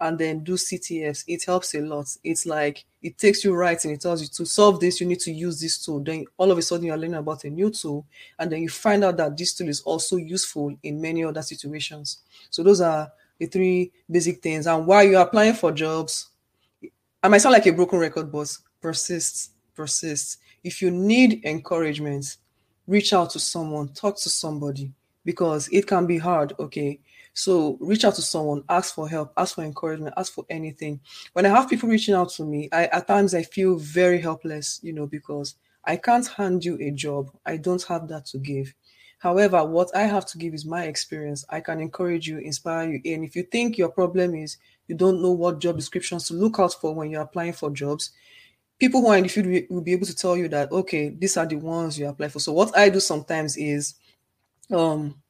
and 0.00 0.18
then 0.18 0.42
do 0.42 0.54
CTFs. 0.54 1.24
It 1.26 1.44
helps 1.44 1.74
a 1.74 1.80
lot. 1.80 2.06
It's 2.24 2.46
like 2.46 2.84
it 3.02 3.18
takes 3.18 3.44
you 3.44 3.54
right 3.54 3.82
and 3.84 3.94
it 3.94 4.00
tells 4.00 4.22
you 4.22 4.28
to 4.28 4.46
solve 4.46 4.80
this, 4.80 5.00
you 5.00 5.06
need 5.06 5.20
to 5.20 5.32
use 5.32 5.60
this 5.60 5.84
tool. 5.84 6.00
Then 6.00 6.24
all 6.36 6.50
of 6.50 6.58
a 6.58 6.62
sudden 6.62 6.86
you're 6.86 6.96
learning 6.96 7.14
about 7.14 7.44
a 7.44 7.50
new 7.50 7.70
tool, 7.70 8.06
and 8.38 8.50
then 8.50 8.62
you 8.62 8.68
find 8.68 9.04
out 9.04 9.16
that 9.18 9.36
this 9.36 9.54
tool 9.54 9.68
is 9.68 9.82
also 9.82 10.16
useful 10.16 10.74
in 10.82 11.00
many 11.00 11.24
other 11.24 11.42
situations. 11.42 12.20
So 12.50 12.62
those 12.62 12.80
are 12.80 13.10
the 13.38 13.46
three 13.46 13.92
basic 14.10 14.42
things. 14.42 14.66
And 14.66 14.86
while 14.86 15.04
you're 15.04 15.20
applying 15.20 15.54
for 15.54 15.72
jobs, 15.72 16.30
I 17.22 17.28
might 17.28 17.38
sound 17.38 17.52
like 17.52 17.66
a 17.66 17.72
broken 17.72 17.98
record, 17.98 18.32
but 18.32 18.56
persist, 18.80 19.52
persist. 19.74 20.38
If 20.64 20.80
you 20.82 20.90
need 20.90 21.44
encouragement, 21.44 22.36
reach 22.86 23.12
out 23.12 23.30
to 23.30 23.38
someone, 23.38 23.88
talk 23.88 24.18
to 24.20 24.28
somebody 24.28 24.92
because 25.24 25.68
it 25.68 25.86
can 25.86 26.06
be 26.06 26.18
hard. 26.18 26.54
Okay. 26.58 27.00
So 27.32 27.78
reach 27.80 28.04
out 28.04 28.14
to 28.16 28.22
someone, 28.22 28.64
ask 28.68 28.94
for 28.94 29.08
help, 29.08 29.32
ask 29.36 29.54
for 29.54 29.64
encouragement, 29.64 30.14
ask 30.16 30.32
for 30.32 30.44
anything. 30.50 31.00
When 31.32 31.46
I 31.46 31.50
have 31.50 31.70
people 31.70 31.88
reaching 31.88 32.14
out 32.14 32.30
to 32.30 32.44
me, 32.44 32.68
I 32.72 32.86
at 32.86 33.06
times 33.06 33.34
I 33.34 33.42
feel 33.42 33.76
very 33.76 34.20
helpless, 34.20 34.80
you 34.82 34.92
know, 34.92 35.06
because 35.06 35.54
I 35.84 35.96
can't 35.96 36.26
hand 36.26 36.64
you 36.64 36.76
a 36.80 36.90
job. 36.90 37.30
I 37.46 37.56
don't 37.56 37.82
have 37.84 38.08
that 38.08 38.26
to 38.26 38.38
give. 38.38 38.74
However, 39.18 39.64
what 39.64 39.94
I 39.94 40.02
have 40.02 40.24
to 40.26 40.38
give 40.38 40.54
is 40.54 40.64
my 40.64 40.84
experience. 40.84 41.44
I 41.50 41.60
can 41.60 41.78
encourage 41.80 42.26
you, 42.26 42.38
inspire 42.38 42.90
you. 42.90 43.14
And 43.14 43.24
if 43.24 43.36
you 43.36 43.42
think 43.42 43.76
your 43.76 43.90
problem 43.90 44.34
is 44.34 44.56
you 44.88 44.96
don't 44.96 45.22
know 45.22 45.32
what 45.32 45.60
job 45.60 45.76
descriptions 45.76 46.26
to 46.28 46.34
look 46.34 46.58
out 46.58 46.72
for 46.72 46.94
when 46.94 47.10
you're 47.10 47.22
applying 47.22 47.52
for 47.52 47.70
jobs, 47.70 48.12
people 48.78 49.02
who 49.02 49.08
are 49.08 49.18
in 49.18 49.24
the 49.24 49.28
field 49.28 49.66
will 49.68 49.82
be 49.82 49.92
able 49.92 50.06
to 50.06 50.16
tell 50.16 50.36
you 50.36 50.48
that, 50.48 50.72
okay, 50.72 51.10
these 51.10 51.36
are 51.36 51.46
the 51.46 51.56
ones 51.56 51.98
you 51.98 52.08
apply 52.08 52.28
for. 52.28 52.40
So 52.40 52.52
what 52.52 52.76
I 52.76 52.88
do 52.88 52.98
sometimes 52.98 53.56
is, 53.56 53.94
um, 54.70 55.20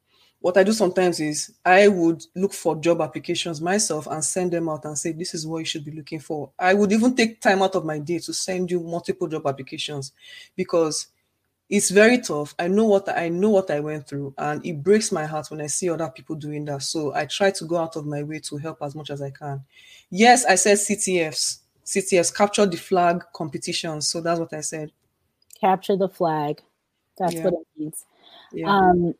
what 0.41 0.57
I 0.57 0.63
do 0.63 0.73
sometimes 0.73 1.19
is 1.19 1.53
I 1.63 1.87
would 1.87 2.25
look 2.35 2.51
for 2.53 2.75
job 2.75 2.99
applications 2.99 3.61
myself 3.61 4.07
and 4.07 4.23
send 4.23 4.51
them 4.51 4.69
out 4.69 4.85
and 4.85 4.97
say, 4.97 5.11
this 5.11 5.35
is 5.35 5.45
what 5.45 5.59
you 5.59 5.65
should 5.65 5.85
be 5.85 5.91
looking 5.91 6.19
for. 6.19 6.51
I 6.57 6.73
would 6.73 6.91
even 6.91 7.15
take 7.15 7.39
time 7.39 7.61
out 7.61 7.75
of 7.75 7.85
my 7.85 7.99
day 7.99 8.17
to 8.19 8.33
send 8.33 8.71
you 8.71 8.79
multiple 8.79 9.27
job 9.27 9.45
applications 9.45 10.13
because 10.55 11.07
it's 11.69 11.91
very 11.91 12.17
tough. 12.19 12.55
I 12.57 12.67
know 12.67 12.85
what 12.85 13.07
I 13.07 13.29
know 13.29 13.51
what 13.51 13.71
I 13.71 13.79
went 13.79 14.05
through, 14.05 14.33
and 14.37 14.65
it 14.65 14.83
breaks 14.83 15.09
my 15.09 15.25
heart 15.25 15.49
when 15.49 15.61
I 15.61 15.67
see 15.67 15.89
other 15.89 16.09
people 16.09 16.35
doing 16.35 16.65
that. 16.65 16.83
So 16.83 17.15
I 17.15 17.25
try 17.25 17.51
to 17.51 17.65
go 17.65 17.77
out 17.77 17.95
of 17.95 18.05
my 18.05 18.23
way 18.23 18.39
to 18.39 18.57
help 18.57 18.79
as 18.81 18.93
much 18.93 19.09
as 19.09 19.21
I 19.21 19.29
can. 19.29 19.63
Yes, 20.09 20.43
I 20.43 20.55
said 20.55 20.77
CTFs, 20.77 21.59
CTFs 21.85 22.35
capture 22.35 22.65
the 22.65 22.75
flag 22.75 23.23
competitions. 23.33 24.09
So 24.09 24.19
that's 24.19 24.39
what 24.39 24.53
I 24.53 24.59
said. 24.59 24.91
Capture 25.61 25.95
the 25.95 26.09
flag. 26.09 26.61
That's 27.17 27.35
yeah. 27.35 27.43
what 27.43 27.53
it 27.53 27.67
means. 27.77 28.05
Yeah. 28.51 28.69
Um, 28.69 29.15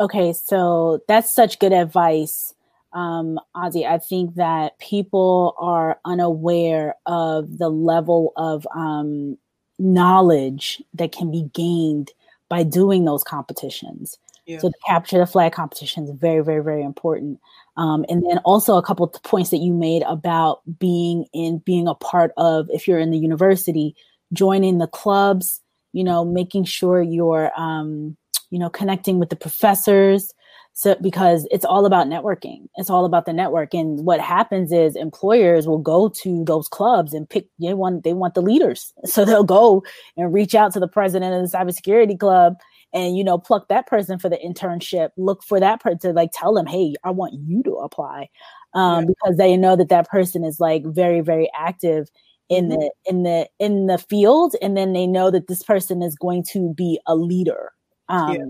okay, 0.00 0.32
so 0.32 1.00
that's 1.08 1.34
such 1.34 1.58
good 1.58 1.72
advice. 1.72 2.54
Um, 2.92 3.38
Ozy, 3.54 3.86
I 3.86 3.98
think 3.98 4.36
that 4.36 4.78
people 4.78 5.54
are 5.58 5.98
unaware 6.04 6.94
of 7.06 7.58
the 7.58 7.68
level 7.68 8.32
of 8.36 8.66
um, 8.74 9.36
knowledge 9.78 10.82
that 10.94 11.12
can 11.12 11.30
be 11.30 11.50
gained 11.52 12.12
by 12.48 12.62
doing 12.62 13.04
those 13.04 13.24
competitions. 13.24 14.18
Yeah. 14.46 14.58
So 14.60 14.68
the 14.68 14.78
capture 14.86 15.18
the 15.18 15.26
flag 15.26 15.52
competition 15.52 16.04
is 16.04 16.10
very, 16.10 16.42
very, 16.42 16.62
very 16.62 16.82
important. 16.82 17.40
Um, 17.76 18.04
and 18.08 18.24
then 18.28 18.38
also 18.38 18.76
a 18.76 18.82
couple 18.82 19.04
of 19.04 19.22
points 19.24 19.50
that 19.50 19.58
you 19.58 19.72
made 19.72 20.02
about 20.02 20.60
being 20.78 21.26
in 21.34 21.58
being 21.58 21.88
a 21.88 21.94
part 21.94 22.32
of 22.36 22.68
if 22.70 22.86
you're 22.86 23.00
in 23.00 23.10
the 23.10 23.18
university, 23.18 23.94
joining 24.32 24.78
the 24.78 24.86
clubs, 24.86 25.60
you 25.92 26.04
know, 26.04 26.24
making 26.24 26.64
sure 26.64 27.02
you're 27.02 27.50
um, 27.60 28.16
you 28.56 28.60
know, 28.60 28.70
connecting 28.70 29.18
with 29.18 29.28
the 29.28 29.36
professors, 29.36 30.32
so 30.72 30.96
because 31.02 31.46
it's 31.50 31.66
all 31.66 31.84
about 31.84 32.06
networking. 32.06 32.68
It's 32.76 32.88
all 32.88 33.04
about 33.04 33.26
the 33.26 33.34
network. 33.34 33.74
And 33.74 34.06
what 34.06 34.18
happens 34.18 34.72
is 34.72 34.96
employers 34.96 35.66
will 35.66 35.76
go 35.76 36.08
to 36.22 36.42
those 36.46 36.68
clubs 36.68 37.12
and 37.12 37.28
pick 37.28 37.48
they 37.60 37.74
want 37.74 38.02
they 38.02 38.14
want 38.14 38.32
the 38.32 38.40
leaders. 38.40 38.94
So 39.04 39.26
they'll 39.26 39.44
go 39.44 39.84
and 40.16 40.32
reach 40.32 40.54
out 40.54 40.72
to 40.72 40.80
the 40.80 40.88
president 40.88 41.34
of 41.34 41.50
the 41.50 41.54
cybersecurity 41.54 42.18
club 42.18 42.54
and 42.94 43.14
you 43.14 43.24
know 43.24 43.36
pluck 43.36 43.68
that 43.68 43.86
person 43.86 44.18
for 44.18 44.30
the 44.30 44.38
internship 44.38 45.10
look 45.18 45.44
for 45.44 45.60
that 45.60 45.82
person 45.82 45.98
to 45.98 46.12
like 46.12 46.30
tell 46.32 46.54
them 46.54 46.66
hey 46.66 46.94
i 47.04 47.10
want 47.10 47.34
you 47.34 47.62
to 47.64 47.74
apply. 47.74 48.30
Um, 48.72 49.04
because 49.06 49.36
they 49.36 49.54
know 49.58 49.76
that 49.76 49.90
that 49.90 50.08
person 50.08 50.44
is 50.44 50.60
like 50.60 50.82
very 50.86 51.20
very 51.20 51.50
active 51.54 52.08
in 52.48 52.68
mm-hmm. 52.68 52.80
the 52.80 52.90
in 53.06 53.22
the 53.22 53.48
in 53.58 53.86
the 53.86 53.98
field. 53.98 54.54
And 54.62 54.76
then 54.76 54.92
they 54.92 55.06
know 55.06 55.30
that 55.30 55.48
this 55.48 55.62
person 55.62 56.02
is 56.02 56.14
going 56.14 56.44
to 56.52 56.72
be 56.74 57.00
a 57.06 57.16
leader 57.16 57.72
um, 58.08 58.32
yeah 58.32 58.44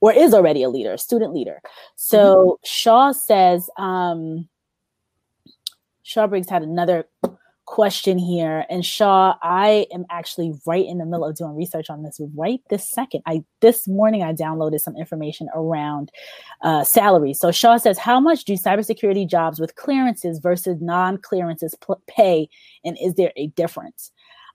or 0.00 0.12
is 0.12 0.34
already 0.34 0.62
a 0.62 0.68
leader, 0.68 0.96
student 0.96 1.34
leader. 1.34 1.60
So 1.96 2.34
mm-hmm. 2.34 2.64
Shaw 2.64 3.12
says, 3.12 3.68
um, 3.76 4.48
Shaw 6.02 6.26
Briggs 6.26 6.48
had 6.48 6.62
another 6.62 7.06
question 7.66 8.18
here. 8.18 8.64
And 8.68 8.84
Shaw, 8.84 9.36
I 9.42 9.86
am 9.92 10.04
actually 10.10 10.54
right 10.66 10.84
in 10.84 10.98
the 10.98 11.04
middle 11.04 11.24
of 11.24 11.36
doing 11.36 11.54
research 11.54 11.88
on 11.88 12.02
this 12.02 12.20
right 12.34 12.60
this 12.68 12.88
second. 12.88 13.22
I 13.26 13.44
this 13.60 13.86
morning 13.86 14.22
I 14.22 14.32
downloaded 14.32 14.80
some 14.80 14.96
information 14.96 15.48
around 15.54 16.10
uh, 16.62 16.82
salaries. 16.82 17.38
So 17.38 17.52
Shaw 17.52 17.76
says, 17.76 17.98
how 17.98 18.18
much 18.18 18.44
do 18.44 18.54
cybersecurity 18.54 19.28
jobs 19.28 19.60
with 19.60 19.76
clearances 19.76 20.40
versus 20.40 20.80
non-clearances 20.80 21.76
pl- 21.80 22.02
pay, 22.08 22.48
and 22.84 22.98
is 23.00 23.14
there 23.14 23.32
a 23.36 23.48
difference? 23.48 24.10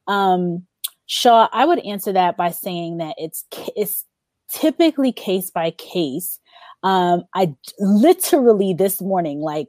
Um, 0.07 0.65
Shaw, 1.05 1.47
I 1.53 1.65
would 1.65 1.79
answer 1.79 2.11
that 2.11 2.35
by 2.35 2.51
saying 2.51 2.97
that 2.97 3.15
it's 3.17 3.45
it's 3.77 4.03
typically 4.51 5.11
case 5.11 5.49
by 5.49 5.71
case. 5.71 6.39
Um, 6.83 7.23
I 7.33 7.53
literally 7.79 8.73
this 8.73 9.01
morning, 9.01 9.41
like 9.41 9.67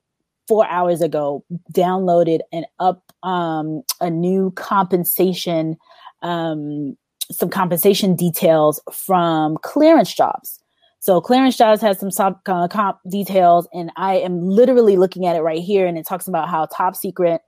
four 0.49 0.66
hours 0.66 1.01
ago, 1.01 1.45
downloaded 1.72 2.41
and 2.53 2.66
up 2.79 3.03
um, 3.22 3.83
a 4.01 4.11
new 4.11 4.53
compensation, 4.53 5.77
um, 6.22 6.97
some 7.31 7.49
compensation 7.49 8.14
details 8.14 8.81
from 8.93 9.57
clearance 9.62 10.14
jobs. 10.14 10.61
So 11.01 11.20
clearance 11.20 11.57
jobs 11.57 11.81
has 11.83 12.01
some 12.01 12.11
sub, 12.11 12.41
uh, 12.47 12.68
comp 12.68 12.99
details, 13.09 13.68
and 13.72 13.93
I 13.97 14.16
am 14.16 14.41
literally 14.41 14.97
looking 14.97 15.27
at 15.27 15.37
it 15.37 15.41
right 15.41 15.62
here, 15.62 15.87
and 15.87 15.97
it 15.97 16.07
talks 16.07 16.27
about 16.27 16.49
how 16.49 16.66
top 16.66 16.97
secret 16.97 17.41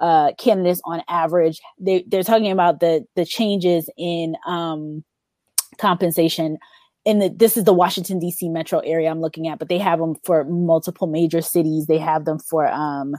uh, 0.00 0.32
candidates 0.38 0.80
on 0.84 1.00
average 1.08 1.60
they 1.78 2.04
they're 2.08 2.24
talking 2.24 2.50
about 2.50 2.80
the 2.80 3.06
the 3.14 3.24
changes 3.24 3.88
in 3.96 4.34
um, 4.46 5.04
compensation 5.78 6.58
in 7.04 7.18
the 7.18 7.28
this 7.28 7.56
is 7.56 7.64
the 7.64 7.72
Washington 7.72 8.18
D.C. 8.18 8.48
metro 8.48 8.78
area 8.80 9.10
I'm 9.10 9.20
looking 9.20 9.48
at, 9.48 9.58
but 9.58 9.68
they 9.68 9.78
have 9.78 9.98
them 9.98 10.14
for 10.24 10.44
multiple 10.44 11.06
major 11.06 11.40
cities. 11.40 11.86
They 11.86 11.98
have 11.98 12.24
them 12.24 12.38
for 12.38 12.68
um, 12.68 13.16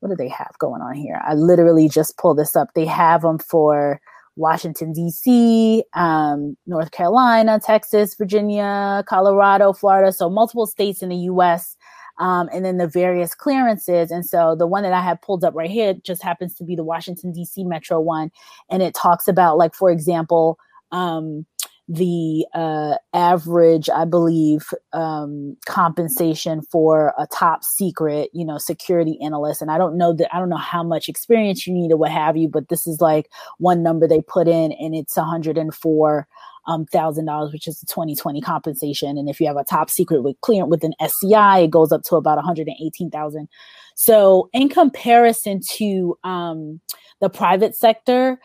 what 0.00 0.10
do 0.10 0.16
they 0.16 0.28
have 0.28 0.52
going 0.58 0.80
on 0.80 0.94
here? 0.94 1.20
I 1.26 1.34
literally 1.34 1.88
just 1.88 2.16
pulled 2.18 2.38
this 2.38 2.54
up. 2.54 2.68
They 2.74 2.86
have 2.86 3.22
them 3.22 3.38
for 3.38 4.00
Washington 4.36 4.92
D.C., 4.92 5.82
um, 5.94 6.56
North 6.66 6.92
Carolina, 6.92 7.58
Texas, 7.58 8.14
Virginia, 8.14 9.02
Colorado, 9.08 9.72
Florida, 9.72 10.12
so 10.12 10.30
multiple 10.30 10.66
states 10.66 11.02
in 11.02 11.08
the 11.08 11.16
U.S. 11.16 11.76
Um, 12.20 12.48
and 12.52 12.64
then 12.64 12.78
the 12.78 12.86
various 12.86 13.34
clearances. 13.34 14.12
And 14.12 14.24
so 14.24 14.54
the 14.56 14.66
one 14.66 14.84
that 14.84 14.92
I 14.92 15.02
have 15.02 15.20
pulled 15.22 15.44
up 15.44 15.54
right 15.54 15.70
here 15.70 15.94
just 16.04 16.22
happens 16.22 16.54
to 16.56 16.64
be 16.64 16.76
the 16.76 16.84
Washington 16.84 17.32
D.C. 17.32 17.64
metro 17.64 17.98
one, 17.98 18.30
and 18.70 18.80
it 18.80 18.94
talks 18.94 19.26
about 19.26 19.58
like, 19.58 19.74
for 19.74 19.90
example. 19.90 20.58
Um, 20.92 21.44
the 21.88 22.46
uh, 22.54 22.96
average, 23.14 23.88
I 23.88 24.04
believe, 24.04 24.68
um, 24.92 25.56
compensation 25.66 26.60
for 26.70 27.14
a 27.18 27.26
top 27.26 27.64
secret, 27.64 28.28
you 28.34 28.44
know, 28.44 28.58
security 28.58 29.18
analyst. 29.22 29.62
And 29.62 29.70
I 29.70 29.78
don't 29.78 29.96
know 29.96 30.12
that 30.12 30.34
I 30.34 30.38
don't 30.38 30.50
know 30.50 30.56
how 30.56 30.82
much 30.82 31.08
experience 31.08 31.66
you 31.66 31.72
need 31.72 31.90
or 31.90 31.96
what 31.96 32.10
have 32.10 32.36
you, 32.36 32.46
but 32.46 32.68
this 32.68 32.86
is 32.86 33.00
like 33.00 33.30
one 33.56 33.82
number 33.82 34.06
they 34.06 34.20
put 34.20 34.48
in, 34.48 34.72
and 34.72 34.94
it's 34.94 35.16
104 35.16 36.28
um, 36.66 36.84
thousand 36.84 37.24
dollars, 37.24 37.52
which 37.52 37.66
is 37.66 37.80
the 37.80 37.86
2020 37.86 38.42
compensation. 38.42 39.16
And 39.16 39.28
if 39.30 39.40
you 39.40 39.46
have 39.46 39.56
a 39.56 39.64
top 39.64 39.88
secret 39.88 40.22
with 40.22 40.38
clearance 40.42 40.70
with 40.70 40.84
an 40.84 40.92
SCI, 41.00 41.60
it 41.60 41.70
goes 41.70 41.90
up 41.90 42.02
to 42.04 42.16
about 42.16 42.36
118,000. 42.36 43.48
So 43.94 44.50
in 44.52 44.68
comparison 44.68 45.60
to 45.76 46.18
um, 46.22 46.80
the 47.20 47.30
private 47.30 47.74
sector, 47.74 48.38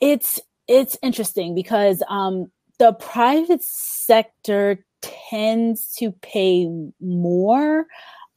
it's 0.00 0.38
it's 0.68 0.96
interesting 1.02 1.54
because 1.54 2.02
um, 2.08 2.50
the 2.78 2.92
private 2.94 3.62
sector 3.62 4.84
tends 5.30 5.94
to 5.98 6.12
pay 6.12 6.68
more, 7.00 7.86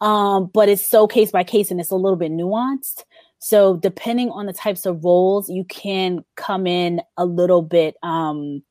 um, 0.01 0.49
but 0.53 0.69
it's 0.69 0.88
so 0.88 1.07
case 1.07 1.32
by 1.32 1.43
case 1.43 1.71
and 1.71 1.80
it's 1.80 1.91
a 1.91 1.95
little 1.95 2.17
bit 2.17 2.32
nuanced. 2.32 3.03
So 3.39 3.78
depending 3.78 4.30
on 4.32 4.45
the 4.45 4.53
types 4.53 4.86
of 4.86 5.03
roles, 5.03 5.49
you 5.49 5.63
can 5.63 6.23
come 6.36 6.67
in 6.67 7.01
a 7.17 7.25
little 7.25 7.61
bit 7.61 7.95
um, 8.03 8.63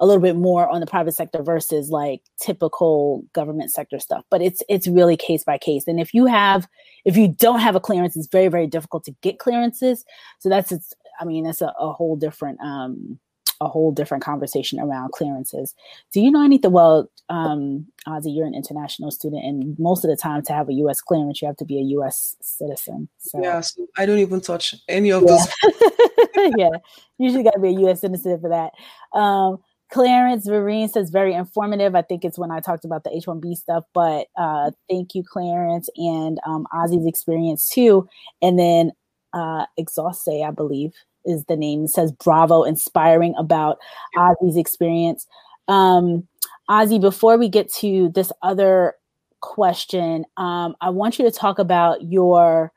a 0.00 0.06
little 0.06 0.20
bit 0.20 0.36
more 0.36 0.68
on 0.68 0.80
the 0.80 0.86
private 0.86 1.12
sector 1.12 1.42
versus 1.42 1.90
like 1.90 2.22
typical 2.40 3.24
government 3.32 3.72
sector 3.72 3.98
stuff 3.98 4.24
but 4.30 4.42
it's 4.42 4.62
it's 4.68 4.86
really 4.86 5.16
case 5.16 5.44
by 5.44 5.56
case 5.56 5.84
and 5.86 6.00
if 6.00 6.12
you 6.12 6.26
have 6.26 6.68
if 7.04 7.16
you 7.16 7.28
don't 7.28 7.60
have 7.60 7.74
a 7.74 7.80
clearance 7.80 8.16
it's 8.16 8.28
very 8.28 8.48
very 8.48 8.66
difficult 8.66 9.04
to 9.04 9.14
get 9.22 9.38
clearances 9.38 10.04
so 10.38 10.48
that's 10.48 10.72
it's 10.72 10.92
I 11.20 11.24
mean, 11.24 11.46
it's 11.46 11.62
a, 11.62 11.72
a 11.78 11.92
whole 11.92 12.16
different 12.16 12.60
um, 12.60 13.18
a 13.60 13.68
whole 13.68 13.92
different 13.92 14.22
conversation 14.22 14.78
around 14.78 15.12
clearances. 15.12 15.74
Do 16.12 16.20
you 16.20 16.30
know 16.30 16.44
anything? 16.44 16.72
Well, 16.72 17.10
um, 17.28 17.86
Ozy, 18.06 18.34
you're 18.34 18.46
an 18.46 18.54
international 18.54 19.10
student, 19.10 19.44
and 19.44 19.78
most 19.78 20.04
of 20.04 20.10
the 20.10 20.16
time, 20.16 20.42
to 20.42 20.52
have 20.52 20.68
a 20.68 20.74
U.S. 20.74 21.00
clearance, 21.00 21.40
you 21.40 21.46
have 21.46 21.56
to 21.56 21.64
be 21.64 21.78
a 21.78 21.82
U.S. 21.82 22.36
citizen. 22.40 23.08
So. 23.18 23.42
Yeah, 23.42 23.60
so 23.60 23.86
I 23.96 24.06
don't 24.06 24.18
even 24.18 24.40
touch 24.40 24.74
any 24.88 25.10
of 25.10 25.22
yeah. 25.22 25.38
those. 25.62 26.52
yeah, 26.56 26.70
usually 27.18 27.42
got 27.42 27.54
to 27.54 27.60
be 27.60 27.68
a 27.68 27.80
U.S. 27.80 28.00
citizen 28.00 28.40
for 28.40 28.50
that. 28.50 29.18
Um, 29.18 29.58
Clarence 29.90 30.48
Vereen 30.48 30.90
says 30.90 31.10
very 31.10 31.32
informative. 31.32 31.94
I 31.94 32.02
think 32.02 32.24
it's 32.24 32.38
when 32.38 32.50
I 32.50 32.60
talked 32.60 32.84
about 32.84 33.04
the 33.04 33.10
H1B 33.10 33.54
stuff, 33.56 33.84
but 33.94 34.26
uh, 34.36 34.72
thank 34.90 35.14
you, 35.14 35.22
Clarence, 35.22 35.88
and 35.96 36.38
um, 36.44 36.66
Ozy's 36.72 37.06
experience 37.06 37.68
too. 37.68 38.08
And 38.42 38.58
then 38.58 38.90
uh, 39.36 39.66
Exauste, 39.76 40.42
I 40.44 40.50
believe, 40.50 40.94
is 41.24 41.44
the 41.44 41.56
name. 41.56 41.84
It 41.84 41.90
says 41.90 42.10
bravo, 42.10 42.62
inspiring 42.62 43.34
about 43.36 43.78
Ozy's 44.16 44.56
experience. 44.56 45.26
Um, 45.68 46.26
Ozy, 46.70 47.00
before 47.00 47.36
we 47.36 47.48
get 47.48 47.72
to 47.74 48.08
this 48.14 48.32
other 48.42 48.94
question, 49.40 50.24
um, 50.38 50.74
I 50.80 50.88
want 50.88 51.18
you 51.18 51.24
to 51.26 51.30
talk 51.30 51.58
about 51.58 52.02
your 52.02 52.72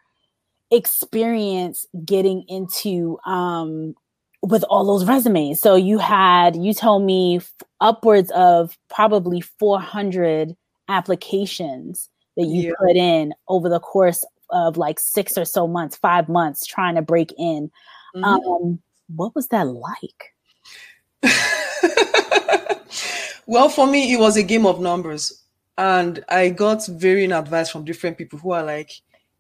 experience 0.70 1.86
getting 2.06 2.44
into 2.48 3.18
um, 3.26 3.96
with 4.42 4.64
all 4.66 4.86
those 4.86 5.08
resumes. 5.08 5.62
So 5.62 5.76
you 5.76 5.98
had, 5.98 6.56
you 6.56 6.74
told 6.74 7.04
me 7.04 7.38
f- 7.38 7.54
upwards 7.80 8.32
of 8.32 8.78
probably 8.90 9.42
400 9.42 10.56
applications 10.90 12.10
that 12.38 12.46
you 12.46 12.70
yeah. 12.70 12.72
put 12.80 12.96
in 12.96 13.34
over 13.48 13.70
the 13.70 13.80
course 13.80 14.24
of 14.52 14.78
like 14.78 15.00
six 15.00 15.38
or 15.38 15.46
so 15.46 15.68
months, 15.68 15.96
five 15.96 16.30
months 16.30 16.66
trying 16.66 16.96
to 16.96 17.02
break 17.02 17.34
in. 17.38 17.72
Mm-hmm. 18.16 18.24
Um, 18.24 18.80
what 19.16 19.36
was 19.36 19.48
that 19.48 19.68
like? 19.68 20.36
well, 23.46 23.70
for 23.70 23.88
me, 23.88 24.14
it 24.14 24.20
was 24.20 24.38
a 24.38 24.44
game 24.44 24.66
of 24.66 24.80
numbers. 24.80 25.44
And 25.78 26.24
I 26.28 26.50
got 26.50 26.86
varying 26.88 27.32
advice 27.32 27.70
from 27.70 27.86
different 27.86 28.18
people 28.18 28.40
who 28.40 28.52
are 28.52 28.64
like, 28.64 28.92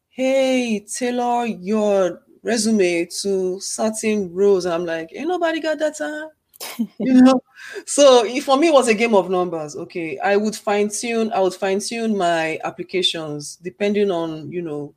hey, 0.09 0.79
tailor 0.79 1.45
your 1.45 2.21
resume 2.43 3.07
to 3.21 3.59
certain 3.59 4.33
roles. 4.33 4.65
And 4.65 4.73
I'm 4.73 4.85
like, 4.85 5.11
ain't 5.13 5.27
nobody 5.27 5.59
got 5.59 5.79
that 5.79 5.97
time. 5.97 6.29
you 6.99 7.21
know 7.21 7.41
so 7.85 8.27
for 8.41 8.57
me 8.57 8.67
it 8.67 8.73
was 8.73 8.89
a 8.89 8.93
game 8.93 9.15
of 9.15 9.29
numbers 9.29 9.77
okay 9.77 10.19
i 10.19 10.35
would 10.35 10.55
fine 10.55 10.89
tune 10.89 11.31
i 11.31 11.39
would 11.39 11.53
fine 11.53 11.79
tune 11.79 12.17
my 12.17 12.59
applications 12.65 13.55
depending 13.57 14.11
on 14.11 14.51
you 14.51 14.61
know 14.61 14.93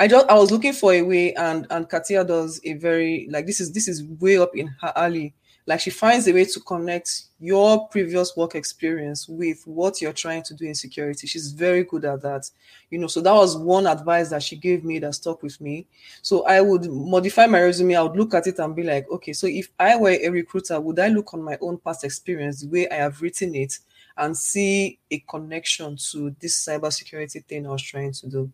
I 0.00 0.08
just 0.08 0.26
I 0.30 0.34
was 0.34 0.50
looking 0.50 0.72
for 0.72 0.94
a 0.94 1.02
way, 1.02 1.34
and 1.34 1.66
and 1.68 1.86
Katia 1.86 2.24
does 2.24 2.58
a 2.64 2.72
very 2.72 3.28
like 3.30 3.44
this 3.44 3.60
is 3.60 3.70
this 3.70 3.86
is 3.86 4.02
way 4.02 4.38
up 4.38 4.56
in 4.56 4.68
her 4.80 4.94
alley. 4.96 5.34
Like 5.66 5.80
she 5.80 5.90
finds 5.90 6.26
a 6.26 6.32
way 6.32 6.46
to 6.46 6.60
connect 6.60 7.24
your 7.38 7.86
previous 7.88 8.34
work 8.34 8.54
experience 8.54 9.28
with 9.28 9.62
what 9.66 10.00
you're 10.00 10.14
trying 10.14 10.42
to 10.44 10.54
do 10.54 10.64
in 10.64 10.74
security. 10.74 11.26
She's 11.26 11.52
very 11.52 11.84
good 11.84 12.06
at 12.06 12.22
that, 12.22 12.50
you 12.88 12.98
know. 12.98 13.08
So 13.08 13.20
that 13.20 13.34
was 13.34 13.58
one 13.58 13.86
advice 13.86 14.30
that 14.30 14.42
she 14.42 14.56
gave 14.56 14.84
me 14.84 14.98
that 15.00 15.16
stuck 15.16 15.42
with 15.42 15.60
me. 15.60 15.86
So 16.22 16.46
I 16.46 16.62
would 16.62 16.90
modify 16.90 17.44
my 17.44 17.60
resume. 17.60 17.94
I 17.94 18.02
would 18.02 18.16
look 18.16 18.32
at 18.32 18.46
it 18.46 18.58
and 18.58 18.74
be 18.74 18.84
like, 18.84 19.06
okay, 19.10 19.34
so 19.34 19.46
if 19.46 19.68
I 19.78 19.96
were 19.96 20.16
a 20.18 20.30
recruiter, 20.30 20.80
would 20.80 20.98
I 20.98 21.08
look 21.08 21.34
on 21.34 21.42
my 21.42 21.58
own 21.60 21.76
past 21.76 22.04
experience, 22.04 22.62
the 22.62 22.68
way 22.68 22.88
I 22.88 22.94
have 22.94 23.20
written 23.20 23.54
it, 23.54 23.78
and 24.16 24.36
see 24.36 24.98
a 25.10 25.18
connection 25.20 25.96
to 26.10 26.34
this 26.40 26.64
cybersecurity 26.66 27.44
thing 27.46 27.66
I 27.66 27.70
was 27.70 27.82
trying 27.82 28.12
to 28.12 28.28
do. 28.28 28.52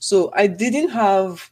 So 0.00 0.32
I 0.34 0.46
didn't 0.46 0.90
have 0.90 1.50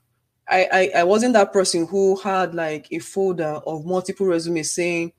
I, 0.48 0.68
I, 0.72 1.00
I 1.00 1.04
wasn't 1.04 1.34
that 1.34 1.52
person 1.52 1.86
who 1.86 2.16
had 2.16 2.54
like 2.54 2.88
a 2.90 2.98
folder 2.98 3.60
of 3.66 3.86
multiple 3.86 4.26
resumes 4.26 4.70
saying 4.70 5.12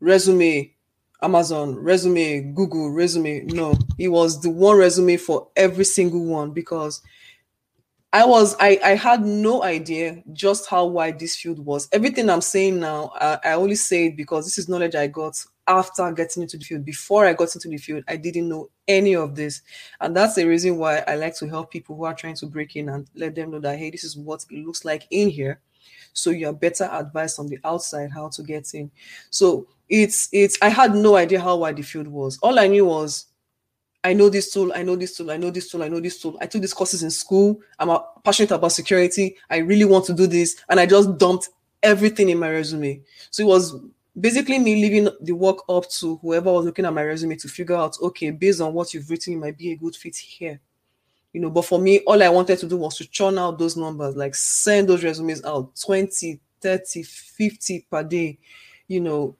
resume 0.00 0.74
Amazon, 1.22 1.76
resume 1.76 2.52
Google, 2.54 2.90
resume. 2.90 3.44
No, 3.46 3.74
it 3.98 4.08
was 4.08 4.40
the 4.40 4.50
one 4.50 4.76
resume 4.76 5.16
for 5.16 5.48
every 5.56 5.84
single 5.84 6.24
one 6.24 6.50
because 6.52 7.00
I 8.12 8.24
was 8.24 8.54
I 8.60 8.78
I 8.84 8.90
had 8.90 9.24
no 9.24 9.62
idea 9.64 10.22
just 10.32 10.68
how 10.68 10.84
wide 10.86 11.18
this 11.18 11.36
field 11.36 11.58
was. 11.58 11.88
Everything 11.92 12.30
I'm 12.30 12.40
saying 12.40 12.78
now, 12.78 13.10
I, 13.16 13.38
I 13.44 13.52
only 13.54 13.74
say 13.74 14.06
it 14.06 14.16
because 14.16 14.44
this 14.44 14.58
is 14.58 14.68
knowledge 14.68 14.94
I 14.94 15.06
got 15.06 15.42
after 15.66 16.10
getting 16.12 16.42
into 16.42 16.58
the 16.58 16.64
field. 16.64 16.84
Before 16.84 17.26
I 17.26 17.32
got 17.32 17.54
into 17.54 17.68
the 17.68 17.78
field, 17.78 18.04
I 18.08 18.16
didn't 18.16 18.48
know 18.48 18.70
any 18.86 19.14
of 19.14 19.34
this. 19.34 19.62
And 20.00 20.16
that's 20.16 20.34
the 20.34 20.46
reason 20.46 20.76
why 20.76 21.02
I 21.06 21.16
like 21.16 21.36
to 21.38 21.48
help 21.48 21.70
people 21.70 21.96
who 21.96 22.04
are 22.04 22.14
trying 22.14 22.36
to 22.36 22.46
break 22.46 22.76
in 22.76 22.88
and 22.88 23.08
let 23.14 23.34
them 23.34 23.50
know 23.50 23.60
that, 23.60 23.78
hey, 23.78 23.90
this 23.90 24.04
is 24.04 24.16
what 24.16 24.44
it 24.50 24.64
looks 24.64 24.84
like 24.84 25.06
in 25.10 25.30
here. 25.30 25.60
So 26.12 26.30
you 26.30 26.48
are 26.48 26.52
better 26.52 26.88
advised 26.92 27.38
on 27.40 27.48
the 27.48 27.58
outside 27.64 28.10
how 28.10 28.28
to 28.28 28.42
get 28.42 28.72
in. 28.74 28.90
So 29.30 29.66
it's, 29.88 30.28
it's, 30.32 30.58
I 30.62 30.68
had 30.68 30.94
no 30.94 31.16
idea 31.16 31.40
how 31.40 31.56
wide 31.56 31.76
the 31.76 31.82
field 31.82 32.08
was. 32.08 32.38
All 32.42 32.58
I 32.58 32.66
knew 32.66 32.86
was, 32.86 33.26
I 34.04 34.12
know 34.12 34.28
this 34.28 34.52
tool, 34.52 34.70
I 34.74 34.82
know 34.82 34.96
this 34.96 35.16
tool, 35.16 35.30
I 35.30 35.38
know 35.38 35.50
this 35.50 35.70
tool, 35.70 35.82
I 35.82 35.88
know 35.88 35.98
this 35.98 36.20
tool. 36.20 36.36
I 36.40 36.46
took 36.46 36.60
these 36.60 36.74
courses 36.74 37.02
in 37.02 37.10
school. 37.10 37.60
I'm 37.78 37.98
passionate 38.22 38.50
about 38.50 38.72
security. 38.72 39.36
I 39.48 39.58
really 39.58 39.86
want 39.86 40.04
to 40.06 40.14
do 40.14 40.26
this. 40.26 40.56
And 40.68 40.78
I 40.78 40.84
just 40.84 41.16
dumped 41.16 41.48
everything 41.82 42.28
in 42.28 42.38
my 42.38 42.50
resume. 42.50 43.00
So 43.30 43.42
it 43.42 43.46
was 43.46 43.74
basically 44.18 44.58
me 44.58 44.76
leaving 44.76 45.08
the 45.20 45.32
work 45.32 45.58
up 45.68 45.88
to 45.90 46.16
whoever 46.16 46.52
was 46.52 46.64
looking 46.64 46.84
at 46.84 46.92
my 46.92 47.02
resume 47.02 47.36
to 47.36 47.48
figure 47.48 47.74
out 47.74 47.96
okay 48.00 48.30
based 48.30 48.60
on 48.60 48.72
what 48.72 48.94
you've 48.94 49.08
written 49.10 49.34
it 49.34 49.38
might 49.38 49.58
be 49.58 49.72
a 49.72 49.76
good 49.76 49.96
fit 49.96 50.16
here. 50.16 50.60
You 51.32 51.40
know 51.40 51.50
but 51.50 51.64
for 51.64 51.80
me 51.80 51.98
all 52.00 52.22
i 52.22 52.28
wanted 52.28 52.58
to 52.60 52.66
do 52.66 52.76
was 52.76 52.96
to 52.98 53.10
churn 53.10 53.38
out 53.38 53.58
those 53.58 53.76
numbers 53.76 54.14
like 54.14 54.36
send 54.36 54.88
those 54.88 55.02
resumes 55.02 55.44
out 55.44 55.74
20 55.76 56.40
30 56.60 57.02
50 57.02 57.86
per 57.90 58.02
day. 58.04 58.38
You 58.86 59.00
know 59.00 59.36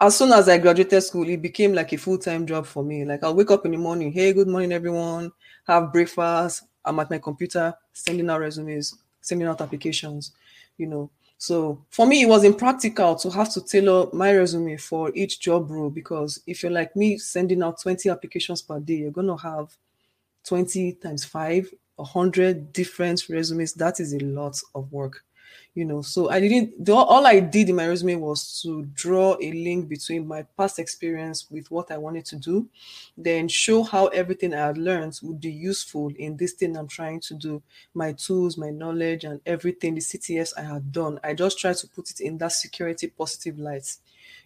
as 0.00 0.16
soon 0.16 0.32
as 0.32 0.48
i 0.48 0.58
graduated 0.58 1.02
school 1.02 1.28
it 1.28 1.42
became 1.42 1.72
like 1.72 1.92
a 1.92 1.96
full-time 1.96 2.46
job 2.46 2.66
for 2.66 2.84
me. 2.84 3.04
Like 3.04 3.24
i'll 3.24 3.34
wake 3.34 3.50
up 3.50 3.64
in 3.66 3.72
the 3.72 3.78
morning 3.78 4.12
hey 4.12 4.32
good 4.32 4.48
morning 4.48 4.72
everyone 4.72 5.32
have 5.66 5.92
breakfast 5.92 6.64
i'm 6.84 7.00
at 7.00 7.10
my 7.10 7.18
computer 7.18 7.74
sending 7.92 8.30
out 8.30 8.40
resumes 8.40 8.94
sending 9.20 9.48
out 9.48 9.60
applications 9.60 10.32
you 10.76 10.86
know 10.86 11.10
so 11.44 11.84
for 11.90 12.06
me, 12.06 12.22
it 12.22 12.26
was 12.26 12.42
impractical 12.42 13.14
to 13.16 13.28
have 13.30 13.52
to 13.52 13.60
tailor 13.60 14.08
my 14.14 14.32
resume 14.32 14.78
for 14.78 15.12
each 15.14 15.40
job 15.40 15.70
role 15.70 15.90
because 15.90 16.42
if 16.46 16.62
you're 16.62 16.72
like 16.72 16.96
me 16.96 17.18
sending 17.18 17.62
out 17.62 17.82
20 17.82 18.08
applications 18.08 18.62
per 18.62 18.80
day, 18.80 18.94
you're 18.94 19.10
going 19.10 19.26
to 19.26 19.36
have 19.36 19.76
20 20.44 20.94
times 20.94 21.22
five, 21.22 21.68
100 21.96 22.72
different 22.72 23.28
resumes. 23.28 23.74
That 23.74 24.00
is 24.00 24.14
a 24.14 24.20
lot 24.20 24.58
of 24.74 24.90
work 24.90 25.22
you 25.74 25.84
know 25.84 26.00
so 26.00 26.30
i 26.30 26.38
didn't 26.38 26.88
all 26.88 27.26
i 27.26 27.40
did 27.40 27.68
in 27.68 27.76
my 27.76 27.86
resume 27.86 28.14
was 28.14 28.62
to 28.62 28.84
draw 28.94 29.36
a 29.42 29.52
link 29.52 29.88
between 29.88 30.26
my 30.26 30.42
past 30.56 30.78
experience 30.78 31.50
with 31.50 31.68
what 31.70 31.90
i 31.90 31.98
wanted 31.98 32.24
to 32.24 32.36
do 32.36 32.68
then 33.16 33.48
show 33.48 33.82
how 33.82 34.06
everything 34.08 34.54
i 34.54 34.66
had 34.66 34.78
learned 34.78 35.18
would 35.22 35.40
be 35.40 35.50
useful 35.50 36.12
in 36.18 36.36
this 36.36 36.52
thing 36.52 36.76
i'm 36.76 36.86
trying 36.86 37.18
to 37.18 37.34
do 37.34 37.60
my 37.92 38.12
tools 38.12 38.56
my 38.56 38.70
knowledge 38.70 39.24
and 39.24 39.40
everything 39.46 39.94
the 39.94 40.00
CTFs 40.00 40.52
i 40.56 40.62
had 40.62 40.92
done. 40.92 41.18
I 41.24 41.34
just 41.34 41.58
tried 41.58 41.76
to 41.78 41.88
put 41.88 42.10
it 42.10 42.20
in 42.20 42.38
that 42.38 42.52
security 42.52 43.08
positive 43.08 43.58
light 43.58 43.96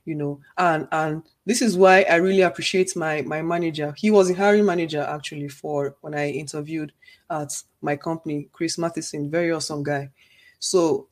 you 0.05 0.15
know 0.15 0.41
and 0.57 0.89
and 0.93 1.23
this 1.45 1.61
is 1.61 1.77
why 1.77 2.03
i 2.11 2.17
really 2.17 2.43
appreciate 2.43 2.97
my 2.97 3.21
my 3.23 3.43
manager. 3.43 3.95
He 3.97 4.11
was 4.11 4.31
a 4.31 4.35
hiring 4.35 4.65
manager 4.65 5.03
actually 5.03 5.49
for 5.49 5.97
when 6.01 6.15
i 6.15 6.31
interviewed 6.31 6.93
at 7.31 7.51
my 7.83 7.97
company 7.97 8.49
chris 8.53 8.79
matheson 8.79 9.31
very 9.31 9.53
awesome 9.53 9.83
guy. 9.83 10.11
So 10.59 11.08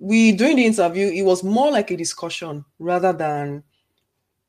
we 0.00 0.32
during 0.32 0.56
the 0.56 0.66
interview 0.66 1.06
it 1.06 1.22
was 1.22 1.44
more 1.44 1.70
like 1.70 1.92
a 1.92 1.96
discussion 1.96 2.64
rather 2.78 3.12
than 3.12 3.62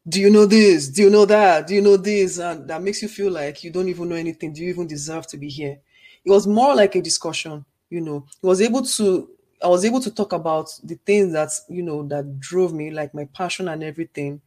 do 0.09 0.19
you 0.19 0.31
know 0.31 0.47
this? 0.47 0.87
Do 0.87 1.03
you 1.03 1.11
know 1.11 1.25
that? 1.25 1.67
Do 1.67 1.75
you 1.75 1.81
know 1.81 1.95
this? 1.95 2.39
And 2.39 2.67
that 2.67 2.81
makes 2.81 3.03
you 3.03 3.07
feel 3.07 3.31
like 3.31 3.63
you 3.63 3.69
don't 3.69 3.87
even 3.87 4.09
know 4.09 4.15
anything. 4.15 4.51
Do 4.51 4.63
you 4.63 4.69
even 4.69 4.87
deserve 4.87 5.27
to 5.27 5.37
be 5.37 5.47
here? 5.47 5.77
It 6.25 6.31
was 6.31 6.47
more 6.47 6.73
like 6.73 6.95
a 6.95 7.01
discussion 7.03 7.63
you 7.91 8.01
know. 8.01 8.25
It 8.41 8.47
was 8.47 8.61
able 8.61 8.81
to 8.81 9.29
i 9.63 9.67
was 9.67 9.85
able 9.85 9.99
to 9.99 10.09
talk 10.09 10.33
about 10.33 10.71
the 10.83 10.95
things 11.05 11.33
that 11.33 11.51
you 11.69 11.83
know 11.83 12.01
that 12.07 12.39
drove 12.39 12.73
me 12.73 12.89
like 12.89 13.13
my 13.13 13.25
passion 13.25 13.67
and 13.67 13.83
everything 13.83 14.41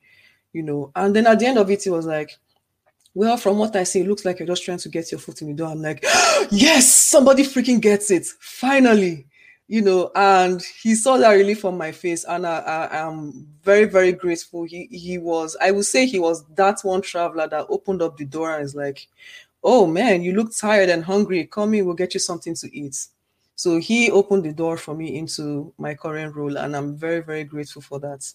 you 0.53 0.65
know. 0.65 0.91
And 0.97 1.15
then 1.15 1.29
at 1.29 1.39
the 1.39 1.47
end 1.47 1.59
of 1.59 1.71
it 1.71 1.87
it 1.87 1.91
was 1.91 2.07
like 2.07 2.37
well 3.15 3.37
from 3.37 3.59
what 3.59 3.77
i 3.77 3.85
see 3.85 4.01
it 4.01 4.09
looks 4.09 4.25
like 4.25 4.41
you're 4.41 4.49
just 4.49 4.65
trying 4.65 4.79
to 4.79 4.89
get 4.89 5.13
your 5.13 5.21
foot 5.21 5.41
in 5.43 5.49
the 5.49 5.55
door. 5.55 5.69
I'm 5.69 5.83
like 5.83 6.05
yes! 6.51 6.93
Somebody 6.93 7.45
freaking 7.45 7.81
gets 7.81 8.11
it! 8.11 8.27
Finally 8.41 9.27
you 9.69 9.81
know, 9.83 10.11
and 10.15 10.63
he 10.63 10.95
saw 10.95 11.17
that 11.17 11.31
relief 11.33 11.65
on 11.65 11.79
my 11.79 11.91
face, 11.93 12.25
and 12.25 12.47
I, 12.47 12.59
I 12.59 12.97
am 13.09 13.49
very, 13.63 13.85
very 13.87 14.13
grateful. 14.13 14.65
He 14.65 14.87
he 14.91 15.19
was, 15.19 15.57
I 15.61 15.71
would 15.71 15.87
say, 15.87 16.07
he 16.07 16.19
was 16.19 16.45
that 16.57 16.81
one 16.83 17.03
traveler 17.03 17.49
that 17.49 17.67
opened 17.71 18.03
up 18.03 18.17
the 18.17 18.27
door 18.27 18.55
and 18.55 18.65
is 18.65 18.75
like, 18.75 19.09
"Oh 19.63 19.87
man, 19.87 20.23
you 20.23 20.33
look 20.35 20.55
tired 20.57 20.91
and 20.91 21.05
hungry. 21.05 21.47
Come 21.47 21.75
in, 21.75 21.87
we'll 21.87 21.95
get 21.95 22.15
you 22.15 22.21
something 22.21 22.55
to 22.57 22.77
eat." 22.77 23.07
So 23.57 23.79
he 23.79 24.11
opened 24.11 24.45
the 24.45 24.53
door 24.53 24.77
for 24.77 24.95
me 24.95 25.17
into 25.17 25.73
my 25.79 25.95
current 25.95 26.37
role, 26.37 26.59
and 26.59 26.77
I'm 26.77 26.97
very, 26.97 27.21
very 27.21 27.45
grateful 27.45 27.83
for 27.83 27.99
that. 28.01 28.33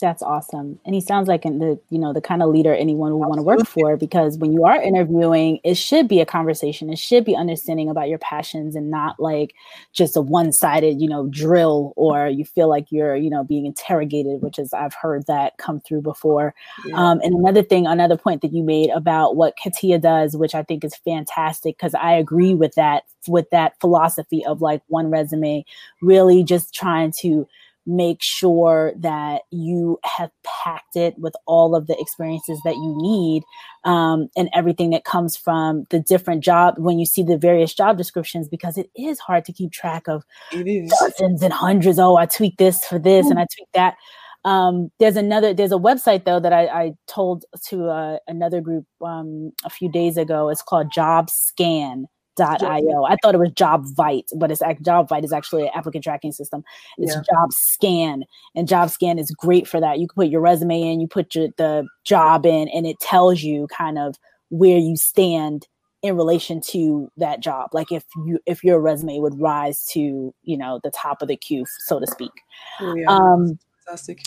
That's 0.00 0.22
awesome. 0.22 0.78
And 0.84 0.94
he 0.94 1.00
sounds 1.00 1.28
like 1.28 1.42
the 1.44 1.80
you 1.88 1.98
know 1.98 2.12
the 2.12 2.20
kind 2.20 2.42
of 2.42 2.50
leader 2.50 2.74
anyone 2.74 3.12
would 3.12 3.26
want 3.26 3.38
to 3.38 3.42
work 3.42 3.66
for 3.66 3.96
because 3.96 4.36
when 4.36 4.52
you 4.52 4.64
are 4.64 4.80
interviewing, 4.80 5.60
it 5.64 5.76
should 5.76 6.06
be 6.06 6.20
a 6.20 6.26
conversation. 6.26 6.92
It 6.92 6.98
should 6.98 7.24
be 7.24 7.34
understanding 7.34 7.88
about 7.88 8.10
your 8.10 8.18
passions 8.18 8.76
and 8.76 8.90
not 8.90 9.18
like 9.18 9.54
just 9.94 10.14
a 10.14 10.20
one-sided, 10.20 11.00
you 11.00 11.08
know, 11.08 11.28
drill 11.28 11.94
or 11.96 12.28
you 12.28 12.44
feel 12.44 12.68
like 12.68 12.92
you're, 12.92 13.16
you 13.16 13.30
know, 13.30 13.44
being 13.44 13.64
interrogated, 13.64 14.42
which 14.42 14.58
is 14.58 14.74
I've 14.74 14.94
heard 14.94 15.26
that 15.26 15.56
come 15.56 15.80
through 15.80 16.02
before. 16.02 16.54
Yeah. 16.84 16.94
Um, 16.94 17.20
and 17.24 17.34
another 17.34 17.62
thing, 17.62 17.86
another 17.86 18.18
point 18.18 18.42
that 18.42 18.52
you 18.52 18.62
made 18.62 18.90
about 18.90 19.36
what 19.36 19.56
Katia 19.56 19.98
does, 19.98 20.36
which 20.36 20.54
I 20.54 20.64
think 20.64 20.84
is 20.84 20.96
fantastic 20.96 21.78
because 21.78 21.94
I 21.94 22.12
agree 22.12 22.54
with 22.54 22.74
that 22.74 23.04
with 23.26 23.48
that 23.50 23.80
philosophy 23.80 24.44
of 24.44 24.60
like 24.60 24.82
one 24.88 25.10
resume, 25.10 25.64
really 26.02 26.42
just 26.42 26.74
trying 26.74 27.12
to 27.20 27.48
make 27.88 28.22
sure 28.22 28.92
that 28.98 29.42
you 29.50 29.98
have 30.04 30.30
packed 30.44 30.94
it 30.94 31.18
with 31.18 31.34
all 31.46 31.74
of 31.74 31.86
the 31.86 31.98
experiences 31.98 32.60
that 32.64 32.74
you 32.74 32.94
need 33.00 33.42
um, 33.84 34.28
and 34.36 34.50
everything 34.54 34.90
that 34.90 35.04
comes 35.04 35.36
from 35.36 35.86
the 35.88 35.98
different 35.98 36.44
job 36.44 36.74
when 36.76 36.98
you 36.98 37.06
see 37.06 37.22
the 37.22 37.38
various 37.38 37.72
job 37.72 37.96
descriptions 37.96 38.46
because 38.46 38.76
it 38.76 38.90
is 38.94 39.18
hard 39.18 39.44
to 39.44 39.52
keep 39.52 39.72
track 39.72 40.06
of 40.06 40.22
dozens 40.52 41.42
and 41.42 41.52
hundreds. 41.52 41.98
Oh 41.98 42.16
i 42.16 42.26
tweak 42.26 42.58
this 42.58 42.84
for 42.84 42.98
this 42.98 43.24
mm-hmm. 43.24 43.32
and 43.32 43.40
i 43.40 43.46
tweak 43.56 43.68
that. 43.74 43.96
Um, 44.44 44.90
there's 45.00 45.16
another 45.16 45.52
there's 45.52 45.72
a 45.72 45.76
website 45.76 46.24
though 46.24 46.38
that 46.40 46.52
i, 46.52 46.66
I 46.66 46.92
told 47.06 47.44
to 47.68 47.88
uh, 47.88 48.18
another 48.28 48.60
group 48.60 48.84
um, 49.02 49.52
a 49.64 49.70
few 49.70 49.90
days 49.90 50.16
ago. 50.16 50.50
It's 50.50 50.62
called 50.62 50.92
job 50.92 51.30
scan 51.30 52.06
Io. 52.40 53.04
I 53.04 53.16
thought 53.22 53.34
it 53.34 53.38
was 53.38 53.50
JobVite, 53.50 54.28
but 54.36 54.50
it's 54.50 54.62
JobVite 54.62 55.24
is 55.24 55.32
actually 55.32 55.64
an 55.64 55.70
applicant 55.74 56.04
tracking 56.04 56.32
system. 56.32 56.64
It's 56.98 57.14
yeah. 57.14 57.22
Job 57.22 57.50
Scan, 57.52 58.24
and 58.54 58.68
Job 58.68 58.90
Scan 58.90 59.18
is 59.18 59.30
great 59.30 59.66
for 59.66 59.80
that. 59.80 59.98
You 59.98 60.08
can 60.08 60.14
put 60.14 60.28
your 60.28 60.40
resume 60.40 60.80
in, 60.82 61.00
you 61.00 61.08
put 61.08 61.34
your, 61.34 61.48
the 61.56 61.86
job 62.04 62.46
in, 62.46 62.68
and 62.68 62.86
it 62.86 62.98
tells 63.00 63.42
you 63.42 63.66
kind 63.68 63.98
of 63.98 64.16
where 64.50 64.78
you 64.78 64.96
stand 64.96 65.66
in 66.02 66.16
relation 66.16 66.60
to 66.60 67.10
that 67.16 67.40
job. 67.40 67.70
Like 67.72 67.90
if 67.90 68.04
you 68.24 68.38
if 68.46 68.62
your 68.62 68.80
resume 68.80 69.18
would 69.18 69.40
rise 69.40 69.84
to 69.92 70.34
you 70.42 70.56
know 70.56 70.80
the 70.82 70.90
top 70.90 71.22
of 71.22 71.28
the 71.28 71.36
queue, 71.36 71.64
so 71.80 71.98
to 72.00 72.06
speak. 72.06 72.32
Oh, 72.80 72.94
yeah. 72.94 73.06
Um, 73.08 73.58
fantastic. 73.84 74.22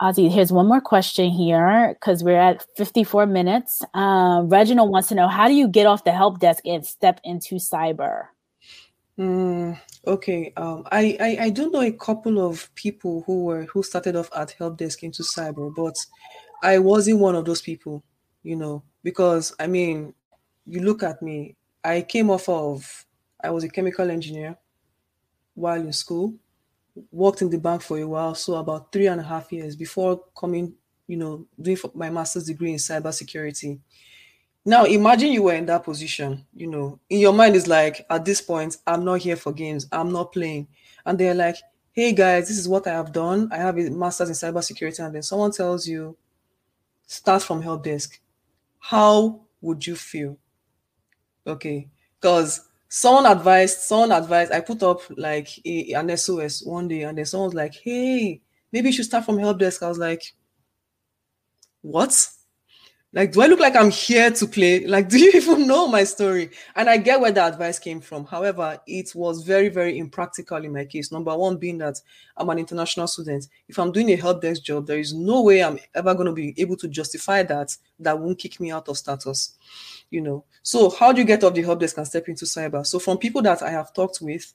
Ozy, 0.00 0.30
here's 0.30 0.50
one 0.50 0.66
more 0.66 0.80
question 0.80 1.28
here 1.28 1.94
because 1.94 2.24
we're 2.24 2.40
at 2.40 2.64
54 2.78 3.26
minutes. 3.26 3.82
Um, 3.92 4.48
Reginald 4.48 4.90
wants 4.90 5.08
to 5.08 5.14
know 5.14 5.28
how 5.28 5.46
do 5.46 5.52
you 5.52 5.68
get 5.68 5.86
off 5.86 6.04
the 6.04 6.12
help 6.12 6.40
desk 6.40 6.64
and 6.64 6.86
step 6.86 7.20
into 7.22 7.56
cyber? 7.56 8.28
Mm, 9.18 9.78
okay, 10.06 10.54
um, 10.56 10.84
I, 10.90 11.18
I 11.20 11.44
I 11.44 11.50
do 11.50 11.70
know 11.70 11.82
a 11.82 11.92
couple 11.92 12.40
of 12.40 12.74
people 12.74 13.24
who 13.26 13.44
were 13.44 13.64
who 13.64 13.82
started 13.82 14.16
off 14.16 14.30
at 14.34 14.52
help 14.52 14.78
desk 14.78 15.02
into 15.02 15.22
cyber, 15.22 15.70
but 15.76 15.96
I 16.62 16.78
wasn't 16.78 17.18
one 17.18 17.34
of 17.34 17.44
those 17.44 17.60
people, 17.60 18.02
you 18.42 18.56
know, 18.56 18.82
because 19.02 19.54
I 19.60 19.66
mean, 19.66 20.14
you 20.64 20.80
look 20.80 21.02
at 21.02 21.20
me. 21.20 21.56
I 21.84 22.00
came 22.00 22.30
off 22.30 22.48
of 22.48 23.04
I 23.44 23.50
was 23.50 23.64
a 23.64 23.68
chemical 23.68 24.10
engineer 24.10 24.56
while 25.54 25.80
in 25.80 25.92
school 25.92 26.34
worked 27.10 27.42
in 27.42 27.50
the 27.50 27.58
bank 27.58 27.82
for 27.82 27.98
a 27.98 28.06
while, 28.06 28.34
so 28.34 28.54
about 28.54 28.92
three 28.92 29.06
and 29.06 29.20
a 29.20 29.24
half 29.24 29.52
years 29.52 29.76
before 29.76 30.22
coming, 30.36 30.74
you 31.06 31.16
know, 31.16 31.46
doing 31.60 31.78
my 31.94 32.10
master's 32.10 32.46
degree 32.46 32.72
in 32.72 32.78
cybersecurity. 32.78 33.78
Now, 34.64 34.84
imagine 34.84 35.32
you 35.32 35.44
were 35.44 35.54
in 35.54 35.66
that 35.66 35.84
position, 35.84 36.46
you 36.54 36.66
know, 36.66 37.00
in 37.08 37.18
your 37.18 37.32
mind 37.32 37.56
is 37.56 37.66
like, 37.66 38.04
at 38.10 38.24
this 38.24 38.40
point, 38.42 38.76
I'm 38.86 39.04
not 39.04 39.20
here 39.20 39.36
for 39.36 39.52
games, 39.52 39.86
I'm 39.90 40.12
not 40.12 40.32
playing. 40.32 40.68
And 41.06 41.18
they're 41.18 41.34
like, 41.34 41.56
hey 41.92 42.12
guys, 42.12 42.48
this 42.48 42.58
is 42.58 42.68
what 42.68 42.86
I 42.86 42.92
have 42.92 43.12
done. 43.12 43.48
I 43.50 43.56
have 43.56 43.78
a 43.78 43.90
master's 43.90 44.28
in 44.28 44.34
cybersecurity. 44.34 45.04
And 45.04 45.14
then 45.14 45.22
someone 45.22 45.50
tells 45.50 45.86
you, 45.88 46.16
start 47.06 47.42
from 47.42 47.62
help 47.62 47.84
desk. 47.84 48.20
How 48.78 49.40
would 49.60 49.86
you 49.86 49.96
feel? 49.96 50.38
Okay. 51.46 51.88
Because 52.20 52.68
someone 52.92 53.24
advised 53.24 53.78
someone 53.78 54.10
advised 54.10 54.50
i 54.50 54.60
put 54.60 54.82
up 54.82 55.00
like 55.16 55.48
a, 55.64 55.92
an 55.92 56.14
sos 56.16 56.60
one 56.66 56.88
day 56.88 57.04
and 57.04 57.16
then 57.16 57.24
someone 57.24 57.46
was 57.46 57.54
like 57.54 57.72
hey 57.72 58.40
maybe 58.72 58.88
you 58.88 58.92
should 58.92 59.04
start 59.04 59.24
from 59.24 59.38
help 59.38 59.58
desk. 59.58 59.82
I 59.82 59.88
was 59.88 59.98
like 59.98 60.22
what? 61.82 62.28
Like 63.12 63.32
do 63.32 63.42
i 63.42 63.46
look 63.46 63.60
like 63.60 63.76
i'm 63.76 63.90
here 63.90 64.30
to 64.32 64.46
play? 64.46 64.84
Like 64.86 65.08
do 65.08 65.18
you 65.18 65.30
even 65.34 65.68
know 65.68 65.86
my 65.86 66.02
story? 66.02 66.50
And 66.74 66.90
i 66.90 66.96
get 66.96 67.20
where 67.20 67.30
the 67.30 67.44
advice 67.44 67.78
came 67.78 68.00
from. 68.00 68.24
However 68.24 68.80
it 68.88 69.12
was 69.14 69.44
very 69.44 69.68
very 69.68 69.96
impractical 69.96 70.64
in 70.64 70.72
my 70.72 70.84
case. 70.84 71.12
Number 71.12 71.36
one 71.36 71.58
being 71.58 71.78
that 71.78 72.00
i'm 72.36 72.50
an 72.50 72.58
international 72.58 73.06
student. 73.06 73.46
If 73.68 73.78
i'm 73.78 73.92
doing 73.92 74.10
a 74.10 74.16
help 74.16 74.42
desk 74.42 74.64
job 74.64 74.88
there 74.88 74.98
is 74.98 75.14
no 75.14 75.42
way 75.42 75.62
i'm 75.62 75.78
ever 75.94 76.12
going 76.12 76.26
to 76.26 76.32
be 76.32 76.54
able 76.58 76.76
to 76.78 76.88
justify 76.88 77.44
that 77.44 77.76
that 78.00 78.18
won't 78.18 78.38
kick 78.38 78.58
me 78.58 78.72
out 78.72 78.88
of 78.88 78.98
status 78.98 79.54
you 80.10 80.20
know. 80.20 80.44
So 80.62 80.90
how 80.90 81.12
do 81.12 81.20
you 81.20 81.26
get 81.26 81.44
off 81.44 81.54
the 81.54 81.62
help 81.62 81.80
desk 81.80 81.96
and 81.96 82.06
step 82.06 82.28
into 82.28 82.44
cyber? 82.44 82.86
So 82.86 82.98
from 82.98 83.18
people 83.18 83.42
that 83.42 83.62
I 83.62 83.70
have 83.70 83.92
talked 83.94 84.20
with, 84.20 84.52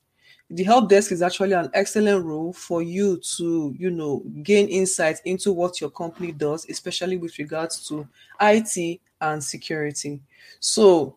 the 0.50 0.64
help 0.64 0.90
desk 0.90 1.12
is 1.12 1.22
actually 1.22 1.54
an 1.54 1.72
excellent 1.74 2.24
role 2.24 2.54
for 2.54 2.84
you 2.84 3.20
to, 3.38 3.76
you 3.78 3.90
know, 3.90 4.24
gain 4.44 4.68
insight 4.68 5.18
into 5.26 5.52
what 5.52 5.82
your 5.82 5.90
company 5.90 6.32
does, 6.32 6.68
especially 6.70 7.18
with 7.18 7.38
regards 7.40 7.88
to 7.88 8.08
IT 8.40 9.02
and 9.22 9.44
security. 9.44 10.22
So, 10.60 11.16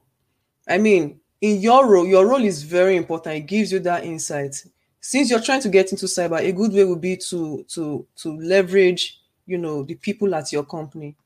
I 0.66 0.78
mean, 0.78 1.20
in 1.40 1.60
your 1.60 1.86
role, 1.86 2.06
your 2.06 2.26
role 2.26 2.42
is 2.42 2.62
very 2.62 2.96
important. 2.96 3.36
It 3.36 3.46
gives 3.46 3.70
you 3.70 3.80
that 3.80 4.04
insight. 4.04 4.64
Since 5.00 5.30
you're 5.30 5.42
trying 5.42 5.60
to 5.62 5.68
get 5.68 5.92
into 5.92 6.06
cyber, 6.06 6.40
a 6.40 6.52
good 6.52 6.72
way 6.72 6.84
would 6.84 7.00
be 7.00 7.16
to 7.28 7.64
to 7.68 8.06
to 8.16 8.36
leverage, 8.40 9.20
you 9.46 9.58
know, 9.58 9.82
the 9.82 9.94
people 9.94 10.34
at 10.34 10.52
your 10.52 10.64
company. 10.64 11.16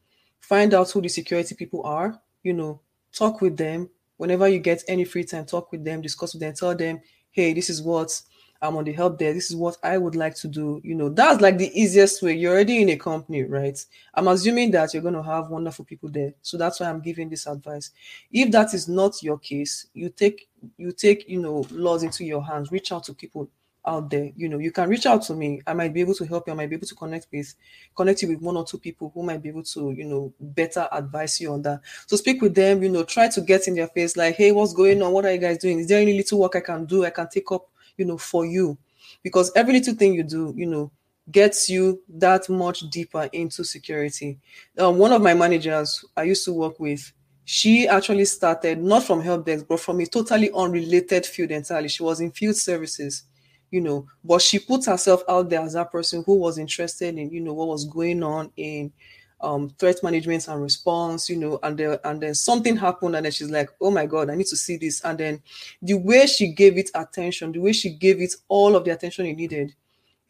Find 0.41 0.75
out 0.75 0.91
who 0.91 1.01
the 1.01 1.09
security 1.09 1.55
people 1.55 1.83
are, 1.85 2.21
you 2.43 2.53
know, 2.53 2.81
talk 3.13 3.41
with 3.41 3.57
them. 3.57 3.89
Whenever 4.17 4.49
you 4.49 4.59
get 4.59 4.85
any 4.89 5.05
free 5.05 5.25
time 5.25 5.45
talk 5.45 5.73
with 5.73 5.85
them 5.85 6.01
discuss 6.01 6.35
with 6.35 6.41
them 6.41 6.55
tell 6.55 6.77
them 6.77 7.01
hey 7.33 7.53
this 7.53 7.69
is 7.69 7.83
what 7.83 8.21
i'm 8.61 8.77
on 8.77 8.85
the 8.85 8.93
help 8.93 9.19
there 9.19 9.33
this 9.35 9.51
is 9.51 9.57
what 9.57 9.77
i 9.83 9.99
would 9.99 10.15
like 10.15 10.37
to 10.37 10.47
do. 10.47 10.81
You 10.85 10.95
know 10.95 11.09
that's 11.09 11.41
like 11.41 11.59
the 11.59 11.73
easiest 11.79 12.23
way. 12.23 12.35
You're 12.35 12.53
already 12.53 12.81
in 12.83 12.91
a 12.91 12.97
company 12.97 13.43
right? 13.43 13.79
I'm 14.15 14.29
assuming 14.29 14.71
that 14.73 14.95
you're 14.95 15.03
going 15.03 15.15
to 15.15 15.23
have 15.23 15.49
wonderful 15.49 15.85
people 15.85 16.09
there. 16.09 16.35
So 16.43 16.57
that's 16.57 16.79
why 16.79 16.89
i'm 16.89 17.01
giving 17.01 17.29
this 17.29 17.47
advice. 17.47 17.91
If 18.31 18.53
that 18.53 18.75
is 18.75 18.89
not 18.89 19.23
your 19.23 19.39
case 19.39 19.87
you 19.95 20.11
take 20.11 20.49
you 20.77 20.93
take 20.93 21.29
you 21.29 21.41
know 21.41 21.67
laws 21.71 22.05
into 22.05 22.25
your 22.25 22.45
hands. 22.45 22.71
Reach 22.71 22.93
out 22.93 23.05
to 23.05 23.15
people 23.15 23.49
out 23.87 24.11
there. 24.11 24.31
You 24.37 24.49
know 24.49 24.59
you 24.59 24.73
can 24.73 24.89
reach 24.89 25.07
out 25.07 25.23
to 25.23 25.35
me. 25.35 25.61
I 25.67 25.75
might 25.75 25.93
be 25.93 26.01
able 26.01 26.15
to 26.15 26.25
help 26.25 26.47
you. 26.47 26.53
I 26.53 26.57
might 26.57 26.71
be 26.71 26.77
able 26.77 26.87
to 26.87 26.95
connect 26.95 27.27
with 27.33 27.55
connect 27.97 28.23
you 28.23 28.29
with 28.29 28.41
one 28.41 28.57
or 28.57 28.65
two 28.65 28.79
people 28.79 29.11
who 29.15 29.23
might 29.23 29.43
be 29.43 29.49
able 29.49 29.65
to 29.65 29.93
you 29.93 30.05
know 30.05 30.33
better 30.41 30.89
advise 30.93 31.41
you 31.41 31.53
on 31.53 31.63
that. 31.63 31.81
So 32.07 32.17
speak 32.17 32.43
with 32.43 32.55
them 32.55 32.83
you 32.83 32.89
know 32.89 33.05
try 33.05 33.29
to 33.29 33.41
get 33.41 33.69
in 33.69 33.75
their 33.75 33.89
face 33.89 34.17
like 34.17 34.37
hey 34.37 34.53
what's 34.53 34.73
going 34.73 35.03
on? 35.03 35.13
What 35.13 35.25
are 35.25 35.33
you 35.33 35.39
guys 35.39 35.59
doing? 35.59 35.79
Is 35.81 35.89
there 35.89 36.01
any 36.01 36.17
little 36.17 36.39
work 36.41 36.57
i 36.57 36.61
can 36.61 36.85
do 36.85 37.05
i 37.05 37.11
can 37.11 37.29
take 37.29 37.51
up 37.53 37.69
you 37.97 38.05
know 38.05 38.19
for 38.19 38.47
you? 38.47 38.79
Because 39.23 39.51
every 39.55 39.75
little 39.75 39.95
thing 39.95 40.15
you 40.15 40.23
do 40.23 40.53
you 40.57 40.67
know 40.67 40.91
gets 41.31 41.69
you 41.69 42.03
that 42.09 42.49
much 42.49 42.81
deeper 42.91 43.29
into 43.33 43.65
security. 43.65 44.39
Um, 44.77 44.99
one 44.99 45.13
of 45.13 45.23
my 45.23 45.35
managers 45.35 46.05
i 46.17 46.25
used 46.25 46.45
to 46.45 46.53
work 46.53 46.79
with 46.81 47.13
she 47.45 47.89
actually 47.89 48.25
started 48.25 48.79
not 48.81 49.03
from 49.03 49.21
help 49.21 49.45
desk 49.47 49.67
but 49.69 49.81
from 49.81 50.01
a 50.01 50.07
totally 50.07 50.51
unrelated 50.53 51.27
field 51.27 51.51
entirely. 51.51 51.89
She 51.89 52.03
was 52.03 52.21
in 52.21 52.31
field 52.31 52.57
services 52.57 53.25
you 53.73 53.81
know, 53.81 54.07
but 54.23 54.43
she 54.43 54.59
put 54.59 54.85
herself 54.85 55.23
out 55.29 55.49
there 55.49 55.63
as 55.63 55.73
that 55.73 55.91
person 55.91 56.23
who 56.25 56.35
was 56.37 56.59
interested 56.59 57.17
in, 57.17 57.31
you 57.31 57.41
know, 57.41 57.55
what 57.55 57.69
was 57.69 57.87
going 57.87 58.23
on 58.23 58.53
in 58.57 58.93
um, 59.41 59.71
threat 59.71 59.97
management 60.03 60.47
and 60.47 60.63
response, 60.63 61.29
you 61.29 61.37
know, 61.37 61.59
and 61.63 61.77
then 61.77 61.99
and 62.05 62.21
then 62.21 62.35
something 62.35 62.77
happened, 62.77 63.17
and 63.17 63.25
then 63.25 63.33
she's 63.33 63.51
like, 63.51 63.71
"Oh 63.81 63.91
my 63.91 64.07
God, 64.07 64.31
I 64.31 64.37
need 64.37 64.47
to 64.49 64.57
see 64.57 64.77
this." 64.77 65.01
And 65.05 65.19
then 65.19 65.43
the 65.81 65.95
way 65.95 66.27
she 66.27 66.53
gave 66.53 66.77
it 66.79 66.91
attention, 66.95 67.51
the 67.51 67.59
way 67.59 67.73
she 67.73 67.91
gave 67.91 68.21
it 68.21 68.35
all 68.47 68.77
of 68.77 68.85
the 68.85 68.93
attention 68.93 69.27
it 69.27 69.37
needed. 69.37 69.75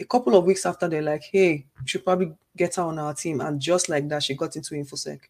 A 0.00 0.04
couple 0.04 0.34
of 0.34 0.46
weeks 0.46 0.64
after, 0.64 0.88
they're 0.88 1.02
like, 1.02 1.24
"Hey, 1.24 1.66
we 1.80 1.86
should 1.86 2.04
probably 2.04 2.32
get 2.56 2.76
her 2.76 2.82
on 2.84 2.98
our 2.98 3.12
team," 3.12 3.40
and 3.42 3.60
just 3.60 3.88
like 3.88 4.08
that, 4.08 4.22
she 4.22 4.34
got 4.34 4.56
into 4.56 4.74
infosec. 4.76 5.20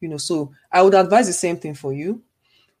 You 0.00 0.08
know, 0.08 0.18
so 0.18 0.52
I 0.70 0.82
would 0.82 0.94
advise 0.94 1.26
the 1.26 1.32
same 1.32 1.56
thing 1.56 1.74
for 1.74 1.94
you 1.94 2.22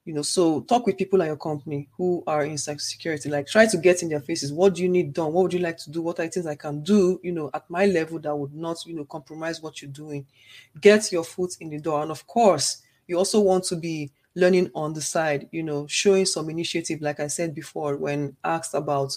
you 0.06 0.14
know 0.14 0.22
so 0.22 0.62
talk 0.62 0.86
with 0.86 0.96
people 0.96 1.20
at 1.20 1.26
your 1.26 1.36
company 1.36 1.88
who 1.98 2.22
are 2.26 2.44
in 2.44 2.54
cybersecurity 2.54 3.30
like 3.30 3.46
try 3.46 3.66
to 3.66 3.76
get 3.76 4.02
in 4.02 4.08
their 4.08 4.20
faces. 4.20 4.52
What 4.52 4.74
do 4.74 4.82
you 4.82 4.88
need 4.88 5.12
done? 5.12 5.34
What 5.34 5.42
would 5.42 5.52
you 5.52 5.58
like 5.58 5.76
to 5.78 5.90
do? 5.90 6.00
What 6.00 6.18
are 6.18 6.26
things 6.28 6.46
i 6.46 6.54
can 6.54 6.82
do 6.82 7.20
you 7.22 7.32
know 7.32 7.50
at 7.52 7.68
my 7.68 7.84
level 7.84 8.18
that 8.20 8.34
would 8.34 8.54
not 8.54 8.78
you 8.86 8.94
know 8.94 9.04
compromise 9.04 9.60
what 9.60 9.82
you're 9.82 9.90
doing? 9.90 10.26
Get 10.80 11.12
your 11.12 11.24
foot 11.24 11.56
in 11.60 11.68
the 11.68 11.78
door. 11.78 12.00
And 12.00 12.10
of 12.10 12.26
course 12.26 12.82
you 13.06 13.18
also 13.18 13.40
want 13.40 13.64
to 13.64 13.76
be 13.76 14.10
learning 14.34 14.70
on 14.74 14.94
the 14.94 15.00
side 15.00 15.48
you 15.50 15.62
know 15.62 15.86
showing 15.86 16.26
some 16.26 16.50
initiative 16.50 17.00
like 17.00 17.20
i 17.20 17.26
said 17.26 17.54
before 17.54 17.96
when 17.96 18.36
asked 18.44 18.74
about 18.74 19.16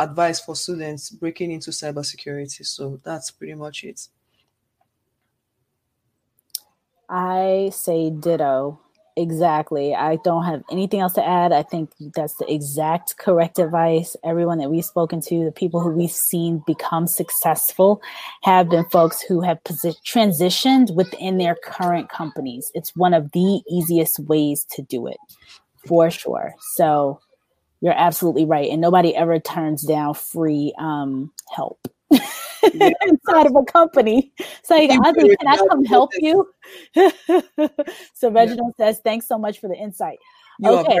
advice 0.00 0.40
for 0.40 0.56
students 0.56 1.10
breaking 1.10 1.52
into 1.52 1.70
cybersecurity. 1.70 2.64
So 2.66 3.00
that's 3.04 3.30
pretty 3.30 3.54
much 3.54 3.84
it. 3.84 4.08
I 7.08 7.70
say 7.72 8.10
ditto 8.10 8.80
Exactly. 9.20 9.94
I 9.94 10.16
don't 10.16 10.44
have 10.44 10.62
anything 10.70 11.00
else 11.00 11.12
to 11.12 11.26
add. 11.26 11.52
I 11.52 11.62
think 11.62 11.90
that's 12.14 12.36
the 12.36 12.50
exact 12.50 13.18
correct 13.18 13.58
advice. 13.58 14.16
Everyone 14.24 14.56
that 14.58 14.70
we've 14.70 14.82
spoken 14.84 15.20
to, 15.22 15.44
the 15.44 15.52
people 15.52 15.80
who 15.80 15.90
we've 15.90 16.10
seen 16.10 16.62
become 16.66 17.06
successful, 17.06 18.00
have 18.44 18.70
been 18.70 18.86
folks 18.86 19.20
who 19.20 19.42
have 19.42 19.62
posi- 19.64 20.00
transitioned 20.06 20.94
within 20.94 21.36
their 21.36 21.54
current 21.54 22.08
companies. 22.08 22.72
It's 22.74 22.96
one 22.96 23.12
of 23.12 23.30
the 23.32 23.60
easiest 23.70 24.20
ways 24.20 24.64
to 24.70 24.80
do 24.80 25.06
it, 25.06 25.18
for 25.86 26.10
sure. 26.10 26.54
So 26.72 27.20
you're 27.82 27.92
absolutely 27.92 28.46
right. 28.46 28.70
And 28.70 28.80
nobody 28.80 29.14
ever 29.14 29.38
turns 29.38 29.82
down 29.82 30.14
free 30.14 30.72
um, 30.78 31.30
help. 31.54 31.78
Yeah. 32.10 32.20
inside 33.06 33.46
of 33.46 33.56
a 33.56 33.64
company. 33.64 34.32
So 34.62 34.76
like, 34.76 34.90
can 34.90 35.46
I 35.46 35.56
come 35.68 35.84
help 35.84 36.10
you? 36.18 36.48
so 38.14 38.30
Reginald 38.30 38.74
yeah. 38.78 38.86
says, 38.86 39.00
thanks 39.02 39.26
so 39.26 39.38
much 39.38 39.60
for 39.60 39.68
the 39.68 39.76
insight. 39.76 40.18
You 40.58 40.70
okay. 40.78 40.98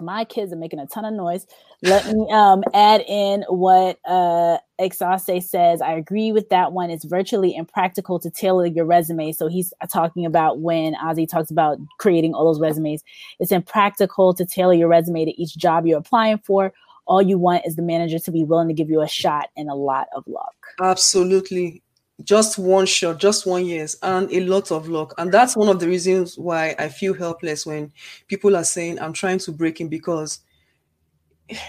My 0.00 0.24
kids 0.24 0.52
are 0.52 0.56
making 0.56 0.78
a 0.78 0.86
ton 0.86 1.04
of 1.04 1.12
noise. 1.12 1.44
Let 1.82 2.06
me 2.06 2.30
um, 2.30 2.62
add 2.72 3.00
in 3.08 3.44
what 3.48 3.98
uh, 4.04 4.58
Exase 4.80 5.42
says. 5.42 5.82
I 5.82 5.94
agree 5.94 6.30
with 6.30 6.50
that 6.50 6.72
one. 6.72 6.90
It's 6.90 7.04
virtually 7.04 7.56
impractical 7.56 8.20
to 8.20 8.30
tailor 8.30 8.66
your 8.66 8.84
resume. 8.84 9.32
So 9.32 9.48
he's 9.48 9.72
talking 9.92 10.24
about 10.24 10.60
when 10.60 10.94
Ozy 10.94 11.28
talks 11.28 11.50
about 11.50 11.78
creating 11.98 12.32
all 12.32 12.44
those 12.44 12.60
resumes. 12.60 13.02
It's 13.40 13.50
impractical 13.50 14.34
to 14.34 14.46
tailor 14.46 14.74
your 14.74 14.88
resume 14.88 15.24
to 15.24 15.32
each 15.32 15.56
job 15.56 15.84
you're 15.84 15.98
applying 15.98 16.38
for 16.38 16.72
all 17.08 17.22
you 17.22 17.38
want 17.38 17.66
is 17.66 17.74
the 17.74 17.82
manager 17.82 18.18
to 18.18 18.30
be 18.30 18.44
willing 18.44 18.68
to 18.68 18.74
give 18.74 18.90
you 18.90 19.02
a 19.02 19.08
shot 19.08 19.48
and 19.56 19.68
a 19.68 19.74
lot 19.74 20.08
of 20.14 20.24
luck. 20.26 20.54
Absolutely. 20.80 21.82
Just 22.22 22.58
one 22.58 22.84
shot, 22.84 23.18
just 23.18 23.46
one 23.46 23.64
yes, 23.64 23.96
and 24.02 24.30
a 24.32 24.40
lot 24.40 24.72
of 24.72 24.88
luck. 24.88 25.14
And 25.18 25.32
that's 25.32 25.56
one 25.56 25.68
of 25.68 25.78
the 25.78 25.86
reasons 25.86 26.36
why 26.36 26.74
I 26.78 26.88
feel 26.88 27.14
helpless 27.14 27.64
when 27.64 27.92
people 28.26 28.56
are 28.56 28.64
saying 28.64 29.00
I'm 29.00 29.12
trying 29.12 29.38
to 29.40 29.52
break 29.52 29.80
in 29.80 29.88
because 29.88 30.40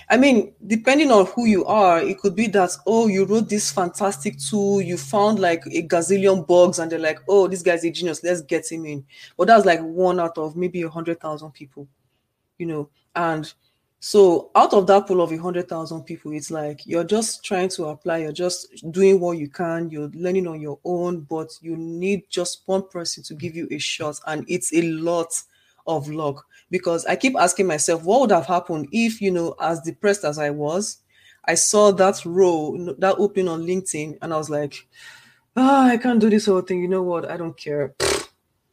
I 0.09 0.17
mean, 0.17 0.53
depending 0.67 1.11
on 1.11 1.27
who 1.27 1.45
you 1.45 1.63
are, 1.65 2.01
it 2.01 2.19
could 2.19 2.35
be 2.35 2.47
that, 2.47 2.71
oh, 2.85 3.07
you 3.07 3.23
wrote 3.25 3.47
this 3.47 3.71
fantastic 3.71 4.37
tool, 4.37 4.81
you 4.81 4.97
found 4.97 5.39
like 5.39 5.65
a 5.67 5.87
gazillion 5.87 6.45
bugs, 6.45 6.79
and 6.79 6.91
they're 6.91 6.99
like, 6.99 7.19
oh, 7.29 7.47
this 7.47 7.61
guy's 7.61 7.85
a 7.85 7.89
genius, 7.89 8.23
let's 8.23 8.41
get 8.41 8.69
him 8.69 8.85
in. 8.85 9.05
But 9.37 9.47
that's 9.47 9.65
like 9.65 9.79
one 9.81 10.19
out 10.19 10.37
of 10.37 10.57
maybe 10.57 10.81
a 10.81 10.89
hundred 10.89 11.21
thousand 11.21 11.51
people, 11.51 11.87
you 12.57 12.65
know. 12.65 12.89
And 13.15 13.51
so 14.01 14.49
out 14.55 14.73
of 14.73 14.87
that 14.87 15.07
pool 15.07 15.21
of 15.21 15.31
a 15.33 15.37
hundred 15.37 15.67
thousand 15.67 16.03
people, 16.03 16.31
it's 16.31 16.49
like 16.49 16.85
you're 16.85 17.03
just 17.03 17.43
trying 17.43 17.67
to 17.69 17.87
apply, 17.87 18.19
you're 18.19 18.31
just 18.31 18.89
doing 18.91 19.19
what 19.19 19.37
you 19.37 19.49
can, 19.49 19.89
you're 19.89 20.09
learning 20.13 20.47
on 20.47 20.61
your 20.61 20.79
own, 20.85 21.21
but 21.21 21.49
you 21.61 21.75
need 21.75 22.23
just 22.29 22.61
one 22.65 22.87
person 22.87 23.23
to 23.23 23.33
give 23.33 23.55
you 23.55 23.67
a 23.71 23.77
shot, 23.77 24.17
and 24.25 24.45
it's 24.47 24.73
a 24.73 24.81
lot 24.83 25.41
of 25.85 26.07
luck. 26.07 26.45
Because 26.71 27.05
I 27.07 27.15
keep 27.17 27.35
asking 27.35 27.67
myself, 27.67 28.03
what 28.03 28.21
would 28.21 28.31
have 28.31 28.45
happened 28.45 28.87
if, 28.91 29.21
you 29.21 29.31
know, 29.31 29.55
as 29.59 29.81
depressed 29.81 30.23
as 30.23 30.37
I 30.37 30.49
was, 30.49 30.99
I 31.45 31.55
saw 31.55 31.91
that 31.91 32.23
role, 32.25 32.95
that 32.99 33.15
opening 33.17 33.49
on 33.49 33.63
LinkedIn, 33.63 34.19
and 34.21 34.33
I 34.33 34.37
was 34.37 34.49
like, 34.49 34.87
oh, 35.57 35.87
I 35.87 35.97
can't 35.97 36.21
do 36.21 36.29
this 36.29 36.45
whole 36.45 36.61
thing. 36.61 36.81
You 36.81 36.87
know 36.87 37.03
what? 37.03 37.29
I 37.29 37.35
don't 37.35 37.57
care. 37.57 37.95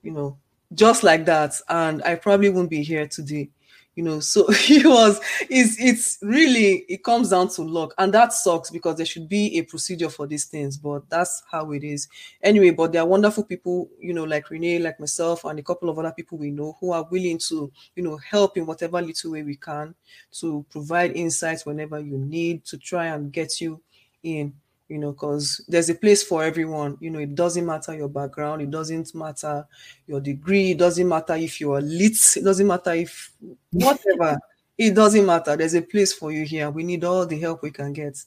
You 0.03 0.13
know, 0.13 0.39
just 0.75 1.03
like 1.03 1.25
that. 1.25 1.61
And 1.69 2.03
I 2.05 2.15
probably 2.15 2.51
won't 2.51 2.71
be 2.71 2.83
here 2.83 3.09
today 3.09 3.51
you 3.97 4.03
know 4.05 4.21
so 4.21 4.47
he 4.53 4.87
was 4.87 5.21
it's 5.51 5.77
it's 5.81 6.19
really 6.23 6.85
it 6.89 7.03
comes 7.03 7.31
down 7.31 7.49
to 7.49 7.63
luck. 7.63 7.93
And 7.99 8.15
that 8.15 8.33
sucks 8.33 8.71
because 8.71 8.97
there 8.97 9.07
should 9.07 9.29
be 9.29 9.59
a 9.59 9.63
procedure 9.63 10.11
for 10.11 10.27
these 10.27 10.45
things 10.45 10.77
but 10.77 11.09
that's 11.11 11.43
how 11.51 11.73
it 11.73 11.83
is. 11.83 12.07
Anyway 12.43 12.71
but 12.71 12.93
there 12.93 13.03
are 13.03 13.09
wonderful 13.09 13.43
people 13.43 13.91
you 13.99 14.15
know 14.15 14.25
like 14.25 14.51
renee 14.51 14.79
like 14.79 15.01
myself 15.01 15.45
and 15.45 15.59
a 15.59 15.63
couple 15.63 15.89
of 15.89 15.99
other 15.99 16.13
people 16.13 16.39
we 16.39 16.51
know 16.51 16.77
who 16.81 16.93
are 16.93 17.09
willing 17.11 17.39
to 17.39 17.73
you 17.97 18.03
know 18.03 18.17
help 18.19 18.57
in 18.57 18.67
whatever 18.67 19.03
little 19.03 19.33
way 19.33 19.43
we 19.43 19.57
can 19.57 19.95
to 20.31 20.65
provide 20.71 21.13
insights 21.17 21.67
whenever 21.67 21.99
you 21.99 22.19
need 22.19 22.65
to 22.65 22.79
try 22.79 23.07
and 23.07 23.33
get 23.33 23.61
you 23.61 23.81
in 24.23 24.53
you 24.89 24.99
know, 24.99 25.13
because 25.13 25.65
there's 25.69 25.91
a 25.91 25.95
place 25.95 26.23
for 26.23 26.45
everyone. 26.45 26.97
You 27.01 27.11
know, 27.11 27.19
it 27.19 27.35
doesn't 27.35 27.67
matter 27.67 27.95
your 27.95 28.09
background, 28.09 28.63
it 28.63 28.71
doesn't 28.71 29.15
matter 29.15 29.67
your 30.07 30.21
degree, 30.21 30.73
it 30.73 30.79
doesn't 30.79 31.09
matter 31.09 31.35
if 31.35 31.61
you're 31.61 31.81
lit, 31.81 32.19
it 32.37 32.45
doesn't 32.45 32.67
matter 32.67 32.93
if 32.93 33.33
whatever, 33.73 34.39
it 34.79 34.95
doesn't 34.95 35.27
matter. 35.27 35.57
There's 35.57 35.75
a 35.75 35.83
place 35.83 36.13
for 36.13 36.31
you 36.33 36.45
here. 36.45 36.71
We 36.71 36.85
need 36.85 37.05
all 37.05 37.27
the 37.27 37.39
help 37.39 37.63
we 37.63 37.71
can 37.71 37.93
get. 37.93 38.19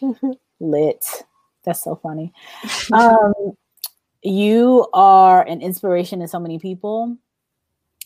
lit. 0.60 1.04
That's 1.64 1.82
so 1.82 1.96
funny. 1.96 2.32
Um, 2.92 3.32
you 4.22 4.86
are 4.92 5.42
an 5.46 5.60
inspiration 5.60 6.20
to 6.20 6.28
so 6.28 6.38
many 6.38 6.58
people. 6.58 7.16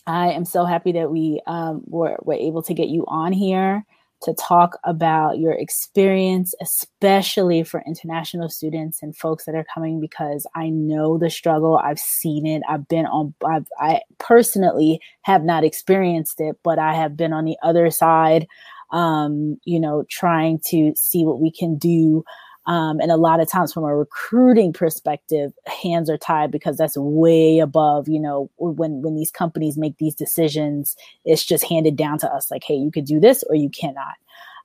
I 0.07 0.31
am 0.31 0.45
so 0.45 0.65
happy 0.65 0.91
that 0.93 1.09
we 1.09 1.41
um, 1.47 1.83
were, 1.87 2.17
were 2.21 2.35
able 2.35 2.61
to 2.63 2.73
get 2.73 2.89
you 2.89 3.05
on 3.07 3.31
here 3.31 3.85
to 4.25 4.33
talk 4.33 4.77
about 4.83 5.39
your 5.39 5.53
experience, 5.53 6.53
especially 6.61 7.63
for 7.63 7.83
international 7.87 8.49
students 8.49 9.01
and 9.01 9.15
folks 9.15 9.45
that 9.45 9.55
are 9.55 9.65
coming, 9.73 9.99
because 9.99 10.45
I 10.55 10.69
know 10.69 11.17
the 11.17 11.29
struggle. 11.29 11.77
I've 11.77 11.99
seen 11.99 12.45
it. 12.45 12.61
I've 12.67 12.87
been 12.87 13.05
on, 13.05 13.33
I've, 13.45 13.67
I 13.79 14.01
personally 14.19 14.99
have 15.21 15.43
not 15.43 15.63
experienced 15.63 16.41
it, 16.41 16.57
but 16.63 16.77
I 16.79 16.93
have 16.93 17.15
been 17.15 17.33
on 17.33 17.45
the 17.45 17.57
other 17.63 17.89
side, 17.89 18.47
um, 18.91 19.57
you 19.63 19.79
know, 19.79 20.03
trying 20.09 20.59
to 20.67 20.93
see 20.95 21.23
what 21.25 21.39
we 21.39 21.51
can 21.51 21.77
do 21.77 22.23
um, 22.67 22.99
and 22.99 23.11
a 23.11 23.17
lot 23.17 23.39
of 23.39 23.49
times, 23.49 23.73
from 23.73 23.83
a 23.83 23.95
recruiting 23.95 24.73
perspective, 24.73 25.53
hands 25.67 26.09
are 26.09 26.17
tied 26.17 26.51
because 26.51 26.77
that's 26.77 26.97
way 26.97 27.59
above. 27.59 28.07
You 28.07 28.19
know, 28.19 28.49
when 28.57 29.01
when 29.01 29.15
these 29.15 29.31
companies 29.31 29.77
make 29.77 29.97
these 29.97 30.15
decisions, 30.15 30.95
it's 31.25 31.45
just 31.45 31.63
handed 31.65 31.95
down 31.95 32.17
to 32.19 32.33
us. 32.33 32.49
Like, 32.49 32.63
hey, 32.63 32.75
you 32.75 32.91
could 32.91 33.05
do 33.05 33.19
this 33.19 33.43
or 33.49 33.55
you 33.55 33.69
cannot. 33.69 34.15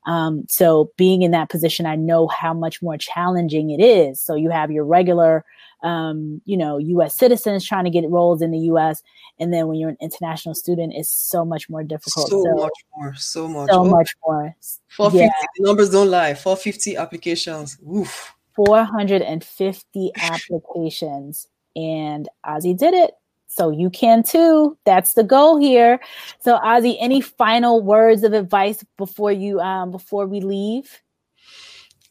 Um, 0.06 0.44
so 0.48 0.92
being 0.96 1.22
in 1.22 1.30
that 1.32 1.50
position, 1.50 1.86
I 1.86 1.96
know 1.96 2.26
how 2.28 2.54
much 2.54 2.80
more 2.82 2.96
challenging 2.96 3.70
it 3.70 3.82
is. 3.82 4.20
So 4.20 4.34
you 4.34 4.50
have 4.50 4.70
your 4.70 4.84
regular 4.84 5.44
um, 5.82 6.42
you 6.44 6.56
know, 6.56 6.78
U.S. 6.78 7.16
citizens 7.16 7.66
trying 7.66 7.84
to 7.84 7.90
get 7.90 8.08
roles 8.08 8.42
in 8.42 8.50
the 8.50 8.58
U.S. 8.58 9.02
And 9.38 9.52
then 9.52 9.66
when 9.66 9.78
you're 9.78 9.90
an 9.90 9.96
international 10.00 10.54
student, 10.54 10.92
it's 10.94 11.10
so 11.10 11.44
much 11.44 11.68
more 11.70 11.82
difficult. 11.82 12.28
So, 12.28 12.42
so 12.42 12.54
much 12.54 12.72
more, 12.96 13.14
so 13.14 13.48
much, 13.48 13.70
so 13.70 13.80
oh, 13.80 13.84
much 13.84 14.14
more. 14.26 14.54
450 14.88 15.18
yeah. 15.18 15.66
numbers 15.66 15.90
don't 15.90 16.10
lie. 16.10 16.34
450 16.34 16.96
applications. 16.96 17.78
Oof. 17.94 18.34
450 18.54 20.10
applications, 20.16 21.46
and 21.74 22.28
Ozy 22.44 22.76
did 22.76 22.94
it. 22.94 23.12
So 23.50 23.70
you 23.70 23.90
can 23.90 24.22
too. 24.22 24.78
That's 24.86 25.14
the 25.14 25.24
goal 25.24 25.58
here. 25.58 25.98
So 26.40 26.58
Ozy, 26.58 26.96
any 27.00 27.20
final 27.20 27.82
words 27.82 28.22
of 28.22 28.32
advice 28.32 28.84
before 28.96 29.32
you 29.32 29.60
um 29.60 29.90
before 29.90 30.26
we 30.26 30.40
leave? 30.40 31.02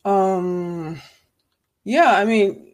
Um 0.04 1.02
yeah, 1.86 2.12
I 2.18 2.26
mean 2.26 2.70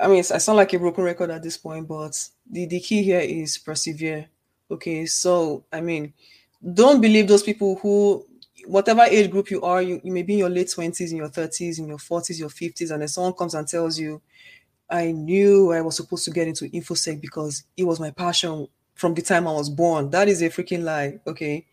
I 0.00 0.08
mean, 0.08 0.18
I 0.18 0.38
sound 0.38 0.56
like 0.56 0.72
a 0.72 0.78
broken 0.78 1.04
record 1.04 1.30
at 1.30 1.42
this 1.42 1.58
point, 1.58 1.86
but 1.86 2.16
the, 2.50 2.66
the 2.66 2.80
key 2.80 3.02
here 3.02 3.20
is 3.20 3.58
persevere. 3.58 4.26
Okay, 4.70 5.06
so 5.06 5.64
I 5.72 5.80
mean, 5.80 6.12
don't 6.74 7.00
believe 7.00 7.28
those 7.28 7.42
people 7.42 7.76
who, 7.76 8.26
whatever 8.66 9.02
age 9.02 9.30
group 9.30 9.50
you 9.50 9.62
are, 9.62 9.82
you, 9.82 10.00
you 10.02 10.12
may 10.12 10.22
be 10.22 10.34
in 10.34 10.38
your 10.40 10.48
late 10.48 10.68
20s, 10.68 11.10
in 11.10 11.18
your 11.18 11.28
30s, 11.28 11.78
in 11.78 11.86
your 11.86 11.98
40s, 11.98 12.38
your 12.38 12.48
50s, 12.48 12.90
and 12.90 13.02
then 13.02 13.08
someone 13.08 13.34
comes 13.34 13.54
and 13.54 13.68
tells 13.68 13.98
you, 13.98 14.22
I 14.90 15.12
knew 15.12 15.72
I 15.72 15.80
was 15.80 15.96
supposed 15.96 16.24
to 16.24 16.30
get 16.30 16.48
into 16.48 16.68
InfoSec 16.68 17.20
because 17.20 17.64
it 17.76 17.84
was 17.84 18.00
my 18.00 18.10
passion 18.10 18.66
from 18.94 19.14
the 19.14 19.22
time 19.22 19.46
I 19.46 19.52
was 19.52 19.70
born. 19.70 20.10
That 20.10 20.28
is 20.28 20.42
a 20.42 20.50
freaking 20.50 20.82
lie, 20.82 21.18
okay? 21.26 21.66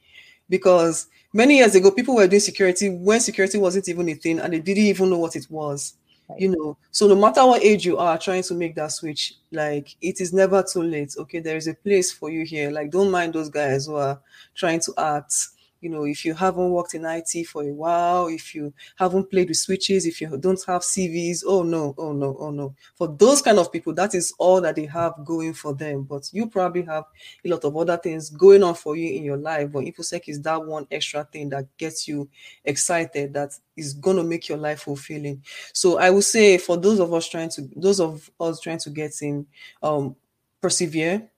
Because 0.49 1.07
many 1.33 1.57
years 1.57 1.75
ago, 1.75 1.91
people 1.91 2.15
were 2.15 2.27
doing 2.27 2.39
security 2.39 2.89
when 2.89 3.19
security 3.19 3.57
wasn't 3.57 3.89
even 3.89 4.07
a 4.09 4.13
thing 4.13 4.39
and 4.39 4.53
they 4.53 4.59
didn't 4.59 4.83
even 4.83 5.09
know 5.09 5.19
what 5.19 5.35
it 5.35 5.47
was 5.49 5.95
you 6.37 6.49
know 6.49 6.77
so 6.91 7.07
no 7.07 7.15
matter 7.15 7.45
what 7.45 7.63
age 7.63 7.85
you 7.85 7.97
are 7.97 8.17
trying 8.17 8.43
to 8.43 8.53
make 8.53 8.75
that 8.75 8.91
switch 8.91 9.35
like 9.51 9.95
it 10.01 10.19
is 10.19 10.33
never 10.33 10.61
too 10.61 10.83
late 10.83 11.15
okay 11.17 11.39
there 11.39 11.55
is 11.55 11.67
a 11.67 11.73
place 11.73 12.11
for 12.11 12.29
you 12.29 12.43
here 12.43 12.69
like 12.69 12.91
don't 12.91 13.09
mind 13.11 13.33
those 13.33 13.49
guys 13.49 13.85
who 13.85 13.95
are 13.95 14.19
trying 14.53 14.79
to 14.79 14.93
act 14.97 15.33
you 15.81 15.89
know 15.89 16.03
if 16.05 16.25
you 16.25 16.33
haven't 16.33 16.69
worked 16.69 16.93
in 16.93 17.05
IT 17.05 17.45
for 17.45 17.63
a 17.63 17.73
while 17.73 18.27
if 18.27 18.55
you 18.55 18.73
haven't 18.95 19.29
played 19.29 19.47
with 19.47 19.57
switches 19.57 20.05
if 20.05 20.21
you 20.21 20.35
don't 20.37 20.63
have 20.65 20.81
CVs 20.81 21.43
oh 21.45 21.63
no 21.63 21.93
oh 21.97 22.13
no 22.13 22.35
oh 22.39 22.51
no. 22.51 22.75
For 22.95 23.07
those 23.07 23.41
kind 23.41 23.59
of 23.59 23.71
people 23.71 23.93
that 23.93 24.15
is 24.15 24.33
all 24.37 24.61
that 24.61 24.75
they 24.75 24.85
have 24.85 25.13
going 25.25 25.53
for 25.53 25.73
them. 25.73 26.03
But 26.03 26.29
you 26.33 26.47
probably 26.47 26.83
have 26.83 27.05
a 27.43 27.49
lot 27.49 27.63
of 27.63 27.75
other 27.75 27.97
things 27.97 28.29
going 28.29 28.63
on 28.63 28.75
for 28.75 28.95
you 28.95 29.15
in 29.15 29.23
your 29.23 29.37
life. 29.37 29.71
But 29.71 29.85
infosec 29.85 30.23
is 30.27 30.41
that 30.41 30.65
one 30.65 30.87
extra 30.91 31.23
thing 31.25 31.49
that 31.49 31.65
gets 31.77 32.07
you 32.07 32.29
excited 32.65 33.33
that 33.33 33.51
is 33.75 33.93
going 33.93 34.17
to 34.17 34.23
make 34.23 34.49
your 34.49 34.57
life 34.57 34.81
fulfilling. 34.81 35.43
So 35.73 35.97
I 35.99 36.09
would 36.09 36.23
say 36.23 36.57
for 36.57 36.77
those 36.77 36.99
of 36.99 37.13
us 37.13 37.27
trying 37.27 37.49
to 37.49 37.69
those 37.75 37.99
of 37.99 38.29
us 38.39 38.59
trying 38.59 38.79
to 38.79 38.89
get 38.89 39.13
in 39.21 39.45
um 39.83 40.15
persevere 40.61 41.29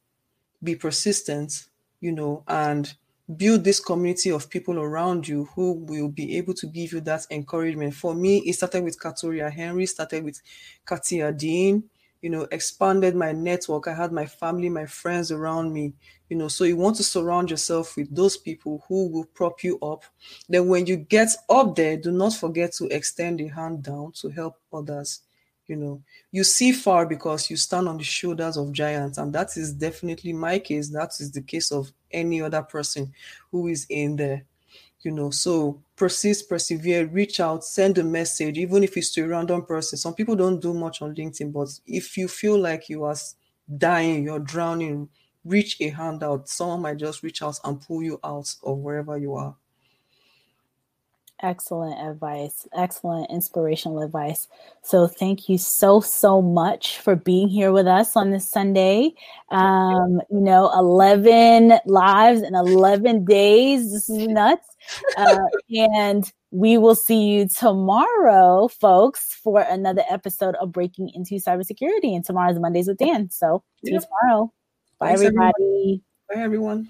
be 0.64 0.76
persistent 0.76 1.66
you 2.02 2.12
know 2.12 2.44
and 2.48 2.94
build 3.36 3.64
this 3.64 3.80
community 3.80 4.32
of 4.32 4.50
people 4.50 4.80
around 4.80 5.28
you 5.28 5.46
who 5.56 5.74
will 5.74 6.10
be 6.10 6.38
able 6.38 6.54
to 6.56 6.68
give 6.68 6.92
you 6.92 7.02
that 7.02 7.26
encouragement. 7.30 7.94
For 7.94 8.16
me, 8.16 8.40
it 8.40 8.54
started 8.54 8.84
with 8.84 9.00
Katoria 9.00 9.52
Henry, 9.52 9.86
started 9.86 10.24
with 10.24 10.42
Katia 10.86 11.32
Dean, 11.32 11.84
you 12.22 12.30
know, 12.30 12.48
expanded 12.52 13.16
my 13.16 13.32
network. 13.32 13.88
I 13.88 13.94
had 13.94 14.12
my 14.12 14.26
family, 14.26 14.70
my 14.70 14.86
friends 14.86 15.32
around 15.32 15.72
me, 15.72 15.94
you 16.28 16.38
know. 16.38 16.48
So 16.48 16.64
you 16.64 16.76
want 16.76 16.98
to 16.98 17.04
surround 17.04 17.50
yourself 17.50 17.96
with 17.96 18.14
those 18.14 18.36
people 18.36 18.84
who 18.88 19.08
will 19.10 19.26
prop 19.26 19.64
you 19.64 19.80
up. 19.80 20.04
Then 20.50 20.68
when 20.68 20.86
you 20.86 20.98
get 20.98 21.30
up 21.50 21.76
there, 21.76 21.98
do 21.98 22.12
not 22.12 22.34
forget 22.34 22.74
to 22.74 22.88
extend 22.88 23.40
a 23.42 23.48
hand 23.48 23.84
down 23.84 24.12
to 24.22 24.30
help 24.30 24.56
others. 24.74 25.22
You 25.70 25.76
know, 25.76 26.02
you 26.32 26.44
see 26.44 26.72
far 26.72 27.06
because 27.06 27.50
you 27.50 27.56
stand 27.56 27.88
on 27.88 27.98
the 27.98 28.04
shoulders 28.04 28.58
of 28.58 28.74
giants, 28.74 29.20
and 29.20 29.32
that 29.34 29.56
is 29.56 29.72
definitely 29.72 30.34
my 30.34 30.60
case. 30.60 30.90
That 30.90 31.12
is 31.20 31.32
the 31.32 31.42
case 31.42 31.72
of 31.72 31.92
any 32.12 32.42
other 32.42 32.64
person 32.64 33.14
who 33.52 33.68
is 33.68 33.86
in 33.90 34.16
there 34.16 34.44
you 35.02 35.12
know. 35.12 35.30
So 35.30 35.82
persist 35.96 36.50
persevere 36.50 37.06
reach 37.06 37.40
out 37.40 37.64
send 37.64 37.98
a 37.98 38.04
message. 38.04 38.58
Even 38.58 38.84
if 38.84 38.98
it's 38.98 39.12
to 39.14 39.24
a 39.24 39.28
random 39.28 39.66
person 39.66 39.98
some 39.98 40.14
people 40.14 40.36
don't 40.36 40.60
do 40.60 40.74
much 40.74 41.02
on 41.02 41.16
linkedin 41.16 41.54
but 41.54 41.70
if 41.86 42.18
you 42.18 42.28
feel 42.28 42.60
like 42.60 42.90
you 42.90 43.04
are 43.04 43.16
dying 43.78 44.24
you're 44.24 44.40
drowning 44.40 45.08
reach 45.46 45.80
a 45.82 45.90
hand 45.90 46.24
out. 46.24 46.50
Someone 46.50 46.82
might 46.82 46.98
just 46.98 47.24
reach 47.24 47.42
out 47.42 47.60
and 47.64 47.82
pull 47.82 48.04
you 48.04 48.20
out 48.24 48.54
of 48.64 48.78
wherever 48.78 49.18
you 49.18 49.36
are 49.36 49.56
Excellent 51.42 51.98
advice. 52.06 52.68
Excellent 52.76 53.30
inspirational 53.32 54.02
advice. 54.02 54.50
So, 54.82 55.08
thank 55.08 55.48
you 55.48 55.58
so, 55.58 56.02
so 56.02 56.42
much 56.42 57.00
for 57.00 57.16
being 57.16 57.48
here 57.48 57.72
with 57.72 57.88
us 57.88 58.18
on 58.18 58.32
this 58.32 58.50
Sunday. 58.50 59.14
Um, 59.50 60.22
you 60.30 60.42
know, 60.42 60.70
11 60.74 61.80
lives 61.86 62.42
in 62.42 62.56
11 62.56 63.24
days. 63.24 63.94
This 63.94 64.10
is 64.10 64.28
nuts. 64.28 64.68
Uh, 65.18 65.40
and 65.70 66.30
we 66.52 66.78
will 66.78 66.96
see 66.96 67.30
you 67.30 67.48
tomorrow, 67.48 68.68
folks, 68.68 69.34
for 69.34 69.62
another 69.62 70.04
episode 70.10 70.56
of 70.56 70.74
Breaking 70.74 71.10
into 71.14 71.36
Cybersecurity. 71.36 72.16
And 72.16 72.26
tomorrow's 72.26 72.60
Mondays 72.60 72.88
with 72.88 72.98
Dan. 72.98 73.30
So, 73.30 73.64
see 73.86 73.94
you 73.94 74.02
tomorrow. 74.02 74.52
Bye, 75.00 75.08
Thanks, 75.08 75.22
everybody. 75.22 75.54
Everyone. 75.54 76.36
Bye, 76.36 76.42
everyone. 76.42 76.90